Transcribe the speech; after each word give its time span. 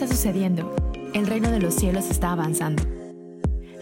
está 0.00 0.14
sucediendo. 0.14 0.76
El 1.12 1.26
reino 1.26 1.50
de 1.50 1.58
los 1.58 1.74
cielos 1.74 2.08
está 2.08 2.30
avanzando. 2.30 2.84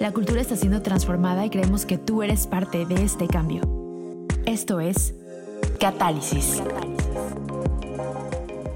La 0.00 0.12
cultura 0.12 0.40
está 0.40 0.56
siendo 0.56 0.80
transformada 0.80 1.44
y 1.44 1.50
creemos 1.50 1.84
que 1.84 1.98
tú 1.98 2.22
eres 2.22 2.46
parte 2.46 2.86
de 2.86 3.04
este 3.04 3.28
cambio. 3.28 3.60
Esto 4.46 4.80
es 4.80 5.12
Catálisis. 5.78 6.62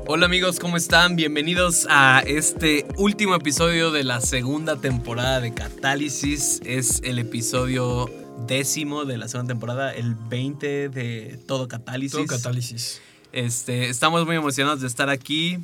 Hola 0.06 0.26
amigos, 0.26 0.58
¿cómo 0.58 0.76
están? 0.76 1.16
Bienvenidos 1.16 1.86
a 1.88 2.22
este 2.26 2.86
último 2.98 3.34
episodio 3.34 3.90
de 3.90 4.04
la 4.04 4.20
segunda 4.20 4.76
temporada 4.76 5.40
de 5.40 5.54
Catálisis. 5.54 6.60
Es 6.66 7.00
el 7.04 7.18
episodio 7.18 8.10
décimo 8.46 9.06
de 9.06 9.16
la 9.16 9.28
segunda 9.28 9.54
temporada, 9.54 9.94
el 9.94 10.14
20 10.14 10.90
de 10.90 11.38
Todo 11.46 11.68
Catálisis. 11.68 12.12
Todo 12.12 12.26
Catálisis. 12.26 13.00
Este, 13.32 13.88
estamos 13.88 14.26
muy 14.26 14.36
emocionados 14.36 14.80
de 14.80 14.86
estar 14.86 15.08
aquí. 15.08 15.58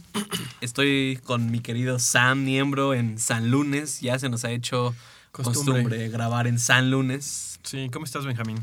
Estoy 0.61 1.19
con 1.25 1.51
mi 1.51 1.61
querido 1.61 1.99
Sam, 1.99 2.45
miembro 2.45 2.95
en 2.95 3.19
San 3.19 3.51
Lunes. 3.51 4.01
Ya 4.01 4.19
se 4.19 4.29
nos 4.29 4.45
ha 4.45 4.53
hecho 4.53 4.95
costumbre, 5.33 5.83
Costumbre. 5.83 6.09
grabar 6.09 6.47
en 6.47 6.59
San 6.59 6.91
Lunes. 6.91 7.59
Sí, 7.65 7.89
¿cómo 7.93 8.05
estás, 8.05 8.25
Benjamín? 8.25 8.59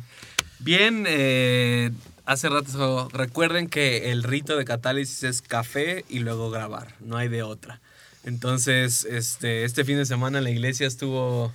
Bien, 0.59 1.03
eh, 1.07 1.91
hace 2.25 2.47
rato 2.47 3.09
recuerden 3.11 3.67
que 3.67 4.11
el 4.11 4.23
rito 4.23 4.55
de 4.55 4.63
catálisis 4.63 5.23
es 5.23 5.41
café 5.41 6.05
y 6.09 6.19
luego 6.19 6.49
grabar, 6.49 6.95
no 7.01 7.17
hay 7.17 7.27
de 7.27 7.43
otra. 7.43 7.81
Entonces, 8.23 9.03
este, 9.03 9.65
este 9.65 9.83
fin 9.83 9.97
de 9.97 10.05
semana 10.05 10.39
la 10.39 10.49
iglesia 10.49 10.87
estuvo, 10.87 11.51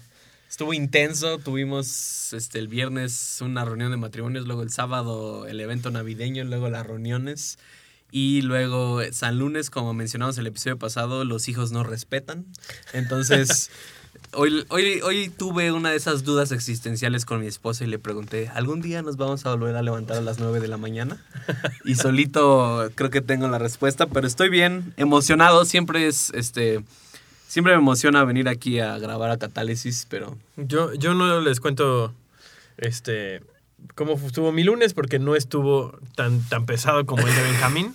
estuvo 0.48 0.74
intenso. 0.74 1.38
Tuvimos 1.38 2.32
este, 2.32 2.58
el 2.58 2.68
viernes 2.68 3.38
una 3.40 3.64
reunión 3.64 3.90
de 3.90 3.96
matrimonios, 3.96 4.46
luego 4.46 4.62
el 4.62 4.70
sábado 4.70 5.46
el 5.46 5.60
evento 5.60 5.90
navideño, 5.90 6.44
luego 6.44 6.68
las 6.68 6.86
reuniones. 6.86 7.58
Y 8.10 8.40
luego 8.40 9.00
San 9.12 9.38
Lunes, 9.38 9.68
como 9.68 9.92
mencionamos 9.92 10.36
en 10.36 10.42
el 10.42 10.46
episodio 10.48 10.78
pasado, 10.78 11.24
los 11.24 11.48
hijos 11.48 11.72
no 11.72 11.84
respetan. 11.84 12.46
Entonces, 12.94 13.70
hoy, 14.32 14.64
hoy, 14.68 15.00
hoy 15.02 15.28
tuve 15.28 15.72
una 15.72 15.90
de 15.90 15.96
esas 15.96 16.24
dudas 16.24 16.50
existenciales 16.50 17.26
con 17.26 17.40
mi 17.40 17.46
esposa 17.46 17.84
y 17.84 17.86
le 17.86 17.98
pregunté, 17.98 18.48
¿algún 18.54 18.80
día 18.80 19.02
nos 19.02 19.18
vamos 19.18 19.44
a 19.44 19.54
volver 19.54 19.76
a 19.76 19.82
levantar 19.82 20.16
a 20.16 20.20
las 20.22 20.38
9 20.38 20.60
de 20.60 20.68
la 20.68 20.78
mañana? 20.78 21.22
Y 21.84 21.96
solito 21.96 22.90
creo 22.94 23.10
que 23.10 23.20
tengo 23.20 23.46
la 23.48 23.58
respuesta, 23.58 24.06
pero 24.06 24.26
estoy 24.26 24.48
bien, 24.48 24.94
emocionado. 24.96 25.66
Siempre 25.66 26.06
es, 26.06 26.30
este, 26.34 26.82
siempre 27.48 27.72
me 27.72 27.80
emociona 27.80 28.22
venir 28.24 28.48
aquí 28.48 28.78
a 28.78 28.96
grabar 28.98 29.30
a 29.32 29.38
Catálisis, 29.38 30.06
pero 30.08 30.36
Yo, 30.56 30.94
yo 30.94 31.14
no 31.14 31.40
les 31.40 31.58
cuento 31.58 32.14
este 32.76 33.42
cómo 33.94 34.14
estuvo 34.14 34.52
mi 34.52 34.62
lunes 34.64 34.94
porque 34.94 35.18
no 35.18 35.34
estuvo 35.36 35.98
tan, 36.16 36.40
tan 36.48 36.66
pesado 36.66 37.04
como 37.06 37.26
el 37.26 37.34
de 37.34 37.42
Benjamín. 37.42 37.94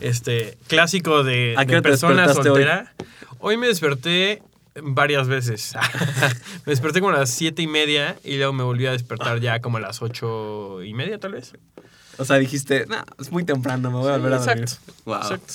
Este, 0.00 0.56
clásico 0.68 1.24
de, 1.24 1.54
¿A 1.56 1.66
qué 1.66 1.76
de 1.76 1.82
persona 1.82 2.26
hoy? 2.26 2.34
soltera. 2.34 2.94
Hoy? 3.40 3.56
me 3.56 3.66
desperté 3.66 4.42
varias 4.80 5.26
veces. 5.28 5.74
me 6.66 6.70
desperté 6.70 7.00
como 7.00 7.12
a 7.14 7.18
las 7.18 7.30
siete 7.30 7.62
y 7.62 7.66
media 7.66 8.16
y 8.22 8.36
luego 8.36 8.52
me 8.52 8.62
volví 8.62 8.86
a 8.86 8.92
despertar 8.92 9.40
ya 9.40 9.60
como 9.60 9.78
a 9.78 9.80
las 9.80 10.02
ocho 10.02 10.82
y 10.84 10.94
media, 10.94 11.18
tal 11.18 11.32
vez. 11.32 11.52
O 12.18 12.24
sea, 12.24 12.36
dijiste, 12.36 12.84
no, 12.86 12.96
es 13.18 13.32
muy 13.32 13.44
temprano, 13.44 13.90
me 13.90 13.96
voy 13.98 14.10
a 14.10 14.16
Sí, 14.16 14.20
volver 14.20 14.34
a 14.34 14.38
dormir. 14.44 14.64
exacto, 14.64 14.92
Wow. 15.06 15.16
Exacto. 15.22 15.54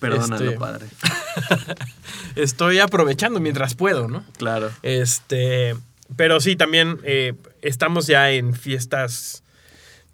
Perdónalo, 0.00 0.44
Este- 0.44 0.58
padre. 0.58 0.86
Estoy 2.36 2.78
aprovechando 2.78 3.40
mientras 3.40 3.74
puedo, 3.74 4.08
¿no? 4.08 4.24
Claro. 4.36 4.70
Este, 4.82 5.74
pero 6.16 6.40
sí, 6.40 6.56
también 6.56 6.98
eh, 7.04 7.34
estamos 7.62 8.06
ya 8.06 8.30
en 8.30 8.54
fiestas 8.54 9.42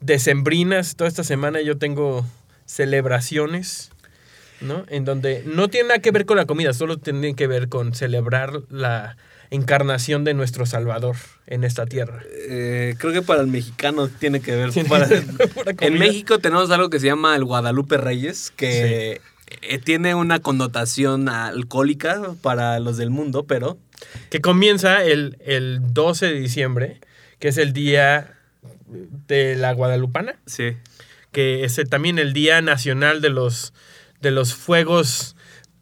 decembrinas. 0.01 0.97
Toda 0.97 1.09
esta 1.09 1.25
semana 1.25 1.61
yo 1.61 1.77
tengo 1.79 2.27
celebraciones, 2.67 3.91
¿no? 4.61 4.85
En 4.89 5.05
donde 5.05 5.43
no 5.47 5.69
tiene 5.69 5.89
nada 5.89 6.01
que 6.01 6.11
ver 6.11 6.27
con 6.27 6.37
la 6.37 6.47
comida, 6.47 6.73
solo 6.73 6.97
tiene 6.99 7.35
que 7.35 7.47
ver 7.47 7.69
con 7.69 7.95
celebrar 7.95 8.63
la 8.71 9.17
encarnación 9.51 10.25
de 10.25 10.35
nuestro 10.35 10.67
Salvador 10.67 11.17
en 11.47 11.63
esta 11.65 11.87
tierra. 11.87 12.23
Eh, 12.49 12.95
creo 12.99 13.13
que 13.13 13.23
para 13.23 13.43
el 13.43 13.47
mexicano 13.47 14.09
tiene 14.09 14.41
que 14.41 14.57
ver. 14.57 14.71
Tiene 14.73 14.89
para- 14.89 15.09
en. 15.81 15.99
México 15.99 16.39
tenemos 16.39 16.71
algo 16.71 16.89
que 16.91 16.99
se 17.01 17.07
llama 17.07 17.37
el 17.37 17.45
Guadalupe 17.45 17.97
Reyes, 17.99 18.53
que 18.57 19.21
eh, 19.47 19.79
tiene 19.79 20.15
una 20.15 20.41
connotación 20.41 21.29
alcohólica 21.29 22.35
para 22.43 22.79
los 22.81 22.97
del 22.97 23.11
mundo, 23.11 23.45
pero 23.45 23.79
Que 24.31 24.41
comienza 24.41 25.03
el, 25.05 25.39
el 25.45 25.81
12 25.93 26.27
de 26.27 26.35
diciembre, 26.35 27.01
que 27.39 27.49
es 27.49 27.59
el 27.59 27.73
día 27.73 28.35
de 29.29 29.57
la 29.57 29.73
Guadalupana. 29.73 30.37
sí. 30.47 30.77
que 31.33 31.65
es 31.65 31.81
también 31.91 32.19
el 32.19 32.33
Día 32.33 32.63
Nacional 32.63 33.21
de 33.21 33.31
los, 33.31 33.73
de 34.21 34.31
los 34.31 34.55
Fuegos 34.55 35.35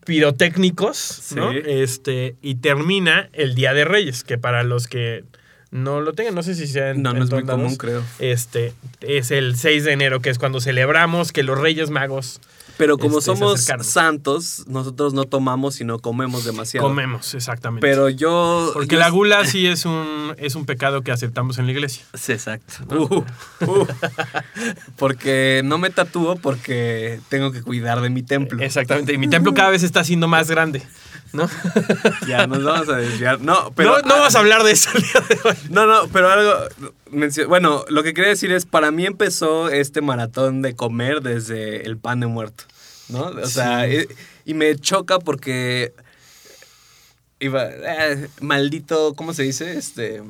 Pirotécnicos, 0.04 1.32
¿no? 1.36 1.52
Este, 1.52 2.36
y 2.42 2.56
termina 2.56 3.28
el 3.34 3.54
Día 3.54 3.74
de 3.74 3.84
Reyes, 3.84 4.24
que 4.24 4.38
para 4.38 4.62
los 4.62 4.88
que 4.88 5.24
no 5.70 6.00
lo 6.00 6.12
tengan, 6.12 6.34
no 6.34 6.42
sé 6.42 6.54
si 6.54 6.66
sea 6.66 6.90
en 6.90 7.02
No, 7.02 7.10
no 7.12 7.18
en 7.18 7.22
es 7.24 7.30
muy 7.30 7.44
común, 7.44 7.76
creo. 7.76 8.02
Este, 8.18 8.72
es 9.00 9.30
el 9.30 9.56
6 9.56 9.84
de 9.84 9.92
enero, 9.92 10.20
que 10.20 10.30
es 10.30 10.38
cuando 10.38 10.60
celebramos 10.60 11.32
que 11.32 11.42
los 11.42 11.58
Reyes 11.58 11.90
Magos 11.90 12.40
Pero 12.76 12.98
como 12.98 13.18
Este, 13.18 13.30
somos 13.36 13.60
santos, 13.82 14.64
nosotros 14.66 15.14
no 15.14 15.24
tomamos, 15.24 15.74
sino 15.76 15.98
comemos 15.98 16.44
demasiado. 16.44 16.86
comemos, 16.86 17.34
exactamente. 17.34 17.86
Pero 17.86 18.08
yo. 18.08 18.70
Porque 18.72 18.94
yo- 18.94 18.98
la 18.98 19.08
gula 19.10 19.44
sí 19.44 19.66
es 19.66 19.84
un, 19.84 20.34
es 20.38 20.54
un 20.54 20.64
pecado 20.64 21.02
que 21.02 21.12
aceptamos 21.12 21.58
en 21.58 21.66
la 21.66 21.72
iglesia. 21.72 22.04
Sí, 22.14 22.32
exacto. 22.32 22.74
Uh, 22.92 23.24
uh. 23.70 23.86
porque 24.96 25.62
no 25.64 25.78
me 25.78 25.90
tatúo 25.90 26.36
porque 26.36 27.20
tengo 27.28 27.52
que 27.52 27.62
cuidar 27.62 28.00
de 28.00 28.10
mi 28.10 28.22
templo. 28.22 28.60
Exactamente. 28.62 29.12
Y 29.12 29.18
mi 29.18 29.28
templo 29.28 29.54
cada 29.54 29.70
vez 29.70 29.82
está 29.82 30.04
siendo 30.04 30.28
más 30.28 30.48
grande, 30.50 30.82
¿no? 31.32 31.48
Ya, 32.26 32.46
nos 32.46 32.62
vamos 32.62 32.88
a 32.88 32.96
desviar. 32.96 33.40
No, 33.40 33.72
pero. 33.74 33.98
no, 33.98 34.08
no 34.08 34.14
vamos 34.16 34.34
a 34.34 34.38
hablar 34.38 34.62
de 34.62 34.72
eso 34.72 34.90
el 34.94 35.02
día 35.02 35.22
de 35.28 35.48
hoy. 35.48 35.56
No, 35.70 35.86
no, 35.86 36.08
pero 36.08 36.28
algo. 36.30 36.52
Bueno, 37.48 37.84
lo 37.88 38.02
que 38.02 38.14
quería 38.14 38.30
decir 38.30 38.52
es: 38.52 38.66
para 38.66 38.90
mí 38.90 39.06
empezó 39.06 39.68
este 39.68 40.00
maratón 40.00 40.62
de 40.62 40.74
comer 40.74 41.20
desde 41.22 41.86
el 41.86 41.96
pan 41.98 42.20
de 42.20 42.26
muerto. 42.26 42.64
¿No? 43.08 43.24
O 43.26 43.46
sea, 43.46 43.84
Sí. 43.86 43.96
eh, 43.96 44.08
y 44.44 44.54
me 44.54 44.74
choca 44.76 45.18
porque. 45.18 45.92
Iba. 47.40 47.66
eh, 47.70 48.28
maldito, 48.40 49.14
¿cómo 49.14 49.34
se 49.34 49.42
dice? 49.42 49.76
Este. 49.76 50.22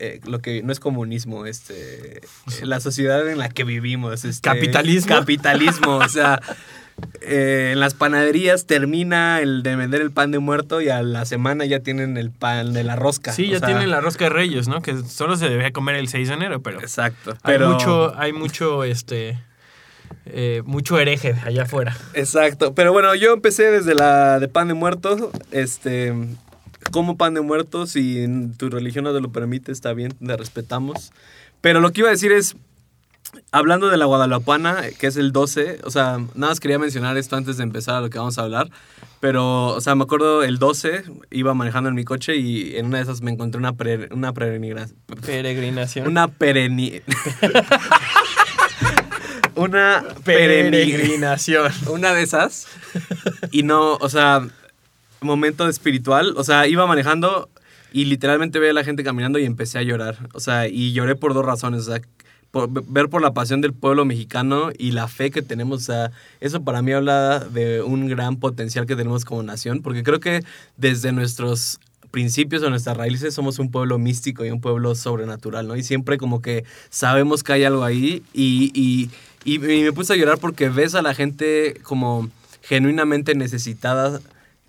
eh, 0.00 0.20
lo 0.24 0.40
que 0.40 0.62
no 0.62 0.72
es 0.72 0.80
comunismo, 0.80 1.44
este. 1.46 2.18
eh, 2.18 2.20
la 2.62 2.80
sociedad 2.80 3.28
en 3.28 3.38
la 3.38 3.48
que 3.50 3.64
vivimos. 3.64 4.24
Este, 4.24 4.40
¿Capitalismo? 4.42 5.14
Capitalismo, 5.14 5.96
o 5.98 6.08
sea. 6.08 6.40
eh, 7.20 7.70
en 7.72 7.80
las 7.80 7.94
panaderías 7.94 8.66
termina 8.66 9.40
el 9.40 9.62
de 9.62 9.76
vender 9.76 10.00
el 10.00 10.10
pan 10.10 10.30
de 10.30 10.38
muerto 10.38 10.80
y 10.80 10.88
a 10.88 11.02
la 11.02 11.24
semana 11.24 11.64
ya 11.64 11.80
tienen 11.80 12.16
el 12.16 12.30
pan 12.30 12.72
de 12.72 12.84
la 12.84 12.96
rosca. 12.96 13.32
Sí, 13.32 13.48
o 13.48 13.52
ya 13.52 13.58
sea, 13.58 13.68
tienen 13.68 13.90
la 13.90 14.00
rosca 14.00 14.24
de 14.24 14.30
Reyes, 14.30 14.68
¿no? 14.68 14.82
Que 14.82 14.96
solo 15.02 15.36
se 15.36 15.48
debía 15.48 15.72
comer 15.72 15.96
el 15.96 16.08
6 16.08 16.28
de 16.28 16.34
enero, 16.34 16.62
pero 16.62 16.80
Exacto. 16.80 17.32
hay 17.42 17.54
Pero, 17.54 17.70
mucho, 17.70 18.14
hay 18.16 18.32
mucho, 18.32 18.84
este, 18.84 19.38
eh, 20.26 20.62
mucho 20.64 20.98
hereje 20.98 21.34
allá 21.44 21.64
afuera. 21.64 21.96
Exacto. 22.14 22.74
Pero 22.74 22.92
bueno, 22.92 23.14
yo 23.14 23.32
empecé 23.32 23.70
desde 23.70 23.94
la 23.94 24.40
de 24.40 24.48
pan 24.48 24.68
de 24.68 24.74
muerto. 24.74 25.30
Este. 25.50 26.14
Como 26.90 27.18
pan 27.18 27.34
de 27.34 27.42
muerto, 27.42 27.86
si 27.86 28.26
tu 28.56 28.70
religión 28.70 29.04
no 29.04 29.12
te 29.12 29.20
lo 29.20 29.30
permite, 29.30 29.72
está 29.72 29.92
bien, 29.92 30.12
te 30.12 30.36
respetamos. 30.36 31.12
Pero 31.60 31.80
lo 31.80 31.92
que 31.92 32.00
iba 32.00 32.08
a 32.08 32.12
decir 32.12 32.32
es, 32.32 32.56
hablando 33.52 33.88
de 33.88 33.96
la 33.96 34.04
Guadalupana, 34.06 34.82
que 34.98 35.06
es 35.06 35.16
el 35.16 35.32
12, 35.32 35.80
o 35.84 35.90
sea, 35.90 36.18
nada 36.34 36.52
más 36.52 36.60
quería 36.60 36.78
mencionar 36.78 37.16
esto 37.16 37.36
antes 37.36 37.56
de 37.56 37.62
empezar 37.62 37.94
a 37.96 38.00
lo 38.00 38.10
que 38.10 38.18
vamos 38.18 38.38
a 38.38 38.42
hablar. 38.42 38.70
Pero, 39.20 39.68
o 39.68 39.80
sea, 39.80 39.96
me 39.96 40.04
acuerdo 40.04 40.44
el 40.44 40.58
12, 40.58 41.02
iba 41.32 41.52
manejando 41.52 41.88
en 41.88 41.96
mi 41.96 42.04
coche 42.04 42.36
y 42.36 42.76
en 42.76 42.86
una 42.86 42.98
de 42.98 43.02
esas 43.04 43.20
me 43.20 43.32
encontré 43.32 43.58
una, 43.58 43.72
pre- 43.72 44.08
una 44.12 44.32
peregrinación. 44.32 44.96
Peregrinación. 45.24 46.06
Una 46.06 46.28
pereni... 46.28 47.00
una 49.56 50.04
peregrinación. 50.24 51.72
una 51.88 52.14
de 52.14 52.22
esas. 52.22 52.68
Y 53.50 53.62
no, 53.64 53.94
o 53.94 54.08
sea, 54.08 54.46
momento 55.20 55.68
espiritual. 55.68 56.34
O 56.36 56.44
sea, 56.44 56.66
iba 56.68 56.86
manejando 56.86 57.48
y 57.92 58.04
literalmente 58.04 58.58
veía 58.58 58.70
a 58.70 58.74
la 58.74 58.84
gente 58.84 59.02
caminando 59.02 59.38
y 59.38 59.44
empecé 59.44 59.78
a 59.78 59.82
llorar. 59.82 60.16
O 60.32 60.40
sea, 60.40 60.68
y 60.68 60.92
lloré 60.92 61.16
por 61.16 61.34
dos 61.34 61.44
razones. 61.44 61.82
O 61.88 61.92
sea, 61.92 62.00
por, 62.50 62.68
ver 62.70 63.08
por 63.08 63.22
la 63.22 63.34
pasión 63.34 63.60
del 63.60 63.72
pueblo 63.72 64.04
mexicano 64.04 64.70
y 64.78 64.92
la 64.92 65.08
fe 65.08 65.30
que 65.30 65.42
tenemos. 65.42 65.90
Eso 66.40 66.62
para 66.62 66.82
mí 66.82 66.92
habla 66.92 67.40
de 67.40 67.82
un 67.82 68.08
gran 68.08 68.36
potencial 68.36 68.86
que 68.86 68.96
tenemos 68.96 69.24
como 69.24 69.42
nación. 69.42 69.82
Porque 69.82 70.02
creo 70.02 70.20
que 70.20 70.42
desde 70.76 71.12
nuestros 71.12 71.78
principios 72.10 72.62
o 72.62 72.70
nuestras 72.70 72.96
raíces 72.96 73.34
somos 73.34 73.58
un 73.58 73.70
pueblo 73.70 73.98
místico 73.98 74.44
y 74.44 74.50
un 74.50 74.60
pueblo 74.62 74.94
sobrenatural, 74.94 75.68
¿no? 75.68 75.76
Y 75.76 75.82
siempre 75.82 76.16
como 76.16 76.40
que 76.40 76.64
sabemos 76.88 77.42
que 77.42 77.52
hay 77.52 77.64
algo 77.64 77.84
ahí 77.84 78.22
y, 78.32 78.70
y, 78.74 79.10
y- 79.44 79.58
me 79.58 79.92
puse 79.92 80.14
a 80.14 80.16
llorar 80.16 80.38
porque 80.38 80.70
ves 80.70 80.94
a 80.94 81.02
la 81.02 81.12
gente 81.14 81.78
como 81.82 82.30
genuinamente 82.62 83.34
necesitada 83.34 84.20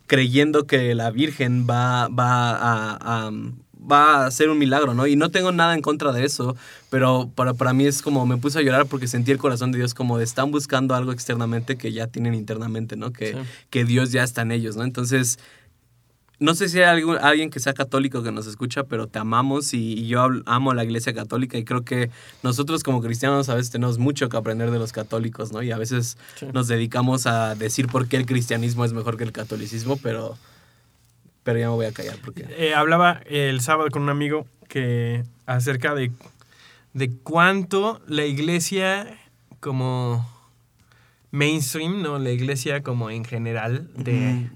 creyendo 0.05 0.65
que 0.67 0.93
la 0.95 1.11
Virgen 1.11 1.65
va, 1.69 2.07
va 2.09 2.57
a- 2.95 3.31
va 3.79 4.25
a 4.25 4.31
ser 4.31 4.49
un 4.49 4.57
milagro, 4.57 4.93
¿no? 4.93 5.07
Y 5.07 5.15
no 5.15 5.29
tengo 5.31 5.51
nada 5.51 5.73
en 5.73 5.81
contra 5.81 6.11
de 6.11 6.25
eso, 6.25 6.55
pero 6.89 7.29
para, 7.33 7.53
para 7.53 7.73
mí 7.73 7.85
es 7.85 8.01
como 8.01 8.25
me 8.25 8.37
puse 8.37 8.59
a 8.59 8.61
llorar 8.61 8.85
porque 8.87 9.07
sentí 9.07 9.31
el 9.31 9.37
corazón 9.37 9.71
de 9.71 9.77
Dios 9.79 9.93
como 9.93 10.17
de 10.17 10.23
están 10.25 10.51
buscando 10.51 10.95
algo 10.95 11.11
externamente 11.11 11.77
que 11.77 11.91
ya 11.93 12.07
tienen 12.07 12.33
internamente, 12.35 12.95
¿no? 12.97 13.11
Que, 13.11 13.33
Sí. 13.33 13.37
que 13.69 13.85
Dios 13.85 14.11
ya 14.11 14.23
está 14.23 14.41
en 14.41 14.51
ellos, 14.51 14.75
¿no? 14.75 14.83
Entonces, 14.83 15.39
no 16.41 16.55
sé 16.55 16.69
si 16.69 16.77
hay 16.77 16.85
algún- 16.85 17.17
alguien 17.17 17.49
que 17.49 17.59
sea 17.59 17.73
católico 17.73 18.23
que 18.23 18.31
nos 18.31 18.47
escucha, 18.47 18.83
pero 18.85 19.07
te 19.07 19.19
amamos 19.19 19.73
y, 19.73 19.93
y 19.93 20.07
yo 20.07 20.25
amo 20.45 20.73
la 20.73 20.85
iglesia 20.85 21.13
católica 21.13 21.57
y 21.57 21.65
creo 21.65 21.83
que 21.83 22.11
nosotros 22.43 22.81
como 22.83 23.01
cristianos 23.01 23.49
a 23.49 23.55
veces 23.55 23.71
tenemos 23.71 23.97
mucho 23.97 24.29
que 24.29 24.37
aprender 24.37 24.71
de 24.71 24.79
los 24.79 24.93
católicos, 24.93 25.51
¿no? 25.51 25.61
Y 25.63 25.71
a 25.71 25.77
veces 25.77 26.17
Sí. 26.39 26.45
nos 26.53 26.69
dedicamos 26.69 27.27
a 27.27 27.55
decir 27.55 27.87
por 27.87 28.07
qué 28.07 28.15
el 28.15 28.25
cristianismo 28.25 28.85
es 28.85 28.93
mejor 28.93 29.17
que 29.17 29.25
el 29.25 29.33
catolicismo, 29.33 29.97
pero, 29.97 30.37
pero 31.49 31.61
ya 31.61 31.69
me 31.69 31.73
voy 31.73 31.87
a 31.87 31.91
callar 31.91 32.15
porque... 32.23 32.45
Eh, 32.59 32.75
hablaba 32.75 33.21
el 33.25 33.59
sábado 33.61 33.89
con 33.89 34.03
un 34.03 34.09
amigo 34.09 34.45
que 34.67 35.23
acerca 35.47 35.95
de, 35.95 36.11
de 36.93 37.11
cuánto 37.23 38.01
la 38.05 38.23
iglesia 38.23 39.17
como 39.59 40.29
mainstream, 41.31 42.03
¿no? 42.03 42.19
La 42.19 42.29
iglesia 42.29 42.83
como 42.83 43.09
en 43.09 43.25
general 43.25 43.89
de. 43.95 44.47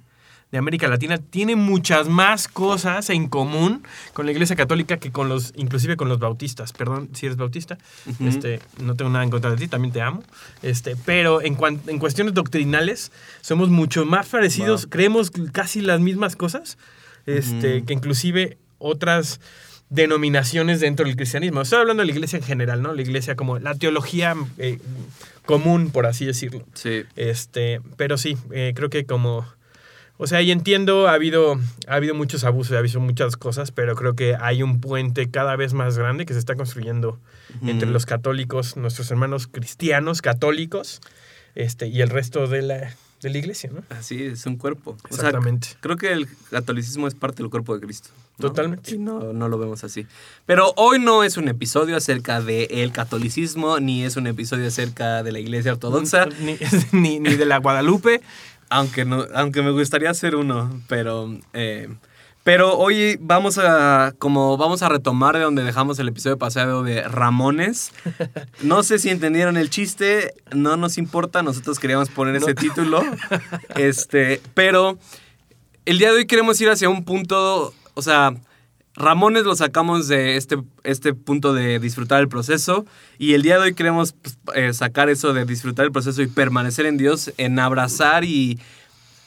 De 0.54 0.60
América 0.60 0.88
Latina 0.88 1.18
tiene 1.18 1.56
muchas 1.56 2.08
más 2.08 2.48
cosas 2.48 3.10
en 3.10 3.28
común 3.28 3.84
con 4.14 4.28
la 4.28 4.32
iglesia 4.32 4.56
católica 4.56 4.98
que 4.98 5.12
con 5.12 5.28
los, 5.28 5.52
inclusive 5.56 5.98
con 5.98 6.10
los 6.10 6.20
bautistas. 6.20 6.72
Perdón 6.74 7.10
si 7.14 7.26
eres 7.26 7.38
bautista. 7.38 7.80
Este, 8.20 8.60
no 8.80 8.94
tengo 8.96 9.10
nada 9.10 9.24
en 9.26 9.32
contra 9.32 9.50
de 9.50 9.58
ti, 9.58 9.68
también 9.68 9.92
te 9.92 10.02
amo. 10.02 10.24
Este, 10.62 10.96
pero 11.06 11.42
en, 11.42 11.56
cuan- 11.56 11.82
en 11.88 11.98
cuestiones 11.98 12.36
doctrinales 12.36 13.12
somos 13.42 13.70
mucho 13.70 14.06
más 14.06 14.28
parecidos, 14.28 14.84
Wow. 14.84 14.90
creemos 14.92 15.32
casi 15.52 15.82
las 15.82 16.00
mismas 16.00 16.36
cosas, 16.36 16.78
este, 17.26 17.84
que 17.84 17.94
inclusive 17.94 18.58
otras 18.78 19.40
denominaciones 19.90 20.80
dentro 20.80 21.06
del 21.06 21.16
cristianismo. 21.16 21.62
Estoy 21.62 21.80
hablando 21.80 22.02
de 22.02 22.08
la 22.08 22.12
iglesia 22.14 22.38
en 22.38 22.44
general, 22.44 22.82
¿no? 22.82 22.94
La 22.94 23.02
iglesia 23.02 23.36
como 23.36 23.58
la 23.60 23.76
teología 23.76 24.36
eh, 24.58 24.80
común, 25.46 25.90
por 25.92 26.06
así 26.06 26.26
decirlo. 26.26 26.64
Sí. 26.74 27.04
Este, 27.16 27.82
pero 27.98 28.18
sí, 28.18 28.38
eh, 28.52 28.74
creo 28.76 28.90
que 28.90 29.06
como, 29.06 29.46
o 30.24 30.28
sea, 30.28 30.42
y 30.42 30.52
entiendo, 30.52 31.10
ha 31.10 31.14
habido, 31.16 31.60
ha 31.86 31.96
habido 31.96 32.16
muchos 32.16 32.46
abusos, 32.46 32.78
ha 32.78 32.80
habido 32.80 33.02
muchas 33.02 33.36
cosas, 33.36 33.72
pero 33.72 33.94
creo 33.94 34.16
que 34.16 34.38
hay 34.40 34.64
un 34.64 34.80
puente 34.80 35.30
cada 35.30 35.58
vez 35.58 35.74
más 35.74 35.98
grande 35.98 36.26
que 36.26 36.32
se 36.32 36.40
está 36.40 36.56
construyendo 36.56 37.20
entre 37.62 37.90
los 37.90 38.06
católicos, 38.06 38.78
nuestros 38.78 39.12
hermanos 39.12 39.48
cristianos 39.48 40.22
católicos, 40.22 41.02
este, 41.56 41.88
y 41.88 42.00
el 42.00 42.10
resto 42.10 42.48
de 42.48 42.62
la, 42.62 42.96
de 43.22 43.30
la 43.32 43.38
iglesia, 43.38 43.70
¿no? 43.74 43.84
Así 43.90 44.24
es, 44.24 44.46
un 44.46 44.56
cuerpo. 44.56 44.92
O 44.92 45.14
sea, 45.14 45.28
Exactamente. 45.28 45.68
creo 45.82 45.98
que 45.98 46.14
el 46.14 46.30
catolicismo 46.52 47.10
es 47.10 47.16
parte 47.16 47.44
del 47.44 47.50
cuerpo 47.50 47.76
de 47.76 47.86
Cristo. 47.86 48.10
¿no? 48.38 48.48
Totalmente. 48.48 48.96
Y 48.96 48.98
no, 48.98 49.34
no 49.34 49.50
lo 49.50 49.58
vemos 49.58 49.84
así. 49.84 50.08
Pero 50.46 50.74
hoy 50.78 51.00
no 51.00 51.24
es 51.24 51.36
un 51.36 51.50
episodio 51.50 51.98
acerca 51.98 52.42
del 52.42 52.92
catolicismo, 52.94 53.80
ni 53.82 54.04
es 54.06 54.16
un 54.16 54.28
episodio 54.28 54.68
acerca 54.68 55.22
de 55.22 55.34
la 55.34 55.40
iglesia 55.40 55.74
ortodoxa, 55.74 56.28
Ni, 56.40 56.58
ni, 56.92 57.20
ni 57.20 57.36
de 57.36 57.46
la 57.46 57.58
Guadalupe. 57.58 58.22
Aunque, 58.74 59.06
no, 59.06 59.26
aunque 59.34 59.62
me 59.62 59.72
gustaría 59.72 60.10
hacer 60.10 60.36
uno, 60.36 60.82
pero... 60.88 61.34
eh, 61.54 61.88
pero 62.46 62.78
hoy 62.78 63.18
vamos 63.22 63.58
a, 63.58 64.14
como 64.20 64.58
vamos 64.58 64.82
a 64.84 64.90
retomar 64.90 65.38
de 65.38 65.44
donde 65.44 65.64
dejamos 65.64 65.98
el 66.00 66.10
episodio 66.10 66.38
pasado 66.38 66.84
de 66.84 67.02
Ramones. 67.04 67.94
No 68.62 68.84
sé 68.84 69.00
si 69.00 69.10
entendieron 69.10 69.56
el 69.56 69.70
chiste, 69.70 70.34
no 70.54 70.76
nos 70.76 70.98
importa, 70.98 71.42
nosotros 71.42 71.80
queríamos 71.80 72.10
poner 72.10 72.36
ese 72.36 72.54
No. 72.54 72.56
título. 72.62 73.02
Este, 73.76 74.42
pero 74.54 74.98
el 75.86 76.00
día 76.00 76.10
de 76.12 76.18
hoy 76.18 76.26
queremos 76.28 76.60
ir 76.60 76.70
hacia 76.70 76.90
un 76.90 77.06
punto, 77.06 77.74
o 77.94 78.02
sea, 78.02 78.34
Ramones 78.96 79.44
lo 79.44 79.56
sacamos 79.56 80.08
de 80.08 80.38
este, 80.38 80.58
este 80.84 81.16
punto 81.16 81.54
de 81.54 81.80
disfrutar 81.80 82.22
el 82.22 82.30
proceso 82.30 82.86
y 83.18 83.34
el 83.34 83.42
día 83.42 83.56
de 83.56 83.64
hoy 83.64 83.74
queremos 83.74 84.14
pues, 84.14 84.38
eh, 84.54 84.72
sacar 84.74 85.10
eso 85.10 85.34
de 85.34 85.46
disfrutar 85.46 85.86
el 85.86 85.92
proceso 85.92 86.22
y 86.22 86.28
permanecer 86.28 86.86
en 86.86 86.98
Dios, 86.98 87.34
en 87.38 87.58
abrazar 87.58 88.24
y 88.24 88.60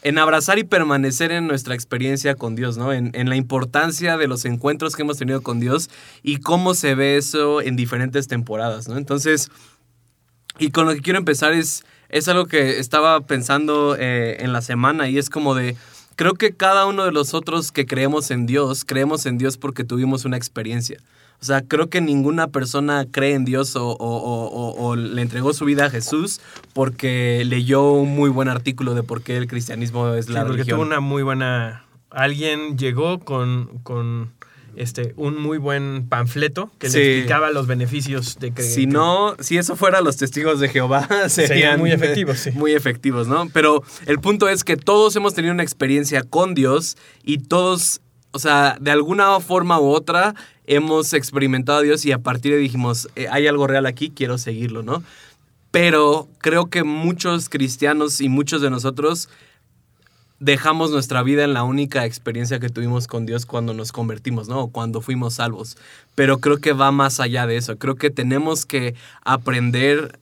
en 0.03 0.19
abrazar 0.19 0.57
y 0.57 0.63
permanecer 0.63 1.33
en 1.33 1.47
nuestra 1.47 1.75
experiencia 1.75 2.35
con 2.35 2.55
Dios, 2.55 2.77
¿no? 2.77 2.93
En, 2.93 3.11
en 3.13 3.27
la 3.27 3.35
importancia 3.35 4.15
de 4.15 4.27
los 4.27 4.45
encuentros 4.45 4.95
que 4.95 5.01
hemos 5.01 5.17
tenido 5.17 5.41
con 5.41 5.59
Dios 5.59 5.89
y 6.23 6.37
cómo 6.37 6.73
se 6.73 6.95
ve 6.95 7.17
eso 7.17 7.61
en 7.61 7.75
diferentes 7.75 8.29
temporadas, 8.29 8.87
¿no? 8.87 8.95
Entonces, 8.95 9.51
y 10.59 10.71
con 10.71 10.85
lo 10.85 10.93
que 10.93 11.01
quiero 11.01 11.19
empezar 11.19 11.51
es, 11.51 11.83
es 12.07 12.29
algo 12.29 12.45
que 12.45 12.79
estaba 12.79 13.19
pensando 13.21 13.97
eh, 13.99 14.37
en 14.39 14.53
la 14.53 14.61
semana 14.61 15.09
y 15.09 15.17
es 15.17 15.29
como 15.29 15.55
de, 15.55 15.75
creo 16.17 16.33
que 16.33 16.53
cada 16.53 16.85
uno 16.85 17.05
de 17.05 17.13
nosotros 17.13 17.71
que 17.71 17.85
creemos 17.85 18.29
en 18.31 18.45
Dios, 18.45 18.83
creemos 18.83 19.25
en 19.25 19.37
Dios 19.37 19.57
porque 19.57 19.85
tuvimos 19.85 20.25
una 20.25 20.35
experiencia. 20.35 20.99
O 21.39 21.45
sea, 21.45 21.61
creo 21.61 21.87
que 21.87 22.01
ninguna 22.01 22.47
persona 22.47 23.05
cree 23.09 23.35
en 23.35 23.45
Dios 23.45 23.75
o, 23.75 23.89
o- 23.91 24.73
o- 24.75 24.95
le 24.95 25.21
entregó 25.21 25.53
su 25.53 25.65
vida 25.65 25.85
a 25.85 25.89
Jesús 25.91 26.41
porque 26.73 27.43
leyó 27.45 27.91
un 27.91 28.15
muy 28.15 28.29
buen 28.31 28.49
artículo 28.49 28.95
de 28.95 29.03
por 29.03 29.21
qué 29.21 29.37
el 29.37 29.47
cristianismo 29.47 30.13
es 30.15 30.25
Sí, 30.25 30.33
la 30.33 30.41
porque 30.41 30.57
religión. 30.57 30.77
tuvo 30.79 30.85
una 30.87 30.99
muy 30.99 31.21
buena. 31.23 31.83
Alguien 32.09 32.77
llegó 32.77 33.19
con, 33.19 33.67
con 33.83 34.31
este, 34.77 35.13
un 35.17 35.41
muy 35.41 35.57
buen 35.57 36.07
panfleto 36.07 36.71
que 36.79 36.89
Sí. 36.89 36.97
le 36.97 37.13
explicaba 37.15 37.51
los 37.51 37.67
beneficios 37.67 38.37
de 38.39 38.53
creer. 38.53 38.71
Si 38.71 38.85
no, 38.87 39.35
si 39.39 39.57
eso 39.57 39.75
fuera 39.75 40.01
los 40.01 40.17
testigos 40.17 40.59
de 40.59 40.69
Jehová, 40.69 41.07
serían 41.29 41.79
muy 41.79 41.91
efectivos, 41.91 42.39
sí. 42.39 42.51
Muy 42.51 42.71
efectivos, 42.73 43.27
¿no? 43.27 43.49
Pero 43.53 43.83
el 44.05 44.19
punto 44.19 44.47
es 44.49 44.63
que 44.63 44.77
todos 44.77 45.15
hemos 45.15 45.33
tenido 45.33 45.53
una 45.53 45.63
experiencia 45.63 46.23
con 46.23 46.53
Dios 46.53 46.95
y 47.23 47.39
todos, 47.39 48.01
o 48.31 48.39
sea, 48.39 48.77
de 48.79 48.91
alguna 48.91 49.39
forma 49.39 49.79
u 49.79 49.89
otra 49.89 50.35
hemos 50.65 51.13
experimentado 51.13 51.79
a 51.79 51.81
Dios 51.81 52.05
y 52.05 52.11
a 52.11 52.19
partir 52.19 52.51
de 52.53 52.57
dijimos, 52.59 53.09
eh, 53.15 53.27
hay 53.31 53.47
algo 53.47 53.67
real 53.67 53.85
aquí, 53.85 54.09
quiero 54.09 54.37
seguirlo, 54.37 54.83
¿no? 54.83 55.01
Pero 55.71 56.27
creo 56.39 56.67
que 56.69 56.83
muchos 56.83 57.49
cristianos 57.49 58.21
y 58.21 58.29
muchos 58.29 58.61
de 58.61 58.69
nosotros 58.69 59.29
dejamos 60.39 60.91
nuestra 60.91 61.23
vida 61.23 61.43
en 61.43 61.53
la 61.53 61.63
única 61.63 62.05
experiencia 62.05 62.59
que 62.59 62.69
tuvimos 62.69 63.07
con 63.07 63.25
Dios 63.25 63.45
cuando 63.45 63.73
nos 63.73 63.91
convertimos, 63.91 64.47
¿no? 64.47 64.67
Cuando 64.67 65.01
fuimos 65.01 65.35
salvos. 65.35 65.77
Pero 66.15 66.39
creo 66.39 66.57
que 66.57 66.73
va 66.73 66.91
más 66.91 67.19
allá 67.19 67.47
de 67.47 67.57
eso. 67.57 67.77
Creo 67.77 67.95
que 67.95 68.09
tenemos 68.09 68.65
que 68.65 68.95
aprender 69.23 70.19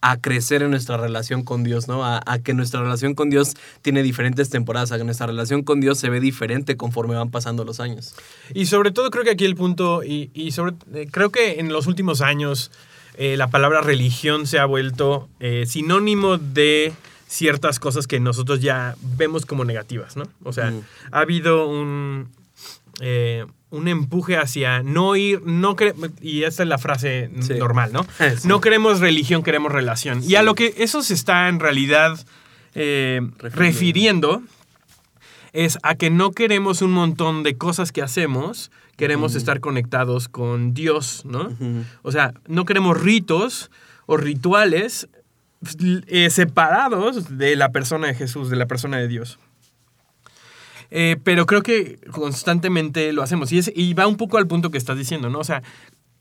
a 0.00 0.18
crecer 0.18 0.62
en 0.62 0.70
nuestra 0.70 0.98
relación 0.98 1.44
con 1.44 1.64
Dios, 1.64 1.88
¿no? 1.88 2.04
A, 2.04 2.20
a 2.26 2.38
que 2.38 2.52
nuestra 2.52 2.82
relación 2.82 3.14
con 3.14 3.30
Dios 3.30 3.54
tiene 3.80 4.02
diferentes 4.02 4.50
temporadas, 4.50 4.92
a 4.92 4.98
que 4.98 5.04
nuestra 5.04 5.26
relación 5.26 5.62
con 5.62 5.80
Dios 5.80 5.98
se 5.98 6.10
ve 6.10 6.20
diferente 6.20 6.76
conforme 6.76 7.14
van 7.14 7.30
pasando 7.30 7.64
los 7.64 7.80
años. 7.80 8.14
Y 8.52 8.66
sobre 8.66 8.90
todo 8.90 9.10
creo 9.10 9.24
que 9.24 9.30
aquí 9.30 9.46
el 9.46 9.56
punto, 9.56 10.04
y, 10.04 10.30
y 10.34 10.52
sobre, 10.52 10.74
eh, 10.92 11.08
creo 11.10 11.30
que 11.30 11.58
en 11.58 11.72
los 11.72 11.86
últimos 11.86 12.20
años 12.20 12.70
eh, 13.16 13.36
la 13.36 13.48
palabra 13.48 13.80
religión 13.80 14.46
se 14.46 14.58
ha 14.58 14.66
vuelto 14.66 15.28
eh, 15.40 15.64
sinónimo 15.66 16.36
de 16.36 16.92
ciertas 17.34 17.78
cosas 17.80 18.06
que 18.06 18.20
nosotros 18.20 18.60
ya 18.60 18.94
vemos 19.16 19.44
como 19.46 19.64
negativas, 19.64 20.16
¿no? 20.16 20.24
O 20.44 20.52
sea, 20.52 20.70
Mm. 20.70 20.80
ha 21.12 21.18
habido 21.20 21.68
un, 21.68 22.28
eh, 23.00 23.44
un 23.70 23.88
empuje 23.88 24.36
hacia 24.36 24.82
no 24.84 25.16
ir, 25.16 25.42
no 25.42 25.74
cre- 25.74 25.94
y 26.22 26.44
esta 26.44 26.62
es 26.62 26.68
la 26.68 26.78
frase 26.78 27.30
Sí. 27.40 27.54
normal, 27.54 27.92
¿no? 27.92 28.06
Sí. 28.38 28.46
No 28.46 28.60
queremos 28.60 29.00
religión, 29.00 29.42
queremos 29.42 29.72
relación. 29.72 30.22
Y 30.22 30.36
a 30.36 30.42
lo 30.44 30.54
que 30.54 30.74
eso 30.78 31.02
se 31.02 31.14
está 31.14 31.48
en 31.48 31.58
realidad 31.60 32.24
eh, 32.76 33.20
refiriendo 33.38 34.42
es 35.52 35.78
a 35.82 35.94
que 35.94 36.10
no 36.10 36.32
queremos 36.32 36.82
un 36.82 36.90
montón 36.92 37.42
de 37.44 37.56
cosas 37.56 37.92
que 37.92 38.02
hacemos, 38.02 38.70
queremos 38.96 39.34
estar 39.36 39.60
conectados 39.60 40.28
con 40.28 40.74
Dios, 40.74 41.22
¿no? 41.24 41.56
O 42.02 42.10
sea, 42.12 42.32
no 42.48 42.64
queremos 42.64 43.00
ritos 43.00 43.70
o 44.06 44.16
rituales 44.16 45.08
eh, 46.06 46.30
separados 46.30 47.36
de 47.36 47.56
la 47.56 47.70
persona 47.70 48.08
de 48.08 48.14
Jesús, 48.14 48.50
de 48.50 48.56
la 48.56 48.66
persona 48.66 48.98
de 48.98 49.08
Dios. 49.08 49.38
Eh, 50.90 51.16
pero 51.24 51.46
creo 51.46 51.62
que 51.62 51.98
constantemente 52.10 53.12
lo 53.12 53.22
hacemos. 53.22 53.50
Y, 53.52 53.94
va 53.94 54.06
un 54.06 54.16
poco 54.16 54.38
al 54.38 54.46
punto 54.46 54.70
que 54.70 54.78
estás 54.78 54.96
diciendo, 54.96 55.28
¿no? 55.30 55.40
O 55.40 55.44
sea, 55.44 55.62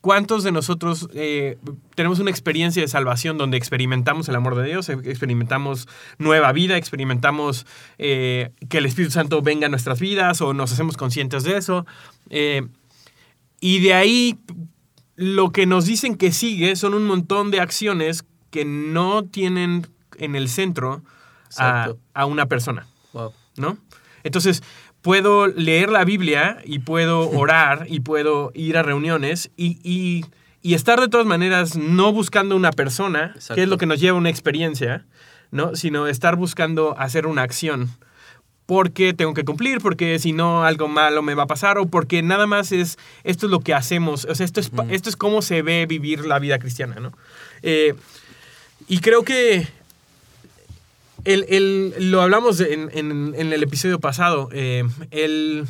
¿cuántos 0.02 0.44
de 0.44 0.52
nosotros 0.52 1.10
eh, 1.14 1.58
tenemos 1.96 2.20
una 2.20 2.32
experiencia 2.32 2.82
de 2.82 2.88
salvación 2.88 3.38
donde 3.38 3.58
experimentamos 3.58 4.28
el 4.30 4.36
amor 4.36 4.56
de 4.56 4.68
Dios, 4.68 4.90
experimentamos 4.90 5.88
nueva 6.18 6.52
vida, 6.52 6.78
experimentamos 6.78 7.66
que 7.98 8.52
el 8.72 8.86
Espíritu 8.86 9.12
Santo 9.12 9.42
venga 9.42 9.68
a 9.68 9.70
nuestras 9.70 10.00
vidas 10.00 10.42
o 10.42 10.54
nos 10.54 10.72
hacemos 10.72 10.98
conscientes 10.98 11.44
de 11.44 11.58
eso? 11.58 11.86
Y 13.60 13.80
de 13.80 13.94
ahí 13.94 14.40
lo 15.16 15.52
que 15.52 15.66
nos 15.66 15.86
dicen 15.86 16.16
que 16.16 16.32
sigue 16.32 16.76
son 16.76 16.94
un 16.94 17.06
montón 17.06 17.52
de 17.52 17.60
acciones 17.60 18.26
que 18.54 18.64
no 18.66 19.24
tienen 19.26 19.88
en 20.18 20.36
el 20.36 20.48
centro 20.48 21.02
a, 21.58 21.90
a 22.14 22.26
una 22.28 22.46
persona. 22.46 22.86
Wow. 23.14 23.34
¿no? 23.58 23.78
Entonces, 24.24 24.62
puedo 25.02 25.48
leer 25.48 25.90
la 25.90 26.06
Biblia 26.06 26.60
y 26.64 26.80
puedo 26.80 27.30
orar 27.32 27.88
y 27.90 28.00
puedo 28.02 28.52
ir 28.54 28.78
a 28.78 28.84
reuniones 28.84 29.50
y, 29.58 29.80
y- 29.84 30.24
y 30.62 30.76
estar 30.76 31.02
de 31.02 31.10
todas 31.10 31.26
maneras 31.28 31.76
no 31.76 32.14
buscando 32.14 32.56
una 32.56 32.72
persona, 32.72 33.32
Exacto. 33.36 33.56
que 33.56 33.64
es 33.64 33.68
lo 33.68 33.78
que 33.78 33.86
nos 33.86 34.00
lleva 34.00 34.16
a 34.16 34.20
una 34.20 34.30
experiencia, 34.30 35.06
¿no? 35.52 35.76
Sino 35.76 36.08
estar 36.08 36.38
buscando 36.38 36.96
hacer 36.98 37.28
una 37.28 37.42
acción 37.42 37.90
porque 38.66 39.14
tengo 39.14 39.34
que 39.34 39.44
cumplir, 39.44 39.80
porque 39.82 40.20
si 40.20 40.32
no 40.32 40.64
algo 40.64 40.88
malo 40.88 41.22
me 41.22 41.36
va 41.36 41.44
a 41.44 41.48
pasar 41.48 41.78
o 41.80 41.88
porque 41.88 42.22
nada 42.22 42.48
más 42.48 42.72
es 42.72 42.98
esto 43.26 43.48
es 43.48 43.52
lo 43.52 43.60
que 43.60 43.74
hacemos, 43.74 44.24
o 44.24 44.36
sea, 44.36 44.46
esto 44.46 44.62
es, 44.62 44.72
esto 44.90 45.10
es 45.10 45.18
cómo 45.18 45.42
se 45.42 45.62
ve 45.64 45.86
vivir 45.86 46.26
la 46.26 46.40
vida 46.40 46.58
cristiana, 46.60 46.96
¿no? 47.02 47.12
Eh, 47.62 47.94
y 48.88 49.00
creo 49.00 49.24
que 49.24 49.68
el, 51.26 51.46
el- 51.50 52.12
lo 52.12 52.22
hablamos 52.22 52.60
en, 52.60 52.90
en- 52.94 53.34
en 53.38 53.54
el 53.54 53.64
episodio 53.64 54.00
pasado, 54.00 54.50
eh, 54.52 54.84
el, 55.12 55.66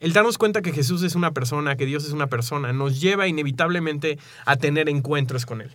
el 0.00 0.12
darnos 0.12 0.36
cuenta 0.36 0.60
que 0.62 0.72
Jesús 0.72 1.02
es 1.02 1.14
una 1.14 1.30
persona, 1.32 1.76
que 1.76 1.86
Dios 1.86 2.04
es 2.04 2.12
una 2.12 2.26
persona, 2.26 2.72
nos 2.74 3.00
lleva 3.00 3.26
inevitablemente 3.26 4.18
a 4.44 4.56
tener 4.56 4.88
encuentros 4.90 5.46
con 5.46 5.62
Él. 5.62 5.70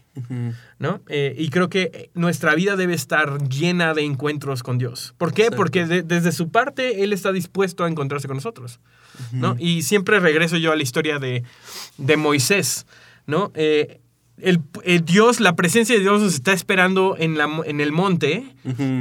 ¿no? 0.77 1.01
Eh, 1.09 1.35
y 1.37 1.49
creo 1.49 1.69
que 1.69 2.09
nuestra 2.13 2.53
vida 2.55 2.75
debe 2.75 2.93
estar 2.93 3.47
llena 3.49 3.93
de 3.95 4.03
encuentros 4.03 4.61
con 4.61 4.77
Dios. 4.77 5.15
¿Por 5.17 5.33
qué? 5.33 5.43
Exacto. 5.43 5.57
Porque 5.57 5.85
de- 5.87 6.03
desde 6.03 6.31
su 6.31 6.49
parte 6.49 7.03
Él 7.03 7.11
está 7.13 7.31
dispuesto 7.31 7.83
a 7.83 7.87
encontrarse 7.89 8.27
con 8.27 8.37
nosotros. 8.37 8.79
¿no? 9.31 9.55
Y 9.57 9.83
siempre 9.83 10.19
regreso 10.19 10.57
yo 10.57 10.71
a 10.71 10.75
la 10.75 10.83
historia 10.83 11.19
de, 11.19 11.43
de 11.97 12.17
Moisés. 12.17 12.85
¿no? 13.27 13.51
Eh, 13.55 14.01
el, 14.37 14.59
el 14.83 15.05
Dios, 15.05 15.39
la 15.39 15.55
presencia 15.55 15.95
de 15.95 16.01
Dios 16.01 16.21
nos 16.21 16.33
está 16.33 16.53
esperando 16.53 17.15
en, 17.17 17.37
la, 17.37 17.49
en 17.65 17.81
el 17.81 17.91
monte. 17.91 18.43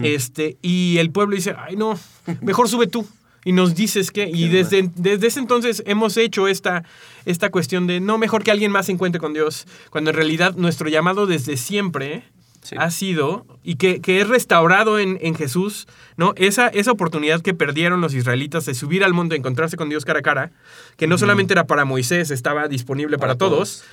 Este, 0.03 0.57
y 0.63 0.99
el 0.99 1.11
pueblo 1.11 1.37
dice, 1.37 1.55
ay 1.59 1.77
no, 1.77 1.99
mejor 2.41 2.69
sube 2.69 2.87
tú. 2.87 3.07
Y 3.47 3.53
nos 3.53 3.75
dices 3.75 4.11
que, 4.11 4.27
y 4.27 4.49
desde, 4.49 4.91
desde 4.95 5.27
ese 5.27 5.39
entonces 5.39 5.83
hemos 5.87 6.17
hecho 6.17 6.49
esta, 6.49 6.83
esta 7.27 7.51
cuestión 7.51 7.87
de 7.87 8.01
no, 8.01 8.17
mejor 8.17 8.43
que 8.43 8.51
alguien 8.51 8.73
más 8.73 8.87
se 8.87 8.93
encuentre 8.93 9.21
con 9.21 9.35
Dios, 9.35 9.67
cuando 9.91 10.11
en 10.11 10.17
realidad 10.17 10.55
nuestro 10.57 10.89
llamado 10.89 11.27
desde 11.27 11.57
siempre 11.57 12.25
Sí. 12.65 12.77
ha 12.79 12.91
sido, 12.91 13.45
y 13.63 13.75
que, 13.75 14.01
que 14.01 14.23
es 14.23 14.27
restaurado 14.27 14.99
en, 14.99 15.19
en 15.21 15.35
Jesús, 15.35 15.87
¿no? 16.17 16.33
Esa, 16.37 16.69
esa 16.69 16.93
oportunidad 16.93 17.43
que 17.43 17.53
perdieron 17.53 18.01
los 18.01 18.15
israelitas 18.15 18.65
de 18.65 18.73
subir 18.73 19.05
al 19.05 19.13
monte, 19.13 19.37
encontrarse 19.37 19.77
con 19.77 19.91
Dios 19.91 20.07
cara 20.07 20.21
a 20.21 20.23
cara, 20.23 20.51
que 20.97 21.07
no 21.07 21.19
solamente 21.19 21.53
era 21.53 21.67
para 21.67 21.85
Moisés, 21.85 22.31
estaba 22.31 22.67
disponible 22.67 23.19
para, 23.19 23.35
Para 23.35 23.39
todos, 23.39 23.85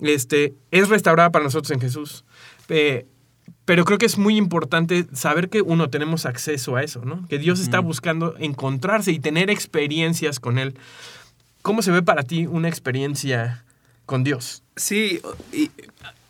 este, 0.00 0.54
es 0.70 0.88
restaurada 0.88 1.30
para 1.30 1.44
nosotros 1.44 1.70
en 1.70 1.80
Jesús. 1.80 2.24
Eh, 2.68 3.06
pero 3.64 3.84
creo 3.84 3.98
que 3.98 4.06
es 4.06 4.18
muy 4.18 4.36
importante 4.36 5.06
saber 5.12 5.48
que 5.48 5.62
uno 5.62 5.90
tenemos 5.90 6.26
acceso 6.26 6.76
a 6.76 6.82
eso, 6.82 7.04
¿no? 7.04 7.26
Que 7.28 7.38
Dios 7.38 7.60
está 7.60 7.80
buscando 7.80 8.34
encontrarse 8.38 9.12
y 9.12 9.20
tener 9.20 9.50
experiencias 9.50 10.40
con 10.40 10.58
Él. 10.58 10.74
¿Cómo 11.62 11.82
se 11.82 11.90
ve 11.90 12.02
para 12.02 12.22
ti 12.22 12.46
una 12.46 12.68
experiencia 12.68 13.64
con 14.06 14.24
Dios? 14.24 14.62
Sí, 14.76 15.20
y, 15.52 15.70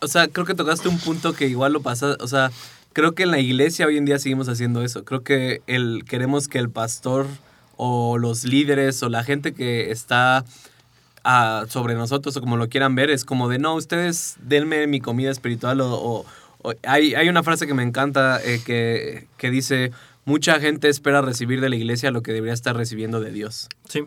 o 0.01 0.09
sea, 0.09 0.29
creo 0.29 0.45
que 0.45 0.55
tocaste 0.55 0.89
un 0.89 0.99
punto 0.99 1.33
que 1.33 1.47
igual 1.47 1.73
lo 1.73 1.81
pasa, 1.81 2.17
o 2.21 2.27
sea, 2.27 2.51
creo 2.93 3.13
que 3.13 3.23
en 3.23 3.31
la 3.31 3.39
iglesia 3.39 3.87
hoy 3.87 3.97
en 3.97 4.05
día 4.05 4.19
seguimos 4.19 4.49
haciendo 4.49 4.83
eso. 4.83 5.05
Creo 5.05 5.23
que 5.23 5.63
el, 5.67 6.05
queremos 6.07 6.49
que 6.49 6.59
el 6.59 6.71
pastor 6.71 7.27
o 7.77 8.19
los 8.19 8.45
líderes 8.45 9.03
o 9.03 9.09
la 9.09 9.25
gente 9.25 9.55
que 9.55 9.91
está 9.91 10.45
ah, 11.25 11.65
sobre 11.69 11.95
nosotros 11.95 12.37
o 12.37 12.41
como 12.41 12.57
lo 12.57 12.69
quieran 12.69 12.95
ver 12.95 13.11
es 13.11 13.25
como 13.25 13.49
de, 13.49 13.59
no, 13.59 13.75
ustedes 13.75 14.37
denme 14.43 14.87
mi 14.87 15.01
comida 15.01 15.31
espiritual 15.31 15.81
o... 15.81 15.93
o- 15.95 16.27
o- 16.63 16.75
hay, 16.83 17.15
hay 17.15 17.29
una 17.31 17.43
frase 17.43 17.67
que 17.67 17.73
me 17.73 17.83
encanta 17.83 18.39
eh, 18.45 18.61
que, 18.67 19.27
que 19.39 19.51
dice, 19.51 19.93
mucha 20.27 20.61
gente 20.61 20.91
espera 20.91 21.23
recibir 21.23 21.59
de 21.63 21.71
la 21.71 21.77
iglesia 21.77 22.11
lo 22.11 22.21
que 22.23 22.33
debería 22.35 22.53
estar 22.53 22.77
recibiendo 22.77 23.19
de 23.21 23.31
Dios. 23.33 23.69
Sí. 23.89 24.05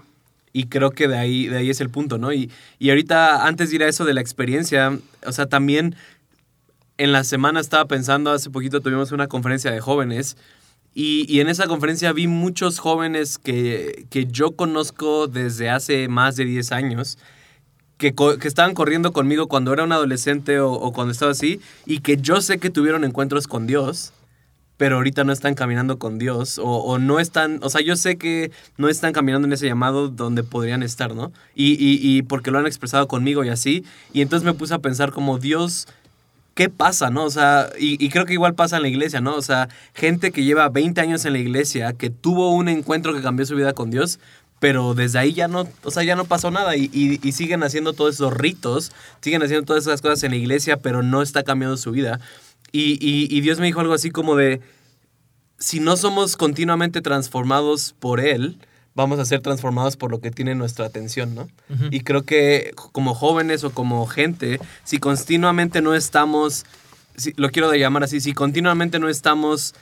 Y 0.55 0.67
creo 0.67 0.91
que 0.91 1.08
de 1.08 1.17
ahí, 1.17 1.48
de 1.48 1.58
ahí 1.58 1.72
es 1.72 1.82
el 1.82 1.89
punto, 1.89 2.20
¿no? 2.20 2.32
Y, 2.32 2.51
y 2.77 2.91
ahorita, 2.91 3.48
antes 3.48 3.72
de 3.72 3.77
ir 3.77 3.84
a 3.84 3.88
eso 3.88 4.05
de 4.05 4.13
la 4.13 4.22
experiencia, 4.22 4.96
o 5.25 5.32
sea, 5.32 5.48
también 5.48 5.96
en 7.00 7.12
la 7.12 7.24
semana 7.24 7.60
estaba 7.60 7.86
pensando, 7.86 8.29
hace 8.32 8.51
poquito 8.51 8.82
tuvimos 8.82 9.12
una 9.12 9.25
conferencia 9.27 9.72
de 9.72 9.79
jóvenes 9.79 10.38
y, 10.93 11.25
y 11.27 11.39
en 11.39 11.50
esa 11.50 11.67
conferencia 11.67 12.13
vi 12.13 12.27
muchos 12.27 12.79
jóvenes 12.79 13.38
que, 13.38 14.05
que 14.09 14.25
yo 14.25 14.51
conozco 14.51 15.27
desde 15.27 15.69
hace 15.69 16.07
más 16.07 16.35
de 16.35 16.45
10 16.45 16.71
años. 16.71 17.17
Que, 17.97 18.13
que 18.13 18.47
estaban 18.47 18.73
corriendo 18.73 19.13
conmigo 19.13 19.47
cuando 19.47 19.71
era 19.71 19.83
un 19.83 19.91
adolescente 19.93 20.59
o, 20.59 20.73
o 20.73 20.91
cuando 20.91 21.13
estaba 21.13 21.31
así, 21.31 21.62
y 21.85 22.00
que 22.00 22.17
yo 22.17 22.41
sé 22.41 22.57
que 22.57 22.69
tuvieron 22.69 23.05
encuentros 23.05 23.47
con 23.47 23.65
Dios, 23.65 24.12
pero 24.75 24.97
ahorita 24.97 25.23
no 25.23 25.31
están 25.31 25.53
caminando 25.53 26.00
con 26.00 26.17
Dios 26.17 26.57
o, 26.57 26.65
o 26.65 26.97
no 26.97 27.19
están, 27.21 27.59
o 27.62 27.69
sea, 27.69 27.79
yo 27.81 27.95
sé 27.95 28.17
que 28.17 28.51
no 28.77 28.89
están 28.89 29.13
caminando 29.13 29.47
en 29.47 29.53
ese 29.53 29.67
llamado 29.67 30.09
donde 30.09 30.43
podrían 30.43 30.83
estar, 30.83 31.15
¿no? 31.15 31.31
Y, 31.55 31.73
y, 31.73 32.00
y 32.01 32.23
porque 32.23 32.51
lo 32.51 32.59
han 32.59 32.65
expresado 32.65 33.07
conmigo 33.07 33.45
y 33.45 33.50
así, 33.50 33.85
y 34.12 34.21
entonces 34.21 34.45
me 34.45 34.53
puse 34.53 34.73
a 34.73 34.79
pensar 34.79 35.12
como 35.12 35.38
Dios, 35.39 35.88
¿qué 36.53 36.69
pasa, 36.69 37.10
no? 37.10 37.25
O 37.25 37.29
sea, 37.29 37.69
y, 37.79 38.03
y 38.03 38.10
creo 38.10 38.25
que 38.25 38.33
igual 38.33 38.55
pasa 38.55 38.77
en 38.77 38.83
la 38.83 38.88
iglesia, 38.89 39.22
¿no? 39.22 39.36
O 39.36 39.41
sea, 39.41 39.69
gente 39.93 40.31
que 40.31 40.43
lleva 40.43 40.69
20 40.69 41.01
años 41.01 41.25
en 41.25 41.33
la 41.33 41.39
iglesia, 41.39 41.93
que 41.93 42.10
tuvo 42.10 42.51
un 42.53 42.69
encuentro 42.69 43.13
que 43.13 43.22
cambió 43.22 43.45
su 43.45 43.55
vida 43.55 43.74
con 43.74 43.89
Dios, 43.91 44.19
pero 44.60 44.93
desde 44.93 45.19
ahí 45.19 45.33
ya 45.33 45.48
no, 45.48 45.67
o 45.83 45.91
sea, 45.91 46.03
ya 46.03 46.15
no 46.15 46.25
pasó 46.25 46.50
nada 46.51 46.77
y, 46.77 46.89
y- 46.93 47.31
siguen 47.33 47.63
haciendo 47.63 47.93
todos 47.93 48.15
esos 48.15 48.33
ritos, 48.33 48.91
siguen 49.22 49.43
haciendo 49.43 49.65
todas 49.65 49.86
esas 49.86 50.01
cosas 50.01 50.24
en 50.24 50.31
la 50.31 50.38
iglesia, 50.38 50.77
pero 50.77 51.03
no 51.03 51.22
está 51.22 51.43
cambiando 51.43 51.75
su 51.75 51.91
vida. 51.91 52.19
Y 52.72 53.41
Dios 53.41 53.60
me 53.60 53.67
dijo 53.67 53.81
algo 53.81 53.93
así 53.93 54.10
como 54.10 54.36
de, 54.36 54.62
si 55.60 55.79
no 55.79 55.95
somos 55.98 56.38
continuamente 56.38 57.01
transformados 57.01 57.95
por 58.00 58.19
Él, 58.19 58.57
vamos 58.95 59.19
a 59.19 59.25
ser 59.25 59.41
transformados 59.41 59.97
por 59.97 60.12
lo 60.12 60.19
que 60.19 60.29
tiene 60.31 60.55
nuestra 60.55 60.85
atención, 60.85 61.33
¿no? 61.35 61.43
Ujú. 61.69 61.85
Y 61.91 62.01
creo 62.01 62.23
que 62.23 62.73
como 62.91 63.13
jóvenes 63.15 63.63
o 63.63 63.71
como 63.71 64.05
gente, 64.05 64.59
si 64.83 65.00
continuamente 65.00 65.81
no 65.81 65.95
estamos, 65.95 66.65
si- 67.17 67.33
lo 67.38 67.50
quiero 67.50 67.73
llamar 67.73 68.03
así, 68.03 68.19
si 68.21 68.33
continuamente 68.33 69.00
no 69.00 69.09
estamos 69.09 69.73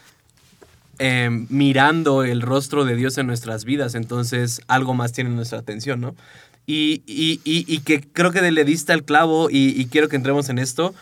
eh, 0.99 1.29
mirando 1.49 2.23
el 2.23 2.41
rostro 2.41 2.85
de 2.85 2.95
Dios 2.95 3.17
en 3.17 3.25
nuestras 3.27 3.65
vidas, 3.65 3.95
entonces 3.95 4.61
algo 4.67 4.93
más 4.93 5.11
tiene 5.11 5.29
nuestra 5.31 5.59
atención, 5.59 5.99
¿no? 5.99 6.15
Y, 6.67 7.01
y- 7.07 7.41
y- 7.43 7.65
y 7.67 7.79
que 7.79 8.01
creo 8.01 8.31
que 8.31 8.49
le 8.51 8.63
diste 8.65 8.93
al 8.93 9.03
clavo 9.03 9.49
y, 9.49 9.69
y 9.69 9.85
quiero 9.87 10.09
que 10.09 10.15
entremos 10.15 10.49
en 10.49 10.59
esto 10.59 10.93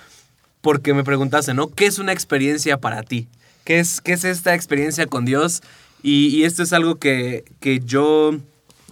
porque 0.61 0.93
me 0.93 1.03
preguntaste, 1.03 1.53
¿no? 1.53 1.67
¿Qué 1.69 1.85
es 1.85 1.99
una 1.99 2.13
experiencia 2.13 2.77
para 2.77 3.03
ti? 3.03 3.27
¿Qué 3.65 3.79
es, 3.79 3.99
qué 4.01 4.13
es 4.13 4.23
esta 4.23 4.55
experiencia 4.55 5.05
con 5.05 5.25
Dios? 5.25 5.61
Y, 6.01 6.27
y 6.27 6.43
esto 6.43 6.63
es 6.63 6.73
algo 6.73 6.95
que, 6.95 7.43
que 7.59 7.79
yo, 7.79 8.37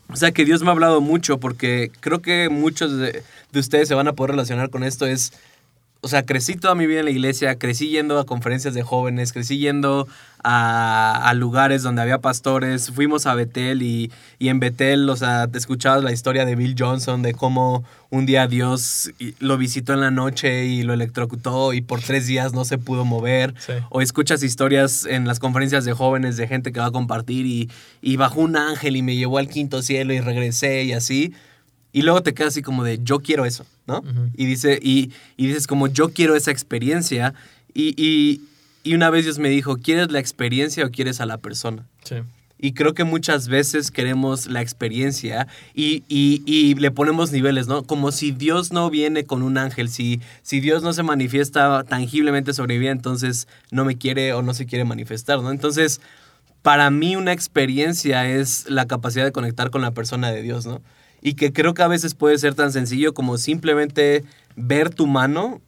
o 0.09 0.15
sea, 0.15 0.31
que 0.31 0.45
Dios 0.45 0.61
me 0.61 0.69
ha 0.69 0.71
hablado 0.71 1.01
mucho 1.01 1.39
porque 1.39 1.91
creo 1.99 2.21
que 2.21 2.49
muchos 2.49 2.97
de, 2.97 3.23
de 3.51 3.59
ustedes 3.59 3.87
se 3.87 3.95
van 3.95 4.07
a 4.07 4.13
poder 4.13 4.31
relacionar 4.31 4.69
con 4.69 4.83
esto. 4.83 5.05
Es, 5.05 5.33
o 6.01 6.07
sea, 6.07 6.23
crecí 6.23 6.55
toda 6.55 6.75
mi 6.75 6.85
vida 6.85 6.99
en 6.99 7.05
la 7.05 7.11
iglesia, 7.11 7.57
crecí 7.57 7.89
yendo 7.89 8.19
a 8.19 8.25
conferencias 8.25 8.73
de 8.73 8.83
jóvenes, 8.83 9.33
crecí 9.33 9.57
yendo 9.57 10.07
a, 10.43 11.27
a 11.27 11.33
lugares 11.33 11.83
donde 11.83 12.01
había 12.01 12.19
pastores, 12.19 12.91
fuimos 12.91 13.25
a 13.25 13.33
Betel 13.33 13.81
y, 13.81 14.11
y 14.39 14.49
en 14.49 14.59
Betel, 14.59 15.09
o 15.09 15.15
sea, 15.15 15.47
te 15.47 15.57
escuchabas 15.57 16.03
la 16.03 16.11
historia 16.11 16.45
de 16.45 16.55
Bill 16.55 16.75
Johnson, 16.77 17.21
de 17.23 17.33
cómo 17.33 17.83
un 18.09 18.25
día 18.25 18.47
Dios 18.47 19.11
lo 19.39 19.57
visitó 19.57 19.93
en 19.93 20.01
la 20.01 20.11
noche 20.11 20.65
y 20.65 20.83
lo 20.83 20.93
electrocutó 20.93 21.73
y 21.73 21.81
por 21.81 22.01
tres 22.01 22.27
días 22.27 22.53
no 22.53 22.63
se 22.63 22.77
pudo 22.77 23.03
mover. 23.03 23.53
Sí. 23.57 23.73
O 23.89 24.01
escuchas 24.01 24.43
historias 24.43 25.05
en 25.05 25.27
las 25.27 25.39
conferencias 25.39 25.83
de 25.83 25.93
jóvenes 25.93 26.37
de 26.37 26.47
gente 26.47 26.71
que 26.71 26.79
va 26.79 26.87
a 26.87 26.91
compartir 26.91 27.45
y, 27.45 27.69
y 28.01 28.15
bajó 28.15 28.41
un 28.41 28.55
ángel 28.55 28.95
y 28.95 29.01
me 29.01 29.15
llevó 29.15 29.39
al 29.39 29.49
quinto 29.49 29.81
cielo 29.81 30.13
y 30.13 30.21
regresé 30.21 30.83
y 30.83 30.93
así. 30.93 31.33
Y 31.97 32.01
luego 32.03 32.21
te 32.21 32.33
quedas 32.33 32.53
así 32.53 32.61
como 32.61 32.83
de, 32.83 32.99
yo 33.03 33.19
quiero 33.19 33.45
eso, 33.45 33.65
¿no? 33.87 33.99
Ujú. 33.99 34.29
y, 34.35 34.45
dice, 34.45 34.79
y, 34.81 35.11
y 35.35 35.47
dices 35.47 35.65
como, 35.67 35.87
yo 35.87 36.09
quiero 36.09 36.35
esa 36.35 36.51
experiencia. 36.51 37.33
Y, 37.73 37.93
y, 38.01 38.41
y 38.83 38.93
una 38.95 39.09
vez 39.09 39.23
Dios 39.25 39.39
me 39.39 39.49
dijo, 39.49 39.77
¿quieres 39.77 40.11
la 40.11 40.19
experiencia 40.19 40.85
o 40.85 40.91
quieres 40.91 41.21
a 41.21 41.25
la 41.25 41.37
persona? 41.37 41.85
Sí. 42.03 42.15
Y 42.59 42.73
creo 42.73 42.93
que 42.95 43.03
muchas 43.03 43.47
veces 43.47 43.91
queremos 43.91 44.47
la 44.47 44.61
experiencia 44.61 45.47
y, 45.75 46.03
y- 46.09 46.41
y 46.45 46.73
le 46.75 46.89
ponemos 46.91 47.31
niveles, 47.31 47.67
¿no? 47.67 47.83
Como 47.83 48.11
si 48.11 48.31
Dios 48.31 48.71
no 48.71 48.89
viene 48.89 49.25
con 49.25 49.43
un 49.43 49.57
ángel, 49.59 49.89
si, 49.89 50.21
si 50.41 50.59
Dios 50.59 50.81
no 50.83 50.91
se 50.93 51.03
manifiesta 51.03 51.83
tangiblemente 51.83 52.53
sobre 52.53 52.73
mi 52.75 52.79
vida, 52.79 52.91
entonces 52.91 53.47
no 53.71 53.85
me 53.85 53.97
quiere 53.97 54.33
o 54.33 54.41
no 54.41 54.53
se 54.55 54.65
quiere 54.65 54.85
manifestar, 54.85 55.39
¿no? 55.41 55.51
Entonces, 55.51 56.01
para 56.63 56.89
mí 56.89 57.15
una 57.15 57.31
experiencia 57.31 58.27
es 58.29 58.69
la 58.69 58.85
capacidad 58.87 59.23
de 59.25 59.31
conectar 59.31 59.69
con 59.69 59.81
la 59.83 59.91
persona 59.91 60.31
de 60.31 60.41
Dios, 60.41 60.65
¿no? 60.65 60.81
Y 61.21 61.33
que 61.33 61.51
creo 61.51 61.73
que 61.73 61.81
a 61.81 61.87
veces 61.87 62.13
puede 62.13 62.37
ser 62.37 62.53
tan 62.53 62.71
sencillo 62.71 63.13
como 63.13 63.37
simplemente 63.37 64.23
ver 64.55 64.89
tu 64.89 65.07
mano 65.07 65.61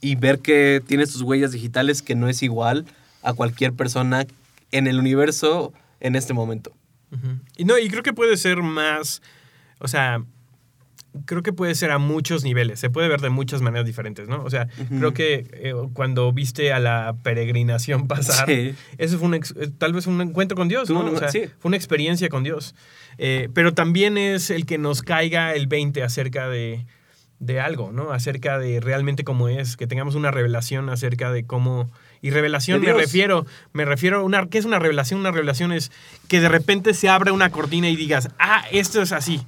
y 0.00 0.16
ver 0.16 0.40
que 0.40 0.82
tienes 0.86 1.12
tus 1.12 1.22
huellas 1.22 1.52
digitales 1.52 2.02
que 2.02 2.14
no 2.14 2.28
es 2.28 2.42
igual 2.42 2.84
a 3.22 3.32
cualquier 3.32 3.72
persona 3.72 4.26
en 4.72 4.86
el 4.86 4.98
universo 4.98 5.72
en 6.00 6.16
este 6.16 6.34
momento. 6.34 6.72
Y 7.56 7.64
no, 7.64 7.78
y 7.78 7.88
creo 7.90 8.02
que 8.02 8.14
puede 8.14 8.36
ser 8.38 8.62
más, 8.62 9.20
o 9.78 9.86
sea, 9.86 10.24
creo 11.26 11.42
que 11.42 11.52
puede 11.52 11.74
ser 11.74 11.90
a 11.90 11.98
muchos 11.98 12.42
niveles, 12.44 12.80
se 12.80 12.88
puede 12.90 13.08
ver 13.08 13.20
de 13.20 13.30
muchas 13.30 13.60
maneras 13.62 13.86
diferentes, 13.86 14.28
¿no? 14.28 14.42
O 14.42 14.50
sea, 14.50 14.68
creo 14.88 15.12
que 15.12 15.46
eh, 15.52 15.74
cuando 15.92 16.32
viste 16.32 16.72
a 16.72 16.78
la 16.78 17.14
peregrinación 17.22 18.08
pasar, 18.08 18.48
Sí. 18.48 18.74
eso 18.98 19.18
fue 19.18 19.28
un 19.28 19.34
ex- 19.34 19.54
eh, 19.60 19.70
tal 19.76 19.92
vez 19.92 20.06
un 20.06 20.20
encuentro 20.20 20.56
con 20.56 20.68
Dios, 20.68 20.88
¿no? 20.90 21.00
O 21.04 21.16
sea, 21.18 21.28
sí. 21.28 21.42
fue 21.58 21.68
una 21.68 21.76
experiencia 21.76 22.28
con 22.28 22.44
Dios. 22.44 22.74
Eh, 23.18 23.48
pero 23.52 23.74
también 23.74 24.16
es 24.18 24.50
el 24.50 24.64
que 24.66 24.78
nos 24.78 25.02
caiga 25.02 25.54
el 25.54 25.66
20 25.66 26.02
acerca 26.02 26.48
de, 26.48 26.86
de 27.40 27.60
algo, 27.60 27.92
¿no? 27.92 28.12
Acerca 28.12 28.58
de 28.58 28.80
realmente 28.80 29.22
cómo 29.24 29.48
es, 29.48 29.76
que 29.76 29.86
tengamos 29.86 30.14
una 30.14 30.30
revelación 30.30 30.88
acerca 30.88 31.30
de 31.30 31.44
cómo... 31.44 31.90
Y 32.22 32.30
revelación 32.30 32.80
me 32.80 32.92
refiero, 32.92 33.44
me 33.72 33.84
refiero 33.84 34.20
a 34.20 34.22
una... 34.22 34.46
¿Qué 34.48 34.56
es 34.58 34.64
una 34.64 34.78
revelación? 34.78 35.18
Una 35.20 35.32
revelación 35.32 35.72
es 35.72 35.90
que 36.28 36.40
de 36.40 36.48
repente 36.48 36.94
se 36.94 37.08
abre 37.08 37.32
una 37.32 37.50
cortina 37.50 37.88
y 37.90 37.96
digas, 37.96 38.30
ah, 38.38 38.64
esto 38.70 39.02
es 39.02 39.10
así. 39.12 39.42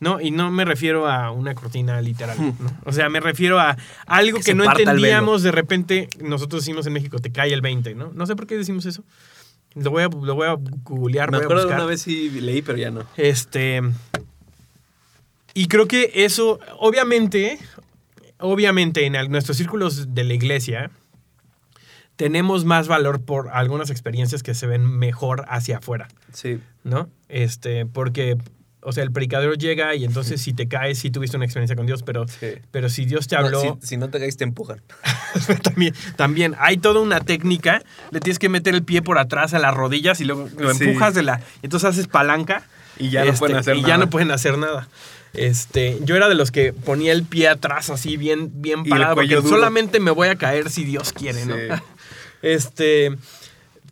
¿No? 0.00 0.20
Y 0.20 0.30
no 0.30 0.50
me 0.52 0.64
refiero 0.64 1.08
a 1.08 1.32
una 1.32 1.54
cortina 1.56 2.00
literal. 2.00 2.36
¿no? 2.38 2.54
O 2.84 2.92
sea, 2.92 3.08
me 3.08 3.18
refiero 3.18 3.58
a 3.58 3.76
algo 4.06 4.38
Que 4.38 4.54
no 4.54 4.64
entendíamos 4.64 5.42
de 5.42 5.50
repente. 5.50 6.08
Nosotros 6.22 6.62
decimos 6.62 6.86
en 6.86 6.92
México, 6.92 7.18
te 7.18 7.32
cae 7.32 7.52
el 7.52 7.60
20, 7.62 7.94
¿no? 7.96 8.12
No 8.14 8.24
sé 8.26 8.36
por 8.36 8.46
qué 8.46 8.56
decimos 8.56 8.86
eso. 8.86 9.02
Lo 9.74 9.90
voy 9.90 10.04
a, 10.04 10.08
lo 10.08 10.34
voy 10.36 10.46
a 10.46 10.54
googlear, 10.84 11.30
Me 11.30 11.38
voy 11.38 11.42
a 11.42 11.46
acuerdo 11.46 11.62
buscar. 11.64 11.80
una 11.80 11.86
vez 11.88 12.02
sí 12.02 12.30
leí, 12.30 12.62
pero 12.62 12.78
ya 12.78 12.90
no. 12.92 13.04
Este. 13.16 13.82
Y 15.54 15.66
creo 15.66 15.88
que 15.88 16.12
eso, 16.14 16.60
obviamente, 16.78 17.58
obviamente 18.38 19.04
en 19.06 19.14
el- 19.16 19.30
nuestros 19.30 19.56
círculos 19.56 20.14
de 20.14 20.24
la 20.24 20.34
iglesia, 20.34 20.90
tenemos 22.16 22.64
más 22.64 22.88
valor 22.88 23.20
por 23.20 23.48
algunas 23.50 23.90
experiencias 23.90 24.42
que 24.42 24.54
se 24.54 24.66
ven 24.66 24.84
mejor 24.86 25.44
hacia 25.48 25.78
afuera, 25.78 26.08
Sí. 26.32 26.60
¿no? 26.84 27.08
Este, 27.28 27.86
porque, 27.86 28.36
o 28.80 28.92
sea, 28.92 29.02
el 29.04 29.10
predicador 29.12 29.58
llega 29.58 29.94
y 29.94 30.04
entonces 30.04 30.40
si 30.42 30.52
te 30.52 30.68
caes, 30.68 30.98
sí 30.98 31.10
tuviste 31.10 31.36
una 31.36 31.46
experiencia 31.46 31.76
con 31.76 31.86
Dios, 31.86 32.02
pero, 32.02 32.26
Sí. 32.28 32.46
pero 32.70 32.88
si 32.88 33.04
Dios 33.04 33.26
te 33.28 33.36
No, 33.36 33.46
habló, 33.46 33.78
si, 33.80 33.86
si 33.88 33.96
no 33.96 34.08
te 34.10 34.18
caes, 34.18 34.36
te 34.36 34.44
empujan. 34.44 34.80
también, 35.62 35.94
también 36.16 36.54
hay 36.58 36.76
toda 36.78 37.00
una 37.00 37.20
técnica. 37.20 37.82
Le 38.10 38.20
tienes 38.20 38.38
que 38.38 38.48
meter 38.48 38.74
el 38.74 38.82
pie 38.84 39.02
por 39.02 39.18
atrás 39.18 39.54
a 39.54 39.58
las 39.58 39.74
rodillas 39.74 40.20
y 40.20 40.24
luego 40.24 40.48
lo 40.58 40.72
Sí. 40.74 40.84
empujas 40.84 41.14
de 41.14 41.22
la. 41.22 41.40
Entonces 41.62 41.88
haces 41.90 42.06
palanca. 42.06 42.62
Y 42.98 43.10
ya 43.10 43.24
no 43.24 43.32
pueden 43.34 43.56
hacer 43.56 43.76
y 43.76 43.82
nada. 43.82 43.88
ya 43.94 43.98
no 43.98 44.10
pueden 44.10 44.30
hacer 44.32 44.58
nada. 44.58 44.88
Este, 45.34 45.98
yo 46.02 46.16
era 46.16 46.28
de 46.28 46.34
los 46.34 46.50
que 46.50 46.72
ponía 46.72 47.12
el 47.12 47.22
pie 47.22 47.48
atrás 47.48 47.90
así 47.90 48.16
bien, 48.16 48.50
bien 48.60 48.82
parado. 48.84 49.14
Porque 49.14 49.36
duro. 49.36 49.48
solamente 49.48 50.00
me 50.00 50.10
voy 50.10 50.28
a 50.28 50.36
caer 50.36 50.68
si 50.70 50.84
Dios 50.84 51.12
quiere, 51.12 51.44
¿no? 51.46 51.54
Este. 52.42 53.16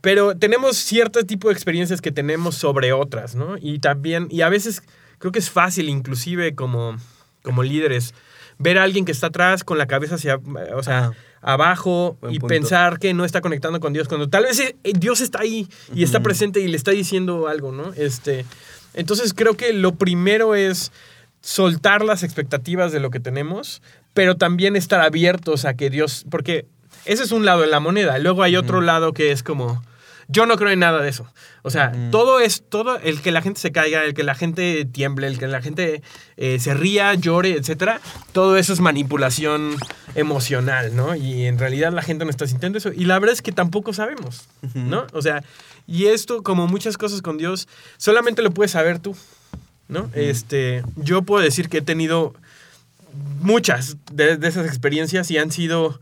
Pero 0.06 0.36
tenemos 0.36 0.76
cierto 0.76 1.24
tipo 1.24 1.48
de 1.48 1.54
experiencias 1.54 2.00
que 2.00 2.12
tenemos 2.12 2.54
sobre 2.54 2.92
otras, 2.92 3.34
¿no? 3.34 3.56
Y 3.60 3.80
también, 3.80 4.28
y 4.30 4.42
a 4.42 4.48
veces 4.48 4.84
creo 5.18 5.32
que 5.32 5.40
es 5.40 5.50
fácil, 5.50 5.88
inclusive 5.88 6.54
como, 6.54 6.96
como 7.42 7.64
líderes, 7.64 8.14
ver 8.56 8.78
a 8.78 8.84
alguien 8.84 9.04
que 9.04 9.10
está 9.10 9.26
atrás 9.26 9.64
con 9.64 9.78
la 9.78 9.88
cabeza 9.88 10.14
hacia, 10.14 10.38
o 10.76 10.82
sea, 10.84 11.10
abajo 11.40 12.16
y 12.30 12.38
punto. 12.38 12.46
pensar 12.46 13.00
que 13.00 13.14
no 13.14 13.24
está 13.24 13.40
conectando 13.40 13.80
con 13.80 13.92
Dios, 13.92 14.06
cuando 14.06 14.28
tal 14.28 14.44
vez 14.44 14.60
eh, 14.60 14.76
Dios 14.84 15.20
está 15.20 15.40
ahí 15.40 15.66
y 15.92 16.04
está 16.04 16.20
presente 16.20 16.60
y 16.60 16.68
le 16.68 16.76
está 16.76 16.92
diciendo 16.92 17.48
algo, 17.48 17.72
¿no? 17.72 17.92
Este, 17.94 18.46
entonces 18.94 19.34
creo 19.34 19.56
que 19.56 19.72
lo 19.72 19.96
primero 19.96 20.54
es 20.54 20.92
soltar 21.40 22.04
las 22.04 22.22
expectativas 22.22 22.92
de 22.92 23.00
lo 23.00 23.10
que 23.10 23.18
tenemos, 23.18 23.82
pero 24.14 24.36
también 24.36 24.76
estar 24.76 25.00
abiertos 25.00 25.64
a 25.64 25.74
que 25.74 25.90
Dios, 25.90 26.24
porque 26.30 26.64
ese 27.06 27.24
es 27.24 27.32
un 27.32 27.44
lado 27.44 27.62
de 27.62 27.66
la 27.66 27.80
moneda, 27.80 28.16
luego 28.18 28.44
hay 28.44 28.54
otro 28.54 28.80
lado 28.80 29.12
que 29.12 29.32
es 29.32 29.42
como, 29.42 29.82
yo 30.28 30.46
no 30.46 30.56
creo 30.56 30.70
en 30.70 30.80
nada 30.80 31.00
de 31.00 31.08
eso. 31.08 31.26
O 31.62 31.70
sea, 31.70 31.92
todo 32.10 32.40
es, 32.40 32.62
todo, 32.68 32.98
el 32.98 33.22
que 33.22 33.30
la 33.30 33.42
gente 33.42 33.60
se 33.60 33.72
caiga, 33.72 34.04
el 34.04 34.14
que 34.14 34.24
la 34.24 34.34
gente 34.34 34.84
tiemble, 34.84 35.26
el 35.26 35.38
que 35.38 35.46
la 35.46 35.62
gente 35.62 36.02
eh, 36.36 36.58
se 36.58 36.74
ría, 36.74 37.14
llore, 37.14 37.52
etcétera, 37.52 38.00
todo 38.32 38.56
eso 38.56 38.72
es 38.72 38.80
manipulación 38.80 39.76
emocional, 40.14 40.94
¿no? 40.96 41.14
Y 41.14 41.46
en 41.46 41.58
realidad 41.58 41.92
la 41.92 42.02
gente 42.02 42.24
no 42.24 42.30
está 42.30 42.46
sintiendo 42.46 42.78
eso. 42.78 42.92
Y 42.92 43.04
la 43.04 43.18
verdad 43.18 43.34
es 43.34 43.42
que 43.42 43.52
tampoco 43.52 43.92
sabemos, 43.92 44.48
¿no? 44.74 45.06
O 45.12 45.22
sea, 45.22 45.44
y 45.86 46.06
esto, 46.06 46.42
como 46.42 46.66
muchas 46.66 46.98
cosas 46.98 47.22
con 47.22 47.38
Dios, 47.38 47.68
solamente 47.96 48.42
lo 48.42 48.50
puedes 48.50 48.72
saber 48.72 48.98
tú, 48.98 49.16
¿no? 49.88 50.10
Este, 50.14 50.82
yo 50.96 51.22
puedo 51.22 51.42
decir 51.42 51.68
que 51.68 51.78
he 51.78 51.82
tenido 51.82 52.34
muchas 53.40 53.96
de, 54.12 54.36
de 54.36 54.48
esas 54.48 54.66
experiencias 54.66 55.30
y 55.30 55.38
han 55.38 55.52
sido, 55.52 56.00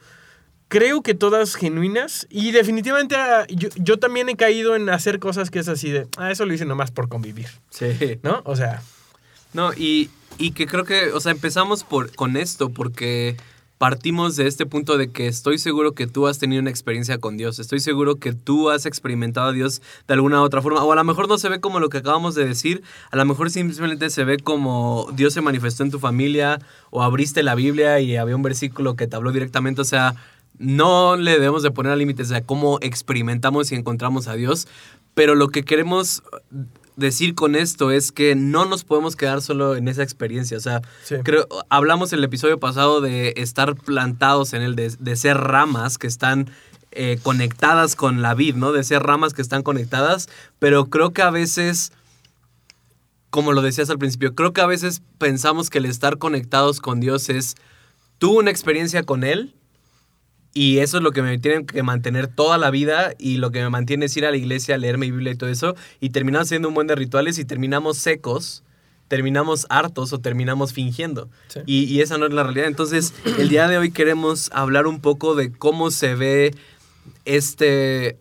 creo 0.75 1.02
que 1.02 1.14
todas 1.14 1.54
genuinas. 1.54 2.26
Y 2.31 2.50
definitivamente 2.50 3.14
ah, 3.14 3.47
yo, 3.49 3.69
yo 3.76 4.00
también 4.00 4.28
he 4.28 4.35
caído 4.35 4.75
en 4.75 4.88
hacer 4.88 5.21
cosas 5.21 5.49
que 5.49 5.61
es 5.61 5.69
así 5.69 5.88
de, 5.93 6.09
ah, 6.16 6.33
eso 6.33 6.47
lo 6.47 6.52
hice 6.52 6.64
nomás 6.64 6.90
por 6.90 7.09
convivir, 7.09 7.47
Sí. 7.71 8.19
¿no? 8.25 8.43
O 8.45 8.57
sea, 8.57 8.83
No, 9.52 9.73
y, 9.73 10.11
y 10.37 10.50
que 10.50 10.66
creo 10.66 10.83
que, 10.85 11.12
o 11.12 11.21
sea, 11.21 11.31
empezamos 11.31 11.85
por, 11.85 12.12
con 12.16 12.37
esto 12.37 12.71
porque 12.71 13.37
partimos 13.78 14.35
de 14.35 14.49
este 14.49 14.66
punto 14.66 14.99
de 14.99 15.12
que 15.12 15.28
estoy 15.28 15.59
seguro 15.59 15.93
que 15.93 16.09
tú 16.09 16.26
has 16.26 16.38
tenido 16.40 16.61
una 16.61 16.71
experiencia 16.71 17.19
con 17.19 17.37
Dios, 17.37 17.61
estoy 17.61 17.78
seguro 17.78 18.16
que 18.16 18.33
tú 18.33 18.71
has 18.71 18.85
experimentado 18.87 19.49
a 19.49 19.52
Dios 19.52 19.80
de 20.08 20.15
alguna 20.15 20.41
u 20.41 20.45
otra 20.45 20.60
forma, 20.63 20.82
o 20.82 20.91
a 20.91 20.97
lo 20.97 21.04
mejor 21.04 21.28
no 21.28 21.39
se 21.39 21.49
ve 21.49 21.60
como 21.60 21.78
lo 21.78 21.89
que 21.89 21.99
acabamos 21.99 22.34
de 22.34 22.47
decir, 22.47 22.82
a 23.13 23.17
lo 23.17 23.25
mejor 23.25 23.50
simplemente 23.50 24.10
se 24.10 24.25
ve 24.25 24.39
como 24.39 25.08
Dios 25.13 25.34
se 25.34 25.41
manifestó 25.41 25.84
en 25.84 25.91
tu 25.93 26.00
familia, 26.00 26.60
o 26.91 27.02
abriste 27.04 27.43
la 27.45 27.54
Biblia 27.54 28.00
y 28.00 28.17
había 28.17 28.34
un 28.34 28.43
versículo 28.43 28.97
que 28.97 29.06
te 29.06 29.15
habló 29.17 29.30
directamente, 29.32 29.80
o 29.82 29.84
sea, 29.84 30.15
no 30.58 31.17
le 31.17 31.32
debemos 31.32 31.62
de 31.62 31.71
poner 31.71 31.97
límites 31.99 32.30
a 32.32 32.43
cómo 32.43 32.78
experimentamos 32.80 33.73
y 33.73 33.75
encontramos 33.75 34.28
a 34.28 34.34
Dios, 34.34 34.69
pero 35.14 35.34
lo 35.34 35.49
que 35.49 35.64
queremos 35.64 36.23
decir 36.97 37.34
con 37.34 37.56
esto 37.56 37.90
es 37.90 38.12
que 38.12 38.36
no 38.36 38.64
nos 38.67 38.84
podemos 38.84 39.17
quedar 39.17 39.43
solo 39.43 39.75
en 39.75 39.88
esa 39.88 40.02
experiencia. 40.04 40.56
O 40.56 40.60
sea, 40.60 40.80
Sí. 41.02 41.17
creo, 41.25 41.49
hablamos 41.69 42.12
en 42.12 42.21
el 42.21 42.25
episodio 42.25 42.60
pasado 42.60 43.00
de 43.00 43.34
estar 43.36 43.75
plantados 43.75 44.52
en 44.52 44.62
el, 44.62 44.76
de, 44.76 44.95
de 44.99 45.17
ser 45.17 45.36
ramas 45.38 45.99
que 45.99 46.06
están 46.06 46.50
eh, 46.93 47.19
conectadas 47.25 47.97
con 47.97 48.23
la 48.23 48.34
vid, 48.34 48.54
¿no? 48.54 48.71
De 48.71 48.84
ser 48.84 49.02
ramas 49.02 49.34
que 49.34 49.43
están 49.43 49.64
conectadas, 49.64 50.28
pero 50.60 50.86
creo 50.86 51.10
que 51.12 51.23
a 51.23 51.30
veces, 51.30 51.90
como 53.30 53.52
lo 53.52 53.62
decías 53.62 53.90
al 53.90 53.99
principio, 53.99 54.36
creo 54.36 54.52
que 54.52 54.60
a 54.60 54.67
veces 54.67 55.02
pensamos 55.19 55.71
que 55.71 55.78
el 55.78 55.86
estar 55.86 56.19
conectados 56.19 56.80
con 56.80 57.00
Dios 57.00 57.28
es, 57.28 57.56
tuve 58.19 58.38
una 58.38 58.52
experiencia 58.52 59.02
con 59.02 59.25
Él, 59.25 59.56
y 60.54 60.78
eso 60.78 60.99
es 60.99 61.02
lo 61.02 61.10
que 61.10 61.21
me 61.21 61.36
tiene 61.38 61.67
que 61.67 61.82
mantener 61.82 62.28
toda 62.28 62.58
la 62.58 62.71
vida 62.71 63.12
y 63.19 63.38
lo 63.38 63.50
que 63.50 63.60
me 63.60 63.71
mantiene 63.71 64.06
es 64.06 64.17
ir 64.17 64.25
a 64.25 64.30
la 64.30 64.36
iglesia, 64.36 64.78
leer 64.78 64.99
mi 64.99 65.10
Biblia 65.10 65.32
y 65.32 65.36
todo 65.36 65.50
eso. 65.50 65.75
Y 65.99 66.10
terminamos 66.10 66.47
haciendo 66.47 66.69
un 66.69 66.75
buen 66.75 66.86
de 66.86 66.95
rituales 66.95 67.38
y 67.40 67.45
terminamos 67.45 67.99
secos, 67.99 68.62
terminamos 69.08 69.67
hartos 69.69 70.12
o 70.12 70.21
terminamos 70.21 70.73
fingiendo. 70.73 71.28
Sí. 71.49 71.60
Y, 71.67 71.84
y 71.84 72.00
esa 72.02 72.19
no 72.19 72.26
es 72.26 72.32
la 72.32 72.45
realidad. 72.45 72.69
Entonces, 72.69 73.14
el 73.38 73.49
día 73.49 73.67
de 73.67 73.78
hoy 73.78 73.90
queremos 73.90 74.49
hablar 74.52 74.86
un 74.86 75.00
poco 75.00 75.34
de 75.34 75.50
cómo 75.50 75.90
se 75.90 76.14
ve 76.14 76.54
este... 77.25 78.17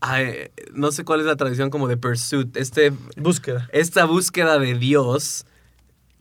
ay, 0.00 0.50
no 0.74 0.92
sé 0.92 1.04
cuál 1.04 1.20
es 1.20 1.26
la 1.26 1.36
tradición 1.36 1.70
como 1.70 1.88
de 1.88 1.96
pursuit, 1.96 2.54
este 2.54 2.92
búsqueda. 3.16 3.66
esta 3.72 4.04
búsqueda 4.04 4.58
de 4.58 4.74
Dios 4.74 5.46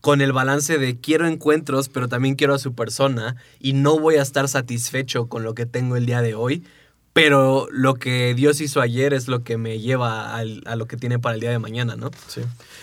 con 0.02 0.22
el 0.22 0.32
balance 0.32 0.78
de 0.78 0.98
quiero 1.00 1.28
encuentros, 1.28 1.90
pero 1.90 2.08
también 2.08 2.36
quiero 2.36 2.54
a 2.54 2.60
su 2.60 2.74
persona 2.74 3.36
y 3.60 3.74
no 3.74 4.00
voy 4.00 4.16
a 4.16 4.22
estar 4.22 4.48
satisfecho 4.48 5.28
con 5.28 5.44
lo 5.44 5.54
que 5.54 5.66
tengo 5.66 5.98
el 5.98 6.06
día 6.06 6.22
de 6.22 6.36
hoy, 6.36 6.64
pero 7.12 7.68
lo 7.72 7.96
que 7.96 8.34
Dios 8.34 8.62
hizo 8.62 8.80
ayer 8.82 9.14
es 9.14 9.28
lo 9.28 9.44
que 9.44 9.58
me 9.58 9.80
lleva 9.80 10.36
al- 10.36 10.64
a 10.66 10.76
lo 10.78 10.86
que 10.88 10.96
tiene 10.96 11.20
para 11.20 11.36
el 11.36 11.42
día 11.42 11.50
de 11.52 11.60
mañana, 11.60 11.96
¿no? 11.98 12.12
Sí. 12.28 12.42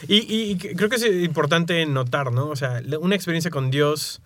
Y, 0.08 0.16
y- 0.30 0.56
creo 0.58 0.88
que 0.90 0.96
es 0.96 1.06
importante 1.06 1.86
notar, 1.86 2.32
¿no? 2.32 2.48
O 2.48 2.56
sea, 2.56 2.82
una 3.00 3.14
experiencia 3.14 3.50
con 3.50 3.70
Dios, 3.70 4.20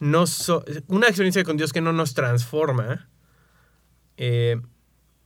no 0.00 0.26
so- 0.26 0.64
una 0.88 1.06
experiencia 1.06 1.44
con 1.44 1.56
Dios 1.56 1.72
que 1.72 1.80
no 1.82 1.92
nos 1.92 2.14
transforma, 2.14 3.06
eh, 4.16 4.60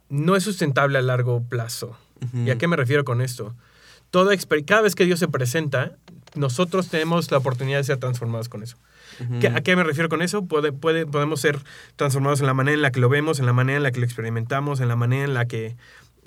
no 0.09 0.37
es 0.37 0.43
sustentable 0.45 0.99
a 0.99 1.03
largo 1.03 1.43
plazo. 1.49 1.97
¿Y 2.35 2.51
a 2.51 2.59
qué 2.59 2.67
me 2.67 2.77
refiero 2.77 3.05
con 3.05 3.21
esto? 3.23 3.55
Toda 4.11 4.35
cada 4.67 4.83
vez 4.83 4.95
que 4.97 5.05
Dios 5.05 5.21
se 5.21 5.29
presenta, 5.29 5.97
nosotros 6.35 6.89
tenemos 6.89 7.31
la 7.31 7.39
oportunidad 7.39 7.79
de 7.79 7.85
ser 7.85 7.97
transformados 7.99 8.49
con 8.49 8.63
eso. 8.63 8.77
¿Qué- 9.41 9.49
¿A 9.49 9.61
qué 9.63 9.75
me 9.75 9.83
refiero 9.85 10.09
con 10.09 10.23
eso? 10.23 10.45
Puede, 10.45 10.71
puede, 10.73 11.05
podemos 11.07 11.41
ser 11.41 11.59
transformados 11.97 12.41
en 12.41 12.47
la 12.47 12.55
manera 12.55 12.75
en 12.75 12.83
la 12.83 12.91
que 12.93 13.01
lo 13.01 13.09
vemos, 13.09 13.41
en 13.41 13.47
la 13.47 13.53
manera 13.53 13.77
en 13.79 13.83
la 13.83 13.91
que 13.91 13.99
lo 14.01 14.07
experimentamos, 14.07 14.81
en 14.81 14.89
la 14.89 14.97
manera 14.97 15.25
en 15.25 15.35
la 15.35 15.47
que, 15.47 15.77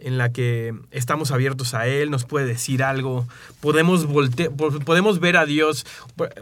en 0.01 0.17
la 0.17 0.31
que 0.31 0.73
estamos 0.91 1.31
abiertos 1.31 1.73
a 1.73 1.87
Él, 1.87 2.09
nos 2.11 2.25
puede 2.25 2.45
decir 2.45 2.83
algo, 2.83 3.27
podemos, 3.59 4.05
volte 4.05 4.49
po- 4.49 4.79
podemos 4.79 5.19
ver 5.19 5.37
a 5.37 5.45
Dios. 5.45 5.85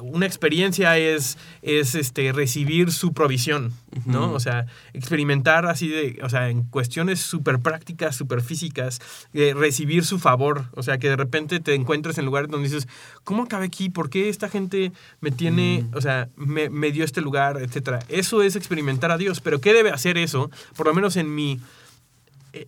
Una 0.02 0.26
experiencia 0.26 0.98
es, 0.98 1.38
es 1.62 1.96
este, 1.96 2.32
recibir 2.32 2.92
su 2.92 3.14
provisión, 3.14 3.74
¿no? 4.06 4.32
O 4.34 4.40
sea, 4.40 4.66
experimentar 4.94 5.66
así 5.66 5.88
de, 5.88 6.20
o 6.24 6.30
sea, 6.30 6.50
en 6.50 6.64
cuestiones 6.64 7.20
súper 7.20 7.60
prácticas, 7.60 8.16
súper 8.16 8.42
físicas, 8.42 9.00
eh, 9.34 9.54
recibir 9.56 10.06
su 10.06 10.20
favor. 10.20 10.66
O 10.76 10.84
sea, 10.84 10.98
que 10.98 11.10
de 11.10 11.16
repente 11.16 11.60
te 11.60 11.74
encuentres 11.74 12.18
en 12.18 12.26
lugares 12.26 12.50
donde 12.50 12.68
dices, 12.70 12.88
¿cómo 13.24 13.44
acabé 13.44 13.66
aquí? 13.66 13.90
¿Por 13.90 14.10
qué 14.10 14.30
esta 14.30 14.50
gente 14.50 14.92
me 15.22 15.32
tiene, 15.32 15.86
o 15.94 16.02
sea, 16.02 16.30
me, 16.36 16.70
me 16.70 16.92
dio 16.92 17.04
este 17.04 17.22
lugar, 17.22 17.58
etcétera? 17.62 18.00
Eso 18.10 18.42
es 18.42 18.56
experimentar 18.56 19.12
a 19.12 19.18
Dios. 19.18 19.42
Pero 19.42 19.60
¿qué 19.62 19.74
debe 19.74 19.92
hacer 19.92 20.18
eso? 20.18 20.50
Por 20.76 20.88
lo 20.88 20.94
menos 20.94 21.16
en 21.18 21.34
mi, 21.34 21.60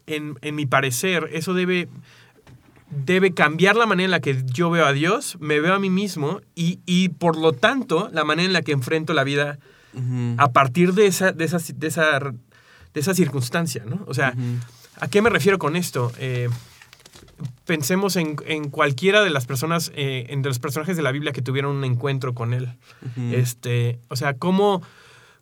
en, 0.08 0.38
en 0.42 0.56
mi 0.56 0.66
parecer, 0.66 1.30
eso 1.34 1.54
debe 1.54 1.88
debe 2.90 3.34
cambiar 3.34 3.78
la 3.78 3.86
manera 3.86 4.06
en 4.06 4.12
la 4.12 4.20
que 4.20 4.44
yo 4.46 4.70
veo 4.70 4.86
a 4.86 4.92
Dios, 4.92 5.38
me 5.40 5.62
veo 5.62 5.74
a 5.74 5.80
mí 5.80 5.90
mismo 5.90 6.42
y, 6.56 6.80
y 6.86 7.08
por 7.08 7.38
lo 7.38 7.54
tanto 7.54 8.10
la 8.12 8.26
manera 8.26 8.48
en 8.48 8.54
la 8.54 8.64
que 8.64 8.74
enfrento 8.74 9.14
la 9.14 9.24
vida 9.24 9.60
a 10.38 10.52
partir 10.52 10.94
de 10.94 11.06
esa, 11.08 11.32
de 11.32 11.46
esa, 11.46 11.58
de 11.74 11.88
esa, 11.88 12.20
de 12.20 13.00
esa 13.00 13.14
circunstancia, 13.14 13.84
¿no? 13.86 14.04
O 14.08 14.14
sea. 14.14 14.34
¿a 15.02 15.08
qué 15.08 15.22
me 15.22 15.30
refiero 15.30 15.60
con 15.60 15.76
esto? 15.76 16.12
Eh, 16.18 16.48
pensemos 17.66 18.16
en, 18.16 18.38
en 18.46 18.70
cualquiera 18.70 19.24
de 19.24 19.32
las 19.32 19.46
personas, 19.46 19.92
eh, 19.96 20.34
los 20.44 20.60
personajes 20.60 20.96
de 20.96 21.04
la 21.04 21.12
Biblia 21.12 21.34
que 21.34 21.42
tuvieron 21.42 21.76
un 21.76 21.84
encuentro 21.84 22.34
con 22.34 22.54
él. 22.54 22.70
Este, 23.32 24.00
o 24.10 24.16
sea, 24.16 24.36
cómo, 24.36 24.82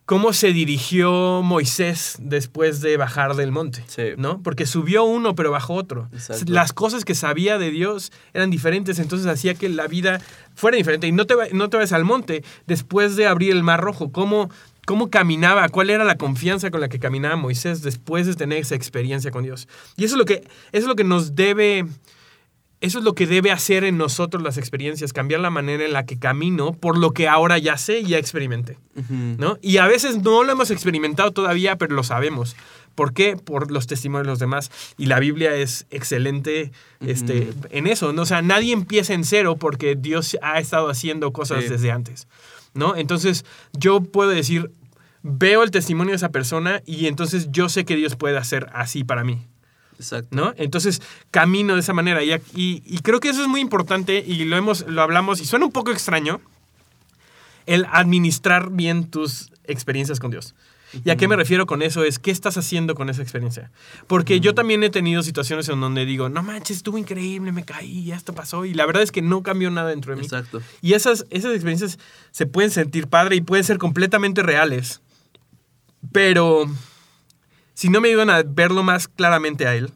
cómo 0.10 0.34
se 0.34 0.54
dirigió 0.54 1.44
Moisés 1.44 2.16
después 2.20 2.82
de 2.82 2.98
bajar 2.98 3.36
del 3.36 3.52
monte, 3.52 3.84
Sí. 3.86 4.14
¿no? 4.18 4.42
Porque 4.42 4.66
subió 4.66 5.04
uno, 5.04 5.36
pero 5.36 5.52
bajó 5.52 5.76
otro. 5.76 6.10
Exacto. 6.12 6.52
Las 6.52 6.74
cosas 6.74 7.06
que 7.06 7.14
sabía 7.14 7.60
de 7.60 7.70
Dios 7.70 8.12
eran 8.34 8.50
diferentes, 8.50 8.98
entonces 8.98 9.28
hacía 9.28 9.54
que 9.54 9.70
la 9.70 9.86
vida 9.86 10.20
fuera 10.56 10.78
diferente. 10.78 11.06
Y 11.06 11.12
no 11.12 11.28
te, 11.28 11.36
no 11.54 11.70
te 11.70 11.78
vayas 11.78 11.94
al 11.94 12.06
monte 12.06 12.44
después 12.66 13.18
de 13.18 13.28
abrir 13.28 13.52
el 13.52 13.62
mar 13.62 13.82
rojo. 13.82 14.12
¿Cómo, 14.12 14.50
¿Cómo 14.88 15.12
caminaba? 15.12 15.70
¿Cuál 15.70 15.92
era 15.92 16.04
la 16.04 16.18
confianza 16.18 16.72
con 16.72 16.82
la 16.82 16.90
que 16.90 16.98
caminaba 16.98 17.36
Moisés 17.36 17.84
después 17.84 18.26
de 18.26 18.34
tener 18.34 18.58
esa 18.58 18.74
experiencia 18.74 19.30
con 19.30 19.44
Dios? 19.44 19.68
Y 19.96 20.06
eso 20.06 20.16
es 20.16 20.18
lo 20.18 20.26
que, 20.26 20.38
eso 20.38 20.48
es 20.72 20.86
lo 20.86 20.96
que 20.96 21.04
nos 21.04 21.36
debe... 21.36 21.86
Eso 22.82 23.00
es 23.00 23.04
lo 23.04 23.14
que 23.14 23.28
debe 23.28 23.52
hacer 23.52 23.84
en 23.84 23.98
nosotros 23.98 24.42
las 24.42 24.58
experiencias, 24.58 25.12
cambiar 25.12 25.42
la 25.42 25.50
manera 25.50 25.84
en 25.84 25.92
la 25.92 26.06
que 26.06 26.18
camino 26.18 26.72
por 26.74 26.98
lo 26.98 27.12
que 27.12 27.28
ahora 27.28 27.58
ya 27.58 27.78
sé 27.78 28.00
y 28.00 28.06
ya 28.08 28.18
experimenté. 28.18 28.78
¿no? 29.10 29.58
Y 29.62 29.78
a 29.78 29.88
veces 29.88 30.18
no 30.22 30.44
lo 30.44 30.52
hemos 30.54 30.72
experimentado 30.72 31.32
todavía, 31.32 31.76
pero 31.78 31.94
lo 31.94 32.04
sabemos. 32.04 32.56
¿Por 32.96 33.14
qué? 33.14 33.36
Por 33.36 33.70
los 33.72 33.86
testimonios 33.88 34.28
de 34.28 34.32
los 34.32 34.40
demás. 34.40 34.72
Y 34.98 35.08
la 35.08 35.20
Biblia 35.20 35.54
es 35.56 35.88
excelente 35.90 36.72
este, 37.06 37.50
en 37.70 37.86
eso. 37.88 38.14
¿no? 38.14 38.22
O 38.22 38.26
sea, 38.26 38.42
nadie 38.42 38.72
empieza 38.74 39.14
en 39.14 39.26
cero 39.26 39.58
porque 39.60 39.96
Dios 39.96 40.38
ha 40.42 40.60
estado 40.60 40.90
haciendo 40.90 41.34
cosas 41.34 41.64
Sí. 41.64 41.70
desde 41.70 41.92
antes. 41.92 42.28
¿no? 42.74 42.96
Entonces, 42.96 43.46
yo 43.74 44.02
puedo 44.02 44.30
decir, 44.30 44.72
veo 45.22 45.64
el 45.64 45.72
testimonio 45.72 46.12
de 46.12 46.18
esa 46.18 46.30
persona 46.30 46.82
y 46.86 47.08
entonces 47.08 47.50
yo 47.52 47.68
sé 47.68 47.84
que 47.84 47.96
Dios 47.98 48.16
puede 48.16 48.38
hacer 48.38 48.68
así 48.74 49.04
para 49.04 49.24
mí. 49.26 49.38
Exacto. 50.00 50.36
¿no? 50.36 50.54
Entonces 50.58 51.02
camino 51.30 51.76
de 51.76 51.82
esa 51.82 51.94
manera. 51.94 52.24
Y, 52.24 52.34
y- 52.56 52.82
y 52.86 53.00
creo 53.00 53.20
que 53.20 53.30
eso 53.30 53.42
es 53.42 53.48
muy 53.48 53.62
importante 53.62 54.24
y 54.26 54.46
lo, 54.46 54.58
hemos, 54.58 54.88
lo 54.88 55.02
hablamos 55.02 55.42
y 55.42 55.46
suena 55.46 55.66
un 55.66 55.72
poco 55.72 55.92
extraño 55.92 56.42
el 57.66 57.86
administrar 57.92 58.72
bien 58.72 59.10
tus 59.10 59.52
experiencias 59.66 60.20
con 60.20 60.32
Dios. 60.32 60.56
¿Y 61.06 61.12
a 61.12 61.18
qué 61.18 61.28
me 61.28 61.36
refiero 61.36 61.68
con 61.68 61.84
eso? 61.84 62.04
Es 62.04 62.18
qué 62.18 62.32
estás 62.32 62.58
haciendo 62.58 62.96
con 62.96 63.12
esa 63.12 63.22
experiencia. 63.22 63.70
Porque 64.08 64.40
yo 64.40 64.56
también 64.56 64.84
he 64.84 64.90
tenido 64.90 65.22
situaciones 65.22 65.70
en 65.70 65.80
donde 65.80 66.04
digo, 66.04 66.30
no 66.30 66.42
manches, 66.42 66.78
estuvo 66.78 66.98
increíble, 66.98 67.52
me 67.52 67.64
caí, 67.64 68.06
ya 68.06 68.16
esto 68.16 68.34
pasó. 68.34 68.66
Y 68.66 68.74
la 68.74 68.88
verdad 68.88 69.04
es 69.04 69.12
que 69.12 69.22
no 69.22 69.44
cambió 69.44 69.70
nada 69.70 69.90
dentro 69.90 70.16
de 70.16 70.20
mí. 70.22 70.26
Exacto. 70.26 70.64
Y 70.82 70.94
esas, 70.94 71.28
esas 71.30 71.52
experiencias 71.54 72.00
se 72.32 72.48
pueden 72.48 72.72
sentir 72.72 73.06
padre 73.08 73.36
y 73.36 73.42
pueden 73.42 73.64
ser 73.64 73.78
completamente 73.78 74.42
reales. 74.42 75.02
Pero 76.12 76.66
si 77.80 77.88
no 77.88 78.02
me 78.02 78.10
ayudan 78.10 78.30
a 78.30 78.44
verlo 78.44 78.84
más 78.84 79.08
claramente 79.08 79.66
a 79.66 79.74
él, 79.74 79.90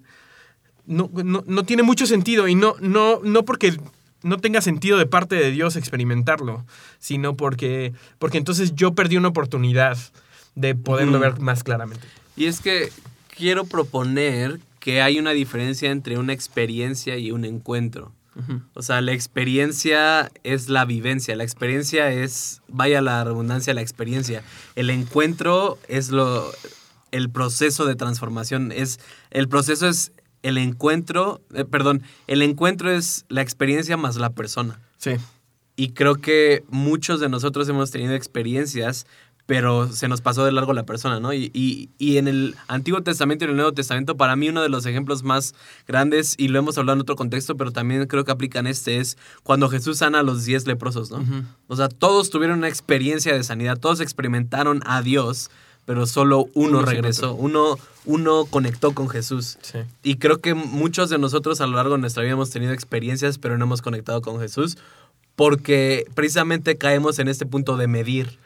no, 0.86 1.10
no, 1.14 1.44
no 1.46 1.66
tiene 1.66 1.84
mucho 1.84 2.08
sentido. 2.08 2.48
Y 2.48 2.56
no, 2.56 2.76
no, 2.80 3.20
no 3.26 3.44
porque 3.44 3.78
no 4.22 4.38
tenga 4.38 4.62
sentido 4.62 4.98
de 4.98 5.06
parte 5.06 5.36
de 5.36 5.52
Dios 5.52 5.76
experimentarlo, 5.76 6.66
sino 7.00 7.36
porque, 7.36 7.92
porque 8.20 8.38
entonces 8.38 8.74
yo 8.74 8.94
perdí 8.96 9.18
una 9.18 9.28
oportunidad 9.28 9.98
de 10.56 10.76
poderlo 10.76 11.20
ver 11.20 11.42
más 11.42 11.66
claramente. 11.66 12.08
Y 12.38 12.46
es 12.46 12.62
que 12.62 12.90
quiero 13.36 13.66
proponer 13.66 14.62
que 14.80 15.02
hay 15.02 15.20
una 15.20 15.32
diferencia 15.32 15.92
entre 15.92 16.18
una 16.18 16.32
experiencia 16.32 17.18
y 17.18 17.32
un 17.32 17.44
encuentro. 17.44 18.14
O 18.76 18.82
sea, 18.82 19.02
la 19.02 19.12
experiencia 19.12 20.32
es 20.44 20.70
la 20.70 20.86
vivencia, 20.86 21.36
la 21.36 21.44
experiencia 21.44 22.10
es, 22.14 22.62
vaya 22.70 23.02
la 23.02 23.26
redundancia, 23.26 23.74
la 23.74 23.82
experiencia. 23.82 24.42
El 24.76 24.90
encuentro 24.90 25.78
es 25.90 26.10
lo, 26.10 26.50
el 27.14 27.30
proceso 27.30 27.86
de 27.86 27.96
transformación, 27.96 28.72
es, 28.74 29.00
el 29.32 29.48
proceso 29.48 29.88
es 29.88 30.12
el 30.42 30.58
encuentro, 30.58 31.42
eh, 31.54 31.64
perdón, 31.64 32.04
el 32.28 32.42
encuentro 32.42 32.92
es 32.92 33.24
la 33.30 33.42
experiencia 33.42 33.96
más 33.96 34.18
la 34.18 34.32
persona. 34.32 34.82
Sí. 34.98 35.12
Y 35.78 35.90
creo 35.92 36.16
que 36.16 36.64
muchos 36.70 37.20
de 37.22 37.30
nosotros 37.30 37.70
hemos 37.70 37.92
tenido 37.92 38.14
experiencias, 38.14 39.08
pero 39.46 39.92
se 39.92 40.08
nos 40.08 40.22
pasó 40.22 40.46
de 40.46 40.52
largo 40.54 40.72
la 40.74 40.86
persona, 40.86 41.20
¿no? 41.20 41.34
Y, 41.34 41.52
y- 41.54 41.90
y 41.98 42.18
en 42.18 42.28
el 42.30 42.56
Antiguo 42.68 43.02
Testamento 43.04 43.44
y 43.44 43.46
en 43.46 43.52
el 43.52 43.56
Nuevo 43.58 43.74
Testamento, 43.74 44.16
para 44.16 44.36
mí 44.38 44.48
uno 44.50 44.62
de 44.62 44.70
los 44.70 44.86
ejemplos 44.86 45.24
más 45.24 45.54
grandes, 45.88 46.36
y 46.38 46.48
lo 46.48 46.60
hemos 46.60 46.78
hablado 46.78 46.96
en 46.96 47.02
otro 47.02 47.16
contexto, 47.18 47.58
pero 47.58 47.72
también 47.72 48.06
creo 48.08 48.24
que 48.24 48.32
aplica 48.32 48.60
en 48.60 48.68
este, 48.68 49.00
es 49.00 49.18
cuando 49.44 49.68
Jesús 49.70 49.98
sana 49.98 50.20
a 50.20 50.24
los 50.24 50.46
diez 50.46 50.66
leprosos, 50.68 51.12
¿no? 51.12 51.24
O 51.68 51.76
sea, 51.76 51.90
todos 51.90 52.30
tuvieron 52.30 52.60
una 52.60 52.70
experiencia 52.70 53.34
de 53.34 53.44
sanidad, 53.44 53.78
todos 53.80 54.00
experimentaron 54.00 54.82
a 54.86 55.02
Dios, 55.02 55.50
pero 55.86 56.06
solo 56.06 56.48
uno, 56.54 56.82
regresó, 56.82 57.34
uno, 57.34 57.78
uno 58.06 58.46
conectó 58.46 58.94
con 58.94 59.10
Jesús. 59.10 59.58
Sí. 59.62 59.80
Y 60.02 60.16
creo 60.16 60.40
que 60.40 60.54
muchos 60.54 61.10
de 61.10 61.18
nosotros 61.18 61.62
a 61.62 61.68
lo 61.68 61.76
largo 61.76 61.96
de 61.96 62.02
nuestra 62.02 62.24
vida 62.24 62.34
hemos 62.34 62.50
tenido 62.50 62.74
experiencias, 62.74 63.38
pero 63.38 63.58
no 63.58 63.66
hemos 63.66 63.82
conectado 63.82 64.22
con 64.22 64.40
Jesús, 64.40 64.78
porque 65.36 66.06
precisamente 66.16 66.78
caemos 66.78 67.20
en 67.20 67.28
este 67.28 67.46
punto 67.46 67.76
de 67.78 67.88
medir, 67.88 68.40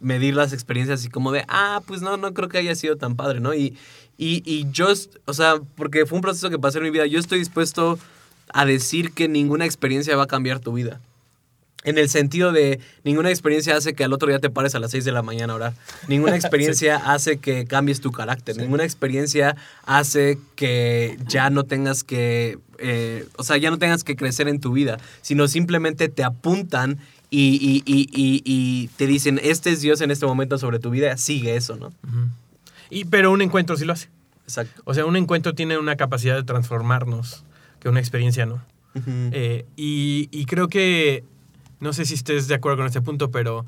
medir 0.00 0.34
las 0.34 0.52
experiencias 0.52 1.04
y 1.04 1.08
como 1.08 1.32
de, 1.32 1.44
ah, 1.48 1.82
pues 1.86 2.02
no, 2.02 2.16
no 2.16 2.32
creo 2.32 2.48
que 2.48 2.58
haya 2.58 2.74
sido 2.74 2.96
tan 2.96 3.16
padre, 3.16 3.40
¿no? 3.40 3.54
Y, 3.54 3.76
y, 4.16 4.42
y 4.44 4.70
yo, 4.70 4.88
o 5.26 5.34
sea, 5.34 5.60
porque 5.76 6.06
fue 6.06 6.16
un 6.16 6.22
proceso 6.22 6.50
que 6.50 6.58
pasé 6.58 6.78
en 6.78 6.84
mi 6.84 6.90
vida, 6.90 7.06
yo 7.06 7.18
estoy 7.18 7.38
dispuesto 7.38 7.98
a 8.52 8.64
decir 8.64 9.12
que 9.12 9.28
ninguna 9.28 9.64
experiencia 9.64 10.16
va 10.16 10.24
a 10.24 10.28
cambiar 10.28 10.60
tu 10.60 10.72
vida. 10.72 11.00
En 11.82 11.96
el 11.96 12.10
sentido 12.10 12.52
de 12.52 12.78
ninguna 13.04 13.30
experiencia 13.30 13.74
hace 13.74 13.94
que 13.94 14.04
al 14.04 14.12
otro 14.12 14.28
día 14.28 14.38
te 14.38 14.50
pares 14.50 14.74
a 14.74 14.80
las 14.80 14.90
6 14.90 15.04
de 15.04 15.12
la 15.12 15.22
mañana 15.22 15.54
a 15.54 15.56
orar. 15.56 15.72
Ninguna 16.08 16.36
experiencia 16.36 16.96
hace 16.96 17.38
que 17.38 17.64
cambies 17.64 18.00
tu 18.02 18.12
carácter. 18.12 18.56
Ninguna 18.58 18.84
experiencia 18.84 19.56
hace 19.86 20.38
que 20.56 21.16
ya 21.26 21.48
no 21.48 21.64
tengas 21.64 22.04
que, 22.04 22.58
eh, 22.78 23.26
o 23.36 23.42
sea, 23.44 23.56
ya 23.56 23.70
no 23.70 23.78
tengas 23.78 24.04
que 24.04 24.14
crecer 24.14 24.46
en 24.48 24.60
tu 24.60 24.72
vida, 24.72 24.98
sino 25.22 25.48
simplemente 25.48 26.08
te 26.10 26.22
apuntan 26.22 26.98
y, 27.30 27.54
y- 27.62 27.82
y- 27.86 28.42
y- 28.44 28.88
te 28.96 29.06
dicen, 29.06 29.40
este 29.42 29.70
es 29.70 29.80
Dios 29.80 30.00
en 30.02 30.10
este 30.10 30.26
momento 30.26 30.58
sobre 30.58 30.80
tu 30.80 30.90
vida, 30.90 31.16
sigue 31.16 31.56
eso, 31.56 31.76
¿no? 31.76 31.92
Y, 32.90 33.04
pero 33.06 33.30
un 33.30 33.40
encuentro 33.40 33.76
sí 33.76 33.84
lo 33.86 33.92
hace. 33.94 34.08
Exacto. 34.44 34.82
O 34.84 34.92
sea, 34.94 35.06
un 35.06 35.16
encuentro 35.16 35.54
tiene 35.54 35.78
una 35.78 35.94
capacidad 35.96 36.34
de 36.34 36.42
transformarnos 36.42 37.44
que 37.78 37.88
una 37.88 38.00
experiencia 38.00 38.44
no. 38.46 38.60
Eh, 39.32 39.64
y, 39.76 40.28
y 40.32 40.44
creo 40.46 40.66
que, 40.68 41.22
no 41.80 41.92
sé 41.92 42.04
si 42.04 42.14
estés 42.14 42.48
de 42.48 42.54
acuerdo 42.54 42.78
con 42.78 42.86
este 42.86 43.00
punto, 43.00 43.30
pero 43.30 43.66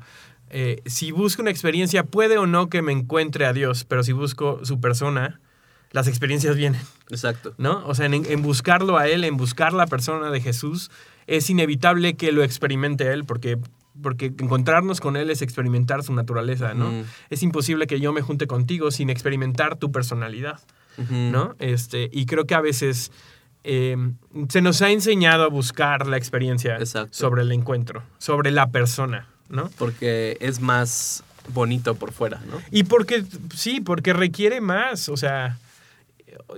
eh, 0.49 0.81
si 0.85 1.11
busco 1.11 1.41
una 1.41 1.51
experiencia, 1.51 2.03
puede 2.03 2.37
o 2.37 2.47
no 2.47 2.69
que 2.69 2.81
me 2.81 2.91
encuentre 2.91 3.45
a 3.45 3.53
Dios, 3.53 3.85
pero 3.85 4.03
si 4.03 4.11
busco 4.11 4.63
su 4.63 4.79
persona, 4.79 5.41
las 5.91 6.07
experiencias 6.07 6.55
vienen, 6.55 6.81
Exacto. 7.09 7.53
¿no? 7.57 7.85
O 7.85 7.95
sea, 7.95 8.05
en, 8.05 8.13
en 8.13 8.41
buscarlo 8.41 8.97
a 8.97 9.07
Él, 9.07 9.23
en 9.23 9.37
buscar 9.37 9.73
la 9.73 9.87
persona 9.87 10.31
de 10.31 10.41
Jesús, 10.41 10.91
es 11.27 11.49
inevitable 11.49 12.15
que 12.15 12.31
lo 12.31 12.43
experimente 12.43 13.11
Él, 13.11 13.25
porque... 13.25 13.57
Porque 14.01 14.33
encontrarnos 14.39 14.99
con 14.99 15.15
Él 15.17 15.29
es 15.29 15.43
experimentar 15.43 16.01
su 16.01 16.15
naturaleza, 16.15 16.73
¿no? 16.73 16.91
Es 17.29 17.43
imposible 17.43 17.85
que 17.85 17.99
yo 17.99 18.11
me 18.11 18.23
junte 18.23 18.47
contigo 18.47 18.89
sin 18.89 19.11
experimentar 19.11 19.75
tu 19.77 19.91
personalidad. 19.91 20.61
¿no? 20.97 21.55
Este, 21.59 22.09
y 22.11 22.25
creo 22.25 22.45
que 22.45 22.55
a 22.55 22.61
veces 22.61 23.11
eh, 23.63 23.95
se 24.49 24.61
nos 24.61 24.81
ha 24.81 24.89
enseñado 24.91 25.43
a 25.43 25.47
buscar 25.47 26.07
la 26.07 26.17
experiencia 26.17 26.77
Exacto. 26.77 27.09
sobre 27.13 27.41
el 27.43 27.51
encuentro, 27.51 28.03
sobre 28.17 28.51
la 28.51 28.67
persona, 28.71 29.27
¿no? 29.49 29.69
Porque 29.77 30.37
es 30.39 30.59
más 30.59 31.23
bonito 31.53 31.95
por 31.95 32.11
fuera, 32.11 32.41
¿no? 32.49 32.61
Y 32.71 32.83
porque, 32.83 33.23
sí, 33.55 33.81
porque 33.81 34.13
requiere 34.13 34.61
más, 34.61 35.09
o 35.09 35.17
sea, 35.17 35.57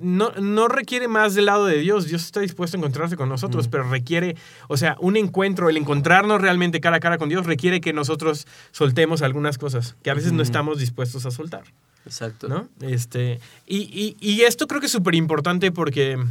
no, 0.01 0.31
no 0.39 0.67
requiere 0.67 1.07
más 1.07 1.35
del 1.35 1.45
lado 1.45 1.65
de 1.65 1.77
Dios. 1.79 2.07
Dios 2.07 2.23
está 2.23 2.39
dispuesto 2.39 2.77
a 2.77 2.79
encontrarse 2.79 3.17
con 3.17 3.27
nosotros, 3.29 3.67
pero 3.67 3.89
requiere, 3.89 4.35
o 4.67 4.77
sea, 4.77 4.95
un 4.99 5.17
encuentro, 5.17 5.69
el 5.69 5.77
encontrarnos 5.77 6.39
realmente 6.41 6.79
cara 6.79 6.97
a 6.97 6.99
cara 6.99 7.17
con 7.17 7.29
Dios 7.29 7.45
requiere 7.45 7.81
que 7.81 7.91
nosotros 7.93 8.47
soltemos 8.71 9.21
algunas 9.21 9.57
cosas 9.57 9.95
que 10.01 10.09
a 10.09 10.13
veces 10.13 10.31
no 10.31 10.43
estamos 10.43 10.79
dispuestos 10.79 11.25
a 11.25 11.31
soltar. 11.31 11.63
Exacto. 12.05 12.47
¿no? 12.47 12.69
Este, 12.81 13.39
y, 13.65 13.77
y- 13.91 14.15
y 14.19 14.41
esto 14.41 14.67
creo 14.67 14.79
que 14.79 14.85
es 14.85 14.91
súper 14.91 15.15
importante 15.15 15.71
porque 15.71 16.23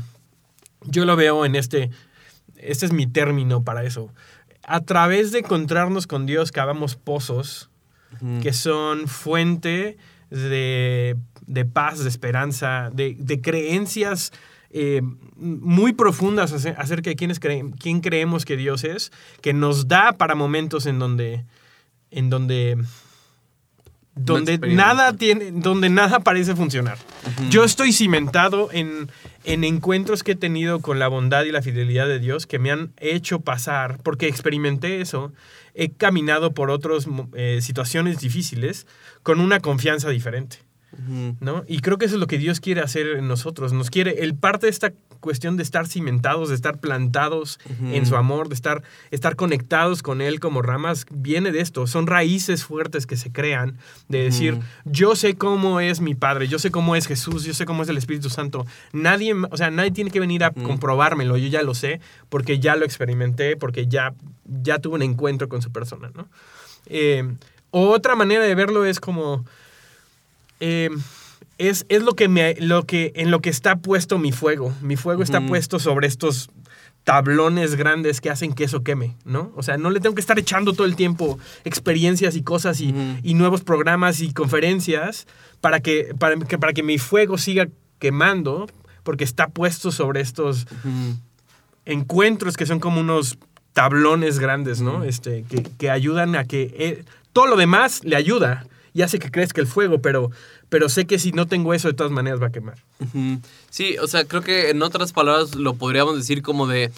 yo 0.87 1.05
lo 1.05 1.17
veo 1.17 1.45
en 1.45 1.55
este, 1.55 1.91
este 2.57 2.87
es 2.87 2.93
mi 2.93 3.07
término 3.07 3.63
para 3.65 3.85
eso. 3.85 4.11
A 4.63 4.81
través 4.81 5.33
de 5.33 5.41
encontrarnos 5.41 6.07
con 6.07 6.27
Dios 6.27 6.51
cavamos 6.53 6.97
pozos 6.97 7.71
que 8.43 8.53
son 8.53 9.09
fuente 9.09 9.99
de, 10.31 11.17
de 11.47 11.65
paz, 11.65 11.99
de 12.03 12.09
esperanza, 12.09 12.91
de, 12.95 13.17
de 13.19 13.41
creencias 13.41 14.33
eh, 14.71 15.03
muy 15.37 15.93
profundas 15.93 16.53
ace- 16.53 16.75
acerca 16.79 17.11
de 17.11 17.17
quiénes 17.17 17.41
creen, 17.41 17.73
quién 17.73 18.01
creemos 18.01 18.45
que 18.45 18.57
Dios 18.57 18.85
es, 18.85 19.11
que 19.41 19.53
nos 19.53 19.89
da 19.89 20.13
para 20.13 20.35
momentos 20.35 20.87
en 20.87 20.99
donde, 21.01 21.45
en 22.11 22.31
donde, 22.31 22.79
donde 24.15 24.59
nada 24.59 25.13
tiene, 25.15 25.51
donde 25.51 25.91
nada 25.91 26.21
parece 26.21 26.55
funcionar. 26.55 26.99
Yo 27.51 27.65
estoy 27.65 27.93
cimentado 27.93 28.69
en, 28.73 29.11
en 29.45 29.65
encuentros 29.65 30.23
que 30.23 30.33
he 30.33 30.37
tenido 30.37 30.81
con 30.81 30.99
la 30.99 31.09
bondad 31.09 31.45
y 31.45 31.53
la 31.53 31.63
fidelidad 31.63 32.07
de 32.07 32.21
Dios 32.21 32.47
que 32.47 32.59
me 32.59 32.71
han 32.71 32.93
hecho 32.99 33.41
pasar, 33.41 33.99
porque 34.03 34.29
experimenté 34.29 35.01
eso, 35.01 35.33
he 35.75 35.91
caminado 35.91 36.53
por 36.53 36.71
otras 36.71 37.07
situaciones 37.61 38.21
difíciles 38.21 38.87
con 39.23 39.41
una 39.41 39.61
confianza 39.61 40.09
diferente. 40.11 40.59
¿No? 41.41 41.65
Y 41.67 41.81
creo 41.81 41.99
que 41.99 42.07
eso 42.07 42.15
es 42.15 42.21
lo 42.21 42.27
que 42.27 42.39
Dios 42.39 42.61
quiere 42.61 42.81
hacer 42.81 43.07
en 43.07 43.29
nosotros. 43.29 43.73
Nos 43.73 43.91
quiere, 43.91 44.23
el 44.23 44.35
parte 44.35 44.67
de 44.67 44.71
esta 44.71 44.93
cuestión 45.21 45.57
de 45.57 45.63
estar 45.63 45.87
cimentados, 45.87 46.51
de 46.51 46.55
estar 46.55 46.79
plantados 46.79 47.59
en 47.81 48.05
su 48.05 48.15
amor, 48.17 48.49
de 48.49 48.55
estar, 48.55 48.83
estar 49.11 49.37
conectados 49.37 50.03
con 50.03 50.21
Él 50.21 50.39
como 50.39 50.61
ramas, 50.61 51.07
viene 51.11 51.51
de 51.51 51.61
esto. 51.61 51.87
Son 51.87 52.07
raíces 52.07 52.65
fuertes 52.65 53.07
que 53.07 53.17
se 53.17 53.33
crean 53.33 53.79
de 54.09 54.23
decir, 54.25 54.59
yo 54.85 55.17
sé 55.17 55.35
cómo 55.37 55.81
es 55.81 56.01
mi 56.01 56.15
Padre, 56.15 56.47
yo 56.47 56.59
sé 56.59 56.71
cómo 56.71 56.95
es 56.95 57.07
Jesús, 57.07 57.45
yo 57.45 57.55
sé 57.55 57.65
cómo 57.65 57.83
es 57.83 57.89
el 57.89 57.97
Espíritu 57.97 58.29
Santo. 58.29 58.67
Nadie, 58.93 59.35
o 59.35 59.57
sea, 59.57 59.71
nadie 59.71 59.93
tiene 59.93 60.11
que 60.11 60.21
venir 60.21 60.45
a 60.45 60.51
comprobármelo, 60.51 61.39
yo 61.39 61.49
ya 61.49 61.63
lo 61.63 61.75
sé, 61.75 62.01
porque 62.29 62.59
ya 62.59 62.77
lo 62.77 62.85
experimenté, 62.85 63.57
porque 63.57 63.87
ya, 63.87 64.15
ya 64.45 64.79
tuve 64.79 64.97
un 64.97 65.03
encuentro 65.03 65.49
con 65.49 65.63
su 65.63 65.73
persona, 65.73 66.11
¿no? 66.15 66.29
Eh, 66.87 67.35
otra 67.71 68.15
manera 68.15 68.45
de 68.45 68.55
verlo 68.55 68.85
es 68.85 69.01
como... 69.01 69.45
Eh, 70.67 70.89
es, 71.59 71.85
es, 71.91 72.03
lo 72.03 72.15
que 72.15 72.27
me, 72.27 72.55
lo 72.59 72.85
que, 72.85 73.13
en 73.17 73.31
lo 73.31 73.41
que 73.41 73.51
está 73.51 73.77
puesto 73.77 74.19
mi 74.19 74.33
fuego. 74.33 74.73
Mi 74.81 74.97
fuego 74.97 75.23
está 75.23 75.47
puesto 75.47 75.79
sobre 75.79 76.07
estos 76.07 76.49
tablones 77.05 77.75
grandes 77.75 78.23
que 78.23 78.31
hacen 78.31 78.55
que 78.55 78.65
eso 78.65 78.83
queme, 78.83 79.15
¿no? 79.27 79.53
O 79.57 79.63
sea, 79.63 79.77
no 79.77 79.91
le 79.91 80.01
tengo 80.01 80.15
que 80.15 80.23
estar 80.23 80.39
echando 80.39 80.73
todo 80.73 80.87
el 80.87 80.97
tiempo 80.97 81.39
experiencias 81.65 82.35
y 82.35 82.43
cosas 82.43 82.81
y, 82.81 82.95
nuevos 83.35 83.61
programas 83.61 84.21
y 84.21 84.33
conferencias 84.33 85.27
para 85.61 85.81
que, 85.81 86.15
para, 86.19 86.37
que, 86.37 86.57
para 86.57 86.73
que 86.73 86.83
mi 86.83 86.97
fuego 86.97 87.37
siga 87.37 87.69
quemando, 87.99 88.67
porque 89.03 89.25
está 89.25 89.49
puesto 89.49 89.93
sobre 89.93 90.23
estos 90.23 90.67
encuentros 91.85 92.57
que 92.57 92.65
son 92.65 92.81
como 92.81 93.01
unos 93.01 93.39
tablones 93.75 94.39
grandes, 94.39 94.81
¿no? 94.81 95.05
Este, 95.05 95.45
que, 95.45 95.63
que, 95.63 95.91
ayudan 95.91 96.37
a 96.37 96.45
que 96.45 96.75
eh, 96.79 97.05
todo 97.35 97.49
lo 97.49 97.57
demás 97.57 98.03
le 98.03 98.17
ayuda 98.17 98.67
y 98.95 99.03
hace 99.03 99.19
que 99.19 99.31
crezca 99.31 99.61
el 99.61 99.67
fuego, 99.67 100.01
pero, 100.01 100.31
pero 100.69 100.89
sé 100.89 101.05
que 101.05 101.19
si 101.19 101.33
no 101.33 101.47
tengo 101.47 101.75
eso, 101.75 101.89
de 101.89 101.95
todas 101.95 102.13
maneras 102.13 102.41
va 102.41 102.47
a 102.47 102.53
quemar. 102.53 102.79
Sí, 103.69 103.97
o 103.99 104.07
sea, 104.07 104.25
creo 104.25 104.43
que 104.43 104.71
en 104.71 104.81
otras 104.83 105.13
palabras 105.13 105.57
lo 105.57 105.75
podríamos 105.75 106.17
decir 106.17 106.43
como 106.43 106.69
de 106.69 106.93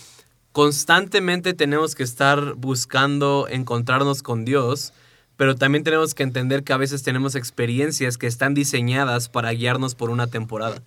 constantemente 0.52 1.54
tenemos 1.54 1.94
que 1.94 2.02
estar 2.02 2.54
buscando 2.54 3.46
encontrarnos 3.48 4.22
con 4.22 4.44
Dios, 4.44 4.92
pero 5.38 5.56
también 5.56 5.84
tenemos 5.84 6.14
que 6.14 6.22
entender 6.22 6.64
que 6.64 6.74
a 6.74 6.78
veces 6.78 7.02
tenemos 7.02 7.34
experiencias 7.34 8.18
que 8.18 8.26
están 8.26 8.52
diseñadas 8.52 9.30
para 9.30 9.52
guiarnos 9.52 9.94
por 9.94 10.10
una 10.10 10.26
temporada. 10.26 10.82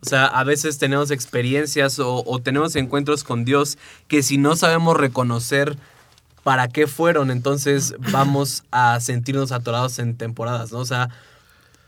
O 0.00 0.08
sea, 0.08 0.26
a 0.26 0.42
veces 0.44 0.78
tenemos 0.78 1.10
experiencias 1.10 1.98
o, 1.98 2.24
o 2.24 2.38
tenemos 2.40 2.74
encuentros 2.76 3.22
con 3.24 3.44
Dios 3.44 3.78
que 4.08 4.22
si 4.22 4.38
no 4.38 4.56
sabemos 4.56 4.96
reconocer 4.96 5.76
para 6.42 6.68
qué 6.68 6.86
fueron, 6.86 7.30
entonces 7.30 7.94
vamos 8.10 8.64
a 8.70 8.98
sentirnos 9.00 9.52
atorados 9.52 9.98
en 9.98 10.16
temporadas, 10.16 10.72
¿no? 10.72 10.78
O 10.78 10.84
sea, 10.84 11.08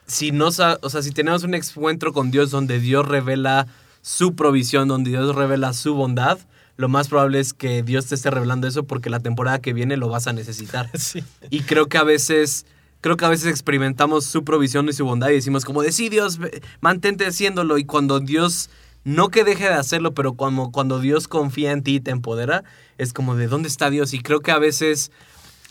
si, 0.06 0.32
no, 0.32 0.48
o 0.48 0.50
sea, 0.90 1.02
si 1.02 1.10
tenemos 1.10 1.42
un 1.44 1.54
encuentro 1.54 2.12
con 2.12 2.30
Dios 2.30 2.50
donde 2.50 2.78
Dios 2.78 3.06
revela 3.06 3.66
su 4.02 4.34
provisión, 4.34 4.86
donde 4.86 5.10
Dios 5.10 5.34
revela 5.34 5.72
su 5.72 5.94
bondad, 5.94 6.38
lo 6.76 6.88
más 6.88 7.08
probable 7.08 7.40
es 7.40 7.52
que 7.52 7.82
Dios 7.82 8.06
te 8.06 8.14
esté 8.14 8.30
revelando 8.30 8.66
eso 8.66 8.84
porque 8.84 9.10
la 9.10 9.20
temporada 9.20 9.60
que 9.60 9.72
viene 9.72 9.96
lo 9.96 10.08
vas 10.08 10.26
a 10.26 10.32
necesitar. 10.32 10.90
Sí. 10.98 11.22
Y 11.50 11.62
creo 11.62 11.86
que 11.86 11.98
a 11.98 12.04
veces 12.04 12.66
creo 13.00 13.16
que 13.18 13.24
a 13.26 13.28
veces 13.28 13.48
experimentamos 13.48 14.24
su 14.24 14.44
provisión 14.44 14.88
y 14.88 14.94
su 14.94 15.04
bondad 15.04 15.28
y 15.28 15.34
decimos 15.34 15.66
como 15.66 15.82
de 15.82 15.92
sí, 15.92 16.08
Dios, 16.08 16.38
mantente 16.80 17.26
haciéndolo. 17.26 17.76
Y 17.76 17.84
cuando 17.84 18.18
Dios 18.18 18.70
no 19.04 19.28
que 19.28 19.44
deje 19.44 19.64
de 19.64 19.74
hacerlo, 19.74 20.14
pero 20.14 20.32
cuando, 20.32 20.70
cuando 20.70 20.98
Dios 20.98 21.28
confía 21.28 21.72
en 21.72 21.82
ti 21.82 21.96
y 21.96 22.00
te 22.00 22.10
empodera, 22.10 22.64
es 22.98 23.12
como 23.12 23.36
de 23.36 23.46
dónde 23.46 23.68
está 23.68 23.90
Dios. 23.90 24.14
Y 24.14 24.20
creo 24.20 24.40
que 24.40 24.50
a 24.50 24.58
veces 24.58 25.10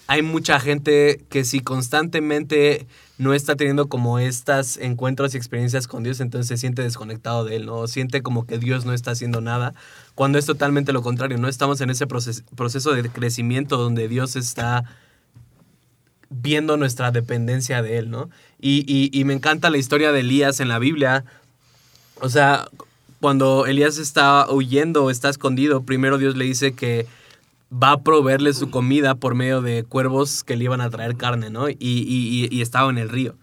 hay 0.07 0.21
mucha 0.21 0.59
gente 0.59 1.23
que 1.29 1.43
si 1.43 1.59
constantemente 1.59 2.87
no 3.17 3.33
está 3.33 3.55
teniendo 3.55 3.87
como 3.87 4.19
estas 4.19 4.77
encuentros 4.77 5.33
y 5.33 5.37
experiencias 5.37 5.87
con 5.87 6.03
Dios, 6.03 6.19
entonces 6.19 6.47
se 6.47 6.57
siente 6.57 6.81
desconectado 6.81 7.45
de 7.45 7.55
Él, 7.55 7.65
¿no? 7.65 7.87
Siente 7.87 8.21
como 8.21 8.45
que 8.45 8.57
Dios 8.57 8.85
no 8.85 8.93
está 8.93 9.11
haciendo 9.11 9.39
nada, 9.41 9.73
cuando 10.13 10.37
es 10.37 10.45
totalmente 10.45 10.93
lo 10.93 11.01
contrario, 11.01 11.37
no 11.37 11.47
estamos 11.47 11.79
en 11.81 11.89
ese 11.89 12.05
proceso 12.05 12.93
de 12.93 13.09
crecimiento 13.09 13.77
donde 13.77 14.07
Dios 14.07 14.35
está 14.35 14.83
viendo 16.29 16.77
nuestra 16.77 17.11
dependencia 17.11 17.81
de 17.81 17.97
Él, 17.97 18.09
¿no? 18.09 18.29
Y, 18.59 18.83
y, 18.87 19.17
y 19.17 19.23
me 19.23 19.33
encanta 19.33 19.69
la 19.69 19.77
historia 19.77 20.11
de 20.11 20.21
Elías 20.21 20.59
en 20.59 20.67
la 20.67 20.79
Biblia. 20.79 21.23
O 22.19 22.29
sea, 22.29 22.67
cuando 23.23 23.67
Elías 23.67 23.99
está 23.99 24.51
huyendo 24.51 25.05
o 25.05 25.09
está 25.09 25.29
escondido, 25.29 25.83
primero 25.83 26.17
Dios 26.17 26.35
le 26.35 26.43
dice 26.43 26.73
que 26.73 27.07
va 27.71 27.91
a 27.93 28.01
proveerle 28.01 28.51
su 28.51 28.69
comida 28.69 29.15
por 29.15 29.33
medio 29.33 29.61
de 29.61 29.85
cuervos 29.85 30.43
que 30.43 30.57
le 30.57 30.65
iban 30.65 30.81
a 30.81 30.89
traer 30.89 31.15
carne, 31.15 31.49
¿no? 31.49 31.69
Y, 31.69 31.77
y, 31.79 32.61
estaba 32.61 32.89
en 32.89 32.97
el 32.97 33.07
río. 33.07 33.35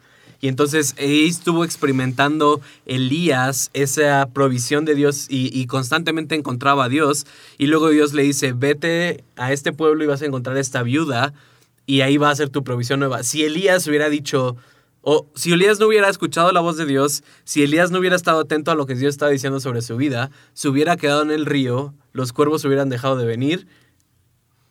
Y 0.43 0.49
entonces 0.49 0.95
ahí 0.99 1.27
estuvo 1.27 1.65
experimentando 1.65 2.61
Elías 2.85 3.71
esa 3.73 4.29
provisión 4.31 4.85
de 4.85 4.95
Dios 4.95 5.29
y, 5.31 5.49
y, 5.59 5.65
constantemente 5.67 6.35
encontraba 6.35 6.85
a 6.85 6.89
Dios. 6.91 7.27
Y 7.57 7.65
luego 7.65 7.89
Dios 7.89 8.13
le 8.13 8.23
dice, 8.23 8.53
vete 8.53 9.25
a 9.37 9.51
este 9.51 9.73
pueblo 9.73 10.05
y 10.05 10.09
vas 10.09 10.21
a 10.21 10.27
encontrar 10.27 10.59
a 10.59 10.61
esta 10.61 10.83
viuda 10.83 11.33
y 11.87 12.03
ahí 12.03 12.19
va 12.19 12.29
a 12.29 12.37
ser 12.37 12.51
tu 12.51 12.63
provisión 12.65 13.01
nueva. 13.01 13.23
Si 13.23 13.47
Elías 13.47 13.87
hubiera 13.87 14.11
dicho, 14.11 14.59
o 15.03 15.27
si 15.35 15.53
Elías 15.53 15.81
no 15.81 15.87
hubiera 15.87 16.09
escuchado 16.09 16.53
la 16.53 16.61
voz 16.61 16.77
de 16.77 16.87
Dios, 16.87 17.23
si 17.45 17.63
Elías 17.63 17.91
no 17.91 17.99
hubiera 17.99 18.17
estado 18.17 18.41
atento 18.41 18.71
a 18.71 18.75
lo 18.75 18.87
que 18.87 18.95
Dios 18.95 19.15
estaba 19.15 19.31
diciendo 19.31 19.61
sobre 19.61 19.83
su 19.83 19.97
vida, 19.97 20.31
se 20.53 20.69
hubiera 20.69 20.97
quedado 20.97 21.23
en 21.23 21.31
el 21.31 21.47
río, 21.47 21.95
los 22.13 22.33
cuervos 22.33 22.65
hubieran 22.65 22.89
dejado 22.89 23.17
de 23.17 23.27
venir 23.27 23.67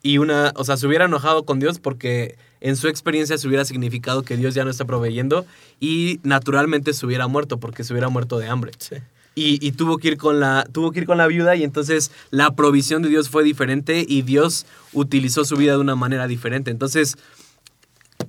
y 0.02 0.18
una, 0.18 0.54
o 0.56 0.64
sea, 0.64 0.78
se 0.78 0.88
hubiera 0.88 1.06
enojado 1.06 1.44
con 1.44 1.60
Dios 1.60 1.80
porque 1.80 2.38
en 2.62 2.76
su 2.76 2.88
experiencia 2.88 3.38
se 3.38 3.48
hubiera 3.48 3.66
significado 3.66 4.24
que 4.24 4.38
Dios 4.38 4.54
ya 4.54 4.64
no 4.64 4.72
está 4.72 4.86
proveyendo 4.86 5.46
y 5.80 6.20
naturalmente 6.24 6.94
se 6.94 7.06
hubiera 7.06 7.28
muerto 7.28 7.60
porque 7.60 7.84
se 7.84 7.94
hubiera 7.94 8.10
muerto 8.10 8.38
de 8.38 8.48
hambre. 8.48 8.72
Y, 9.36 9.66
y, 9.66 9.72
tuvo, 9.72 9.98
que 9.98 10.10
ir 10.10 10.18
con 10.18 10.40
la, 10.40 10.68
tuvo 10.72 10.92
que 10.92 11.00
ir 11.00 11.06
con 11.06 11.18
la 11.18 11.28
viuda 11.28 11.56
y 11.56 11.64
entonces 11.64 12.12
la 12.30 12.52
provisión 12.56 13.02
de 13.02 13.10
Dios 13.10 13.30
fue 13.30 13.44
diferente 13.44 14.06
y 14.08 14.22
Dios 14.24 14.66
utilizó 14.92 15.46
su 15.46 15.56
vida 15.56 15.74
de 15.74 15.80
una 15.80 15.96
manera 15.96 16.28
diferente. 16.28 16.72
Entonces, 16.72 17.16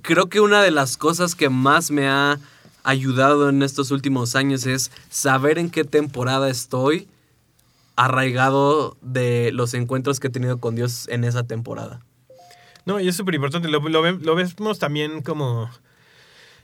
creo 0.01 0.27
que 0.29 0.39
una 0.39 0.61
de 0.61 0.71
las 0.71 0.97
cosas 0.97 1.35
que 1.35 1.49
más 1.49 1.91
me 1.91 2.07
ha 2.07 2.39
ayudado 2.83 3.49
en 3.49 3.61
estos 3.63 3.91
últimos 3.91 4.35
años 4.35 4.65
es 4.65 4.91
saber 5.09 5.59
en 5.59 5.69
qué 5.69 5.83
temporada 5.83 6.49
estoy 6.49 7.07
arraigado 7.95 8.97
de 9.01 9.51
los 9.53 9.73
encuentros 9.73 10.19
que 10.19 10.27
he 10.27 10.31
tenido 10.31 10.59
con 10.59 10.75
Dios 10.75 11.07
en 11.09 11.23
esa 11.23 11.43
temporada. 11.43 12.01
No, 12.85 12.99
y 12.99 13.07
es 13.07 13.15
súper 13.15 13.35
importante. 13.35 13.67
Lo, 13.67 13.79
lo, 13.79 14.35
vemos 14.35 14.79
también 14.79 15.21
como 15.21 15.69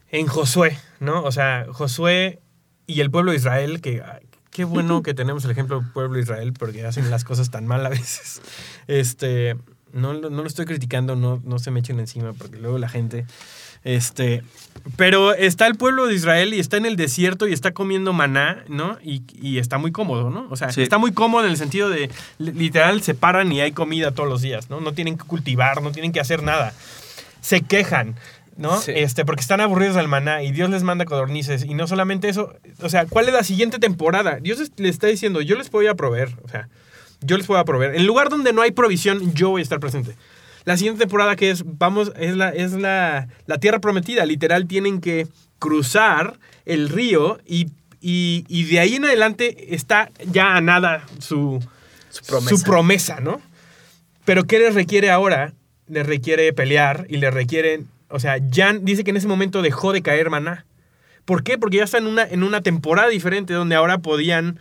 en 0.10 0.26
Josué, 0.28 0.80
¿no? 1.00 1.24
O 1.24 1.32
sea, 1.32 1.68
Josué 1.72 2.40
y 2.88 3.02
el 3.02 3.12
pueblo 3.12 3.32
de 3.32 3.38
Israel, 3.38 3.82
que 3.82 4.02
qué 4.50 4.66
bueno 4.66 5.04
que 5.04 5.14
tenemos 5.14 5.46
el 5.46 5.52
ejemplo 5.52 5.80
del 5.80 5.92
pueblo 5.92 6.16
de 6.16 6.24
Israel 6.24 6.54
porque 6.54 6.86
hacen 6.86 7.12
las 7.12 7.24
cosas 7.24 7.52
tan 7.52 7.68
mal 7.68 7.86
a 7.86 7.90
veces. 7.90 8.42
Este, 8.88 9.56
no, 9.94 10.14
no 10.14 10.30
lo 10.30 10.48
estoy 10.48 10.66
criticando, 10.66 11.16
no, 11.16 11.42
no 11.44 11.60
se 11.60 11.72
me 11.72 11.80
echen 11.80 12.00
encima, 12.00 12.34
porque 12.34 12.58
luego 12.58 12.78
la 12.78 12.90
gente. 12.90 13.26
Este, 13.84 14.44
pero 14.98 15.34
está 15.34 15.68
el 15.68 15.76
pueblo 15.76 16.08
de 16.08 16.16
Israel 16.16 16.54
y 16.54 16.60
está 16.60 16.78
en 16.78 16.86
el 16.86 16.96
desierto 16.96 17.48
y 17.48 17.54
está 17.54 17.72
comiendo 17.72 18.12
maná, 18.12 18.64
¿no? 18.68 18.98
Y, 19.02 19.58
está 19.60 19.78
muy 19.78 19.92
cómodo, 19.92 20.30
¿no? 20.30 20.48
O 20.50 20.56
sea, 20.56 20.70
está 20.70 20.98
muy 20.98 21.14
cómodo 21.14 21.46
en 21.46 21.52
el 21.52 21.58
sentido 21.58 21.90
de, 21.90 22.10
literal, 22.38 23.02
se 23.02 23.14
paran 23.14 23.52
y 23.52 23.62
hay 23.62 23.72
comida 23.72 24.12
todos 24.12 24.28
los 24.28 24.42
días, 24.42 24.70
¿no? 24.70 24.82
No 24.82 24.94
tienen 24.94 25.18
que 25.18 25.24
cultivar, 25.24 25.82
no 25.82 25.92
tienen 25.92 26.12
que 26.12 26.20
hacer 26.20 26.44
nada. 26.44 26.74
Se 27.40 27.62
quejan, 27.62 28.16
¿no? 28.58 28.78
Este, 28.88 29.24
porque 29.24 29.42
están 29.42 29.62
aburridos 29.62 29.96
del 29.96 30.08
maná 30.08 30.44
y 30.44 30.52
Dios 30.52 30.70
les 30.70 30.84
manda 30.84 31.06
codornices. 31.06 31.64
Y 31.64 31.74
no 31.74 31.88
solamente 31.88 32.28
eso, 32.28 32.56
o 32.82 32.90
sea, 32.90 33.06
¿cuál 33.06 33.28
es 33.28 33.34
la 33.34 33.44
siguiente 33.44 33.80
temporada? 33.80 34.40
Dios 34.42 34.60
les 34.76 34.92
está 34.92 35.08
diciendo, 35.08 35.42
yo 35.42 35.56
les 35.56 35.72
voy 35.72 35.88
a 35.88 35.96
proveer, 35.96 36.36
o 36.44 36.50
sea, 36.50 36.68
yo 37.22 37.38
les 37.38 37.48
voy 37.48 37.58
a 37.58 37.66
proveer. 37.66 37.96
En 37.96 38.06
lugar 38.06 38.30
donde 38.30 38.54
no 38.54 38.62
hay 38.62 38.72
provisión, 38.72 39.34
yo 39.34 39.50
voy 39.50 39.62
a 39.62 39.64
estar 39.64 39.80
presente. 39.80 40.16
La 40.66 40.78
siguiente 40.78 41.00
temporada 41.00 41.36
que 41.36 41.50
es, 41.50 41.64
vamos, 41.66 42.12
es 42.18 42.36
la, 42.36 42.50
es 42.50 42.74
la, 42.74 43.28
la 43.46 43.58
tierra 43.58 43.80
prometida. 43.80 44.26
Literal, 44.26 44.68
tienen 44.68 45.00
que 45.00 45.28
cruzar 45.60 46.38
el 46.66 46.90
río 46.90 47.40
y, 47.46 47.68
y, 48.02 48.64
de 48.66 48.80
ahí 48.80 48.96
en 48.96 49.06
adelante 49.06 49.74
está 49.74 50.12
ya 50.26 50.56
a 50.56 50.62
nada 50.62 51.06
su, 51.20 51.64
su, 52.10 52.26
promesa. 52.26 52.56
su 52.56 52.64
promesa, 52.64 53.20
¿no? 53.20 53.42
Pero 54.26 54.44
¿qué 54.44 54.60
les 54.60 54.76
requiere 54.76 55.10
ahora? 55.10 55.54
Les 55.88 56.06
requiere 56.06 56.52
pelear 56.54 57.06
y 57.10 57.18
les 57.18 57.34
requiere, 57.34 57.84
o 58.10 58.20
sea, 58.20 58.38
ya 58.38 58.74
dice 58.74 59.04
que 59.04 59.12
en 59.12 59.18
ese 59.18 59.28
momento 59.28 59.62
dejó 59.62 59.94
de 59.94 60.02
caer 60.02 60.30
maná. 60.30 60.66
¿Por 61.24 61.44
qué? 61.44 61.58
Porque 61.58 61.78
ya 61.78 61.86
está 61.86 61.98
en 61.98 62.08
una, 62.08 62.24
en 62.24 62.44
una 62.44 62.62
temporada 62.62 63.10
diferente 63.10 63.54
donde 63.54 63.76
ahora 63.76 64.00
podían 64.00 64.60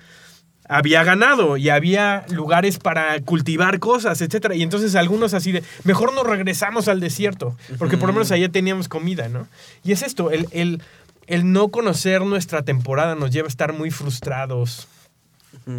había 0.69 1.05
ganado 1.05 1.57
y 1.57 1.69
había 1.69 2.25
lugares 2.31 2.79
para 2.79 3.21
cultivar 3.21 3.79
cosas, 3.79 4.21
etc. 4.21 4.53
Y 4.55 4.63
entonces 4.63 4.95
algunos 4.95 5.35
así 5.35 5.53
de, 5.53 5.63
mejor 5.85 6.13
nos 6.15 6.27
regresamos 6.27 6.89
al 6.89 7.01
desierto, 7.01 7.57
porque 7.79 7.97
por 7.97 8.09
lo 8.09 8.13
menos 8.15 8.31
allá 8.33 8.49
teníamos 8.49 8.89
comida, 8.89 9.29
¿no? 9.29 9.47
Y 9.85 9.93
es 9.93 10.03
esto, 10.03 10.31
el, 10.31 10.47
el, 10.53 10.83
el 11.27 11.53
no 11.53 11.69
conocer 11.69 12.23
nuestra 12.23 12.63
temporada 12.63 13.15
nos 13.15 13.31
lleva 13.31 13.47
a 13.47 13.49
estar 13.49 13.73
muy 13.73 13.91
frustrados, 13.91 14.89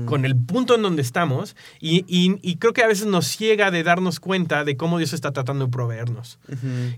con 0.05 0.25
el 0.25 0.35
punto 0.35 0.75
en 0.75 0.81
donde 0.81 1.01
estamos 1.01 1.55
y, 1.79 2.03
y- 2.07 2.39
y 2.41 2.57
creo 2.57 2.73
que 2.73 2.83
a 2.83 2.87
veces 2.87 3.05
nos 3.05 3.25
ciega 3.27 3.71
de 3.71 3.83
darnos 3.83 4.19
cuenta 4.19 4.65
de 4.65 4.75
cómo 4.75 4.97
Dios 4.97 5.13
está 5.13 5.31
tratando 5.31 5.65
de 5.65 5.71
proveernos. 5.71 6.39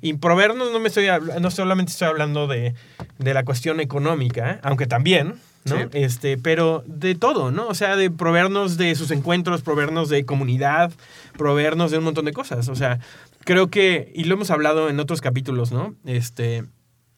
Y 0.02 0.14
proveernos 0.14 0.72
no 0.72 0.80
me 0.80 0.88
estoy 0.88 1.06
no 1.40 1.52
solamente 1.52 1.92
estoy 1.92 2.08
hablando 2.08 2.48
de, 2.48 2.74
de 3.20 3.34
la 3.36 3.44
cuestión 3.46 3.80
económica, 3.80 4.60
aunque 4.64 4.88
también, 4.88 5.36
¿no? 5.66 5.76
Sí. 5.78 5.84
Este, 5.94 6.38
pero 6.38 6.84
de 6.88 7.16
todo, 7.16 7.52
¿no? 7.52 7.68
O 7.68 7.74
sea, 7.74 7.96
de 7.96 8.10
proveernos 8.10 8.78
de 8.78 8.96
sus 8.96 9.12
encuentros, 9.12 9.62
proveernos 9.62 10.10
de 10.10 10.26
comunidad, 10.26 10.92
proveernos 11.38 11.92
de 11.92 11.98
un 11.98 12.04
montón 12.06 12.26
de 12.26 12.34
cosas. 12.34 12.70
O 12.70 12.76
sea, 12.76 13.00
creo 13.46 13.68
que, 13.68 14.12
y 14.16 14.24
lo 14.26 14.36
hemos 14.36 14.52
hablado 14.52 14.90
en 14.90 15.00
otros 15.00 15.22
capítulos, 15.22 15.72
¿no? 15.72 15.96
Este, 16.06 16.64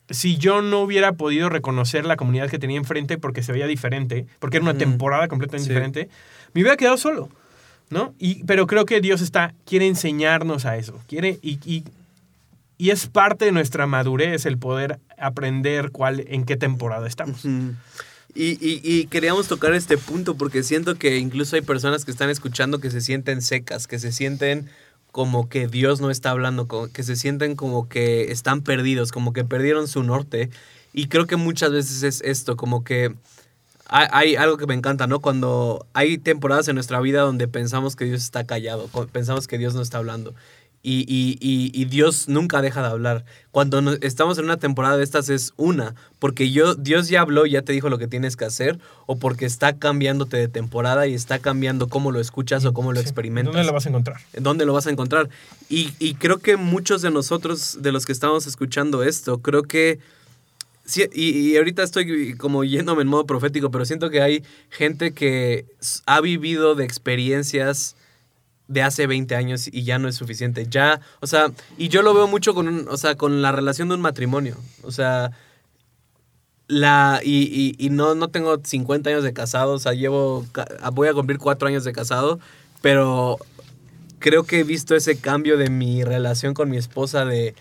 si 0.10 0.38
yo 0.38 0.62
no 0.62 0.82
hubiera 0.82 1.14
podido 1.14 1.50
reconocer 1.50 2.06
la 2.06 2.18
comunidad 2.18 2.50
que 2.50 2.60
tenía 2.60 2.78
enfrente 2.78 3.18
porque 3.18 3.44
se 3.44 3.52
veía 3.54 3.68
diferente, 3.68 4.26
porque 4.40 4.58
era 4.58 4.64
una 4.66 4.78
temporada 4.78 5.28
completamente 5.28 5.66
Sí. 5.68 5.70
diferente, 5.70 6.10
me 6.54 6.62
hubiera 6.62 6.76
quedado 6.78 6.98
solo, 6.98 7.30
¿no? 7.90 8.14
Y, 8.20 8.44
pero 8.44 8.68
creo 8.68 8.86
que 8.86 9.00
Dios 9.02 9.22
está, 9.22 9.54
quiere 9.66 9.88
enseñarnos 9.88 10.66
a 10.66 10.76
eso, 10.78 11.00
quiere, 11.08 11.40
y, 11.42 11.60
y, 11.66 11.86
y 12.78 12.90
es 12.90 13.08
parte 13.08 13.46
de 13.46 13.52
nuestra 13.54 13.86
madurez 13.88 14.46
el 14.46 14.58
poder 14.58 15.00
aprender 15.18 15.92
cuál, 15.92 16.26
en 16.28 16.44
qué 16.46 16.58
temporada 16.58 17.08
estamos. 17.08 17.46
Y, 18.34 18.52
y- 18.66 18.82
y 18.84 19.08
queríamos 19.08 19.48
tocar 19.48 19.74
este 19.74 19.98
punto 19.98 20.36
porque 20.36 20.64
siento 20.64 20.96
que 20.96 21.18
incluso 21.18 21.56
hay 21.56 21.62
personas 21.62 22.06
que 22.06 22.12
están 22.12 22.30
escuchando 22.30 22.80
que 22.80 22.90
se 22.92 23.02
sienten 23.02 23.42
secas, 23.42 23.88
que 23.88 24.00
se 24.00 24.12
sienten 24.12 24.70
como 25.12 25.50
que 25.50 25.68
Dios 25.68 26.00
no 26.00 26.10
está 26.10 26.32
hablando, 26.32 26.68
que 26.94 27.04
se 27.04 27.16
sienten 27.18 27.56
como 27.56 27.90
que 27.90 28.32
están 28.32 28.62
perdidos, 28.62 29.12
como 29.12 29.34
que 29.34 29.44
perdieron 29.44 29.88
su 29.90 30.04
norte. 30.04 30.50
Y 30.94 31.08
creo 31.08 31.28
que 31.28 31.36
muchas 31.36 31.72
veces 31.72 32.04
es 32.04 32.22
esto, 32.22 32.56
como 32.56 32.84
que 32.84 33.14
hay, 33.94 34.38
algo 34.38 34.56
que 34.56 34.68
me 34.68 34.74
encanta, 34.74 35.06
¿no? 35.06 35.20
Cuando 35.20 35.86
hay 35.94 36.18
temporadas 36.18 36.70
en 36.70 36.76
nuestra 36.76 37.02
vida 37.02 37.22
donde 37.22 37.50
pensamos 37.50 37.98
que 37.98 38.06
Dios 38.06 38.24
está 38.24 38.46
callado, 38.46 38.88
pensamos 39.12 39.48
que 39.48 39.58
Dios 39.58 39.76
no 39.76 39.82
está 39.82 39.98
hablando. 39.98 40.34
Y, 40.84 41.02
y- 41.08 41.38
y- 41.40 41.72
y 41.80 41.86
Dios 41.86 42.28
nunca 42.28 42.60
deja 42.64 42.82
de 42.82 42.88
hablar. 42.88 43.24
Cuando 43.52 43.80
estamos 44.02 44.40
en 44.40 44.46
una 44.46 44.58
temporada 44.58 44.98
de 44.98 45.04
estas 45.04 45.30
es 45.30 45.54
una, 45.56 45.94
porque 46.18 46.50
yo, 46.52 46.74
Dios 46.74 47.08
ya 47.08 47.22
habló, 47.22 47.46
ya 47.46 47.62
te 47.62 47.72
dijo 47.72 47.88
lo 47.90 48.00
que 48.00 48.08
tienes 48.08 48.36
que 48.36 48.46
hacer, 48.46 48.80
o 49.06 49.18
porque 49.18 49.46
está 49.46 49.78
cambiándote 49.78 50.38
de 50.38 50.48
temporada 50.48 51.06
y 51.06 51.14
está 51.14 51.38
cambiando 51.38 51.88
cómo 51.88 52.12
lo 52.12 52.20
escuchas 52.20 52.66
o 52.66 52.74
cómo 52.74 52.94
lo 52.94 53.00
experimentas. 53.00 53.54
¿Dónde 53.54 53.68
lo 53.68 53.74
vas 53.74 53.86
a 53.86 53.90
encontrar? 53.90 54.18
¿Dónde 54.40 54.66
lo 54.66 54.74
vas 54.74 54.88
a 54.88 54.90
encontrar? 54.90 55.30
Y, 55.70 55.94
y 56.00 56.16
creo 56.16 56.40
que 56.40 56.58
muchos 56.58 57.04
de 57.04 57.12
nosotros, 57.12 57.78
de 57.82 57.92
los 57.92 58.08
que 58.08 58.12
estamos 58.14 58.48
escuchando 58.48 59.04
esto, 59.04 59.38
creo 59.40 59.62
que... 59.64 60.00
sí, 60.84 61.04
y, 61.14 61.52
y 61.52 61.58
ahorita 61.58 61.84
estoy 61.84 62.34
como 62.38 62.64
yéndome 62.64 63.04
en 63.04 63.08
modo 63.08 63.26
profético, 63.28 63.70
pero 63.70 63.86
siento 63.86 64.10
que 64.10 64.22
hay 64.24 64.44
gente 64.72 65.12
que 65.12 65.66
ha 66.08 66.22
vivido 66.22 66.74
de 66.74 66.86
experiencias 66.86 67.96
de 68.72 68.82
hace 68.84 69.06
20 69.08 69.36
años 69.36 69.68
y 69.72 69.84
ya 69.84 70.00
no 70.00 70.08
es 70.08 70.16
suficiente. 70.16 70.66
Ya, 70.70 71.02
o 71.20 71.28
sea, 71.28 71.52
y 71.78 71.90
yo 71.90 72.02
lo 72.02 72.14
veo 72.14 72.28
mucho 72.28 72.54
con, 72.54 72.68
un- 72.68 72.88
o 72.90 72.98
sea, 72.98 73.16
con 73.16 73.42
la 73.42 73.52
relación 73.52 73.90
de 73.90 73.96
un 73.96 74.02
matrimonio. 74.02 74.56
O 74.84 74.92
sea, 74.92 75.32
la, 76.68 77.20
y, 77.24 77.76
y- 77.78 77.86
y 77.86 77.90
no, 77.90 78.16
no 78.16 78.30
tengo 78.30 78.58
50 78.64 79.10
años 79.10 79.24
de 79.24 79.34
casado, 79.34 79.74
o 79.74 79.80
sea, 79.80 79.94
llevo, 79.94 80.46
voy 80.94 81.08
a 81.10 81.14
cumplir 81.14 81.38
4 81.38 81.68
años 81.68 81.84
de 81.84 81.92
casado, 81.92 82.40
pero 82.82 83.38
creo 84.20 84.44
que 84.44 84.60
he 84.60 84.64
visto 84.64 84.96
ese 84.96 85.18
cambio 85.20 85.58
de 85.58 85.70
mi 85.70 86.04
relación 86.04 86.54
con 86.54 86.70
mi 86.70 86.78
esposa 86.78 87.26
de 87.26 87.56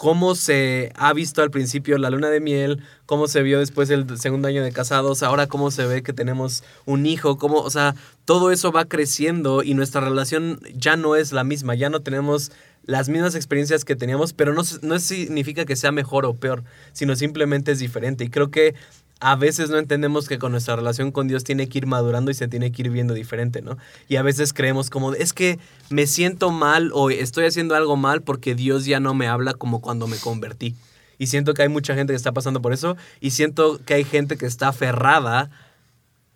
cómo 0.00 0.34
se 0.34 0.92
ha 0.96 1.12
visto 1.12 1.42
al 1.42 1.50
principio 1.50 1.98
la 1.98 2.08
luna 2.08 2.30
de 2.30 2.40
miel, 2.40 2.82
cómo 3.04 3.28
se 3.28 3.42
vio 3.42 3.58
después 3.58 3.90
el 3.90 4.18
segundo 4.18 4.48
año 4.48 4.64
de 4.64 4.72
casados, 4.72 5.22
ahora 5.22 5.46
cómo 5.46 5.70
se 5.70 5.84
ve 5.84 6.02
que 6.02 6.14
tenemos 6.14 6.64
un 6.86 7.04
hijo, 7.04 7.36
cómo, 7.36 7.58
o 7.58 7.68
sea, 7.68 7.94
todo 8.24 8.50
eso 8.50 8.72
va 8.72 8.86
creciendo 8.86 9.62
y 9.62 9.74
nuestra 9.74 10.00
relación 10.00 10.58
ya 10.74 10.96
no 10.96 11.16
es 11.16 11.32
la 11.32 11.44
misma, 11.44 11.74
ya 11.74 11.90
no 11.90 12.00
tenemos 12.00 12.50
las 12.82 13.10
mismas 13.10 13.34
experiencias 13.34 13.84
que 13.84 13.94
teníamos, 13.94 14.32
pero 14.32 14.54
no, 14.54 14.62
no 14.80 14.98
significa 14.98 15.66
que 15.66 15.76
sea 15.76 15.92
mejor 15.92 16.24
o 16.24 16.32
peor, 16.32 16.64
sino 16.94 17.14
simplemente 17.14 17.72
es 17.72 17.78
diferente. 17.78 18.24
Y 18.24 18.30
creo 18.30 18.50
que 18.50 18.74
a 19.20 19.36
veces 19.36 19.68
no 19.68 19.78
entendemos 19.78 20.28
que 20.28 20.38
con 20.38 20.52
nuestra 20.52 20.76
relación 20.76 21.12
con 21.12 21.28
Dios 21.28 21.44
tiene 21.44 21.68
que 21.68 21.78
ir 21.78 21.86
madurando 21.86 22.30
y 22.30 22.34
se 22.34 22.48
tiene 22.48 22.72
que 22.72 22.82
ir 22.82 22.90
viendo 22.90 23.12
diferente, 23.12 23.60
¿no? 23.60 23.76
Y 24.08 24.16
a 24.16 24.22
veces 24.22 24.54
creemos 24.54 24.88
como, 24.88 25.12
es 25.12 25.34
que 25.34 25.58
me 25.90 26.06
siento 26.06 26.50
mal 26.50 26.90
o 26.94 27.10
estoy 27.10 27.44
haciendo 27.44 27.74
algo 27.74 27.96
mal 27.96 28.22
porque 28.22 28.54
Dios 28.54 28.86
ya 28.86 28.98
no 28.98 29.12
me 29.12 29.28
habla 29.28 29.52
como 29.52 29.82
cuando 29.82 30.06
me 30.06 30.16
convertí. 30.16 30.74
Y 31.18 31.26
siento 31.26 31.52
que 31.52 31.62
hay 31.62 31.68
mucha 31.68 31.94
gente 31.94 32.14
que 32.14 32.16
está 32.16 32.32
pasando 32.32 32.62
por 32.62 32.72
eso 32.72 32.96
y 33.20 33.32
siento 33.32 33.78
que 33.84 33.92
hay 33.92 34.04
gente 34.04 34.38
que 34.38 34.46
está 34.46 34.68
aferrada 34.68 35.50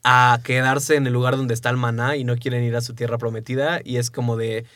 a 0.02 0.38
quedarse 0.44 0.96
en 0.96 1.06
el 1.06 1.14
lugar 1.14 1.38
donde 1.38 1.54
está 1.54 1.70
el 1.70 1.78
maná 1.78 2.16
y 2.16 2.24
no 2.24 2.36
quieren 2.36 2.62
ir 2.64 2.76
a 2.76 2.82
su 2.82 2.94
tierra 2.94 3.16
prometida 3.16 3.80
y 3.82 3.96
es 3.96 4.10
como 4.10 4.36
de 4.36 4.66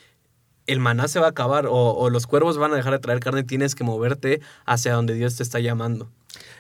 el 0.67 0.81
maná 0.81 1.09
se 1.09 1.21
va 1.21 1.27
a 1.27 1.31
acabar 1.31 1.67
o, 1.67 1.93
o 1.93 2.09
los 2.09 2.27
cuervos 2.27 2.57
van 2.57 2.73
a 2.73 2.77
dejar 2.77 2.95
de 2.95 2.99
traer 3.01 3.21
carne, 3.21 3.43
tienes 3.43 3.75
que 3.75 3.85
moverte 3.85 4.41
hacia 4.65 4.95
donde 4.95 5.13
Dios 5.13 5.37
te 5.37 5.43
está 5.43 5.61
llamando. 5.61 6.09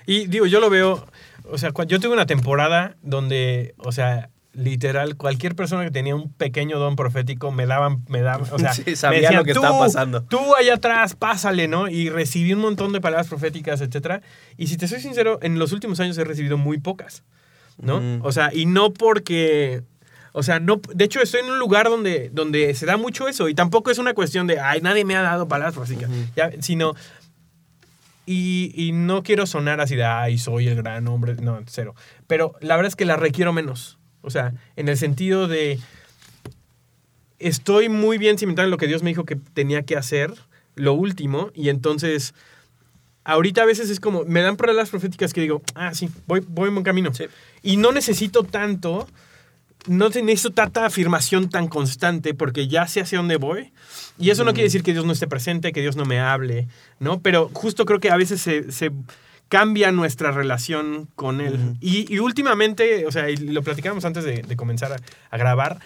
Y 0.06 0.26
digo, 0.26 0.46
yo 0.46 0.60
lo 0.60 0.70
veo, 0.70 1.06
o 1.50 1.58
sea, 1.58 1.70
yo 1.86 2.00
tuve 2.00 2.12
una 2.12 2.26
temporada 2.26 2.96
donde, 3.02 3.74
o 3.78 3.92
sea, 3.92 4.30
literal, 4.52 5.16
cualquier 5.16 5.54
persona 5.54 5.84
que 5.84 5.90
tenía 5.90 6.16
un 6.16 6.32
pequeño 6.32 6.78
don 6.78 6.96
profético 6.96 7.52
me 7.52 7.66
daban, 7.66 8.04
me 8.08 8.22
daban, 8.22 8.46
o 8.50 8.58
sea, 8.58 8.72
Sí, 8.74 8.82
me 8.86 8.96
sabía 8.96 9.30
lo 9.32 9.44
que 9.44 9.52
"Tú, 9.54 9.60
estaba 9.60 9.78
pasando". 9.78 10.22
Tú 10.24 10.38
allá 10.56 10.74
atrás, 10.74 11.14
pásale, 11.14 11.68
¿no? 11.68 11.88
Y 11.88 12.08
recibí 12.10 12.52
un 12.52 12.60
montón 12.60 12.92
de 12.92 13.00
palabras 13.00 13.28
proféticas, 13.28 13.80
etcétera. 13.80 14.20
Y 14.56 14.66
si 14.66 14.76
te 14.76 14.88
soy 14.88 15.00
sincero, 15.00 15.38
en 15.42 15.58
los 15.58 15.72
últimos 15.72 16.00
años 16.00 16.18
he 16.18 16.24
recibido 16.24 16.56
muy 16.58 16.78
pocas, 16.78 17.22
¿no? 17.80 17.98
Ujú. 17.98 18.26
O 18.26 18.32
sea, 18.32 18.50
y 18.52 18.66
no 18.66 18.92
porque... 18.92 19.82
O 20.32 20.42
sea, 20.42 20.60
no, 20.60 20.80
de 20.94 21.04
hecho 21.06 21.20
estoy 21.20 21.40
en 21.40 21.50
un 21.50 21.58
lugar 21.58 21.88
donde, 21.88 22.30
donde 22.32 22.72
se 22.74 22.84
da 22.86 22.96
mucho 22.96 23.26
eso 23.28 23.48
y 23.48 23.54
tampoco 23.54 23.90
es 23.90 23.98
una 23.98 24.12
cuestión 24.14 24.46
de, 24.46 24.60
ay, 24.60 24.80
nadie 24.82 25.04
me 25.04 25.16
ha 25.16 25.22
dado 25.22 25.48
palabras 25.48 25.74
proféticas, 25.74 26.10
Ujú. 26.10 26.20
ya, 26.36 26.50
sino, 26.60 26.94
y, 28.30 28.72
y 28.74 28.92
no 28.92 29.22
quiero 29.22 29.46
sonar 29.46 29.80
así 29.80 29.96
de, 29.96 30.04
ay, 30.04 30.36
soy 30.36 30.68
el 30.68 30.76
gran 30.76 31.08
hombre. 31.08 31.34
No, 31.36 31.58
cero. 31.66 31.94
Pero 32.26 32.54
la 32.60 32.76
verdad 32.76 32.88
es 32.88 32.96
que 32.96 33.06
la 33.06 33.16
requiero 33.16 33.54
menos. 33.54 33.98
O 34.20 34.30
sea, 34.30 34.52
en 34.76 34.90
el 34.90 34.98
sentido 34.98 35.48
de, 35.48 35.78
estoy 37.38 37.88
muy 37.88 38.18
bien 38.18 38.36
cimentado 38.36 38.66
en 38.66 38.70
lo 38.70 38.76
que 38.76 38.86
Dios 38.86 39.02
me 39.02 39.08
dijo 39.10 39.24
que 39.24 39.36
tenía 39.36 39.82
que 39.84 39.96
hacer, 39.96 40.34
lo 40.74 40.92
último, 40.92 41.50
y 41.54 41.70
entonces, 41.70 42.34
ahorita 43.24 43.62
a 43.62 43.66
veces 43.66 43.88
es 43.88 43.98
como, 43.98 44.24
me 44.24 44.42
dan 44.42 44.58
palabras 44.58 44.90
proféticas 44.90 45.32
que 45.32 45.40
digo, 45.40 45.62
ah, 45.74 45.94
sí, 45.94 46.10
voy, 46.26 46.40
voy 46.46 46.68
en 46.68 46.74
buen 46.74 46.84
camino. 46.84 47.14
Sí. 47.14 47.24
Y 47.62 47.78
no 47.78 47.92
necesito 47.92 48.44
tanto, 48.44 49.08
no 49.88 50.08
necesito 50.08 50.50
tanta 50.50 50.86
afirmación 50.86 51.48
tan 51.48 51.68
constante 51.68 52.34
porque 52.34 52.68
ya 52.68 52.86
sé 52.86 53.00
hacia 53.00 53.18
dónde 53.18 53.36
voy. 53.36 53.72
Y 54.18 54.30
eso 54.30 54.44
no 54.44 54.52
quiere 54.52 54.64
decir 54.64 54.82
que 54.82 54.92
Dios 54.92 55.04
no 55.04 55.12
esté 55.12 55.26
presente, 55.26 55.72
que 55.72 55.80
Dios 55.80 55.96
no 55.96 56.04
me 56.04 56.20
hable, 56.20 56.68
¿no? 56.98 57.20
Pero 57.20 57.50
justo 57.52 57.84
creo 57.84 58.00
que 58.00 58.10
a 58.10 58.16
veces 58.16 58.40
se, 58.40 58.70
se 58.72 58.90
cambia 59.48 59.92
nuestra 59.92 60.30
relación 60.32 61.08
con 61.14 61.40
Él. 61.40 61.76
Y, 61.80 62.12
y 62.12 62.18
últimamente, 62.18 63.06
o 63.06 63.12
sea, 63.12 63.30
y 63.30 63.36
lo 63.36 63.62
platicamos 63.62 64.04
antes 64.04 64.24
de, 64.24 64.42
de 64.42 64.56
comenzar 64.56 64.92
a, 64.92 64.96
a 65.30 65.38
grabar, 65.38 65.78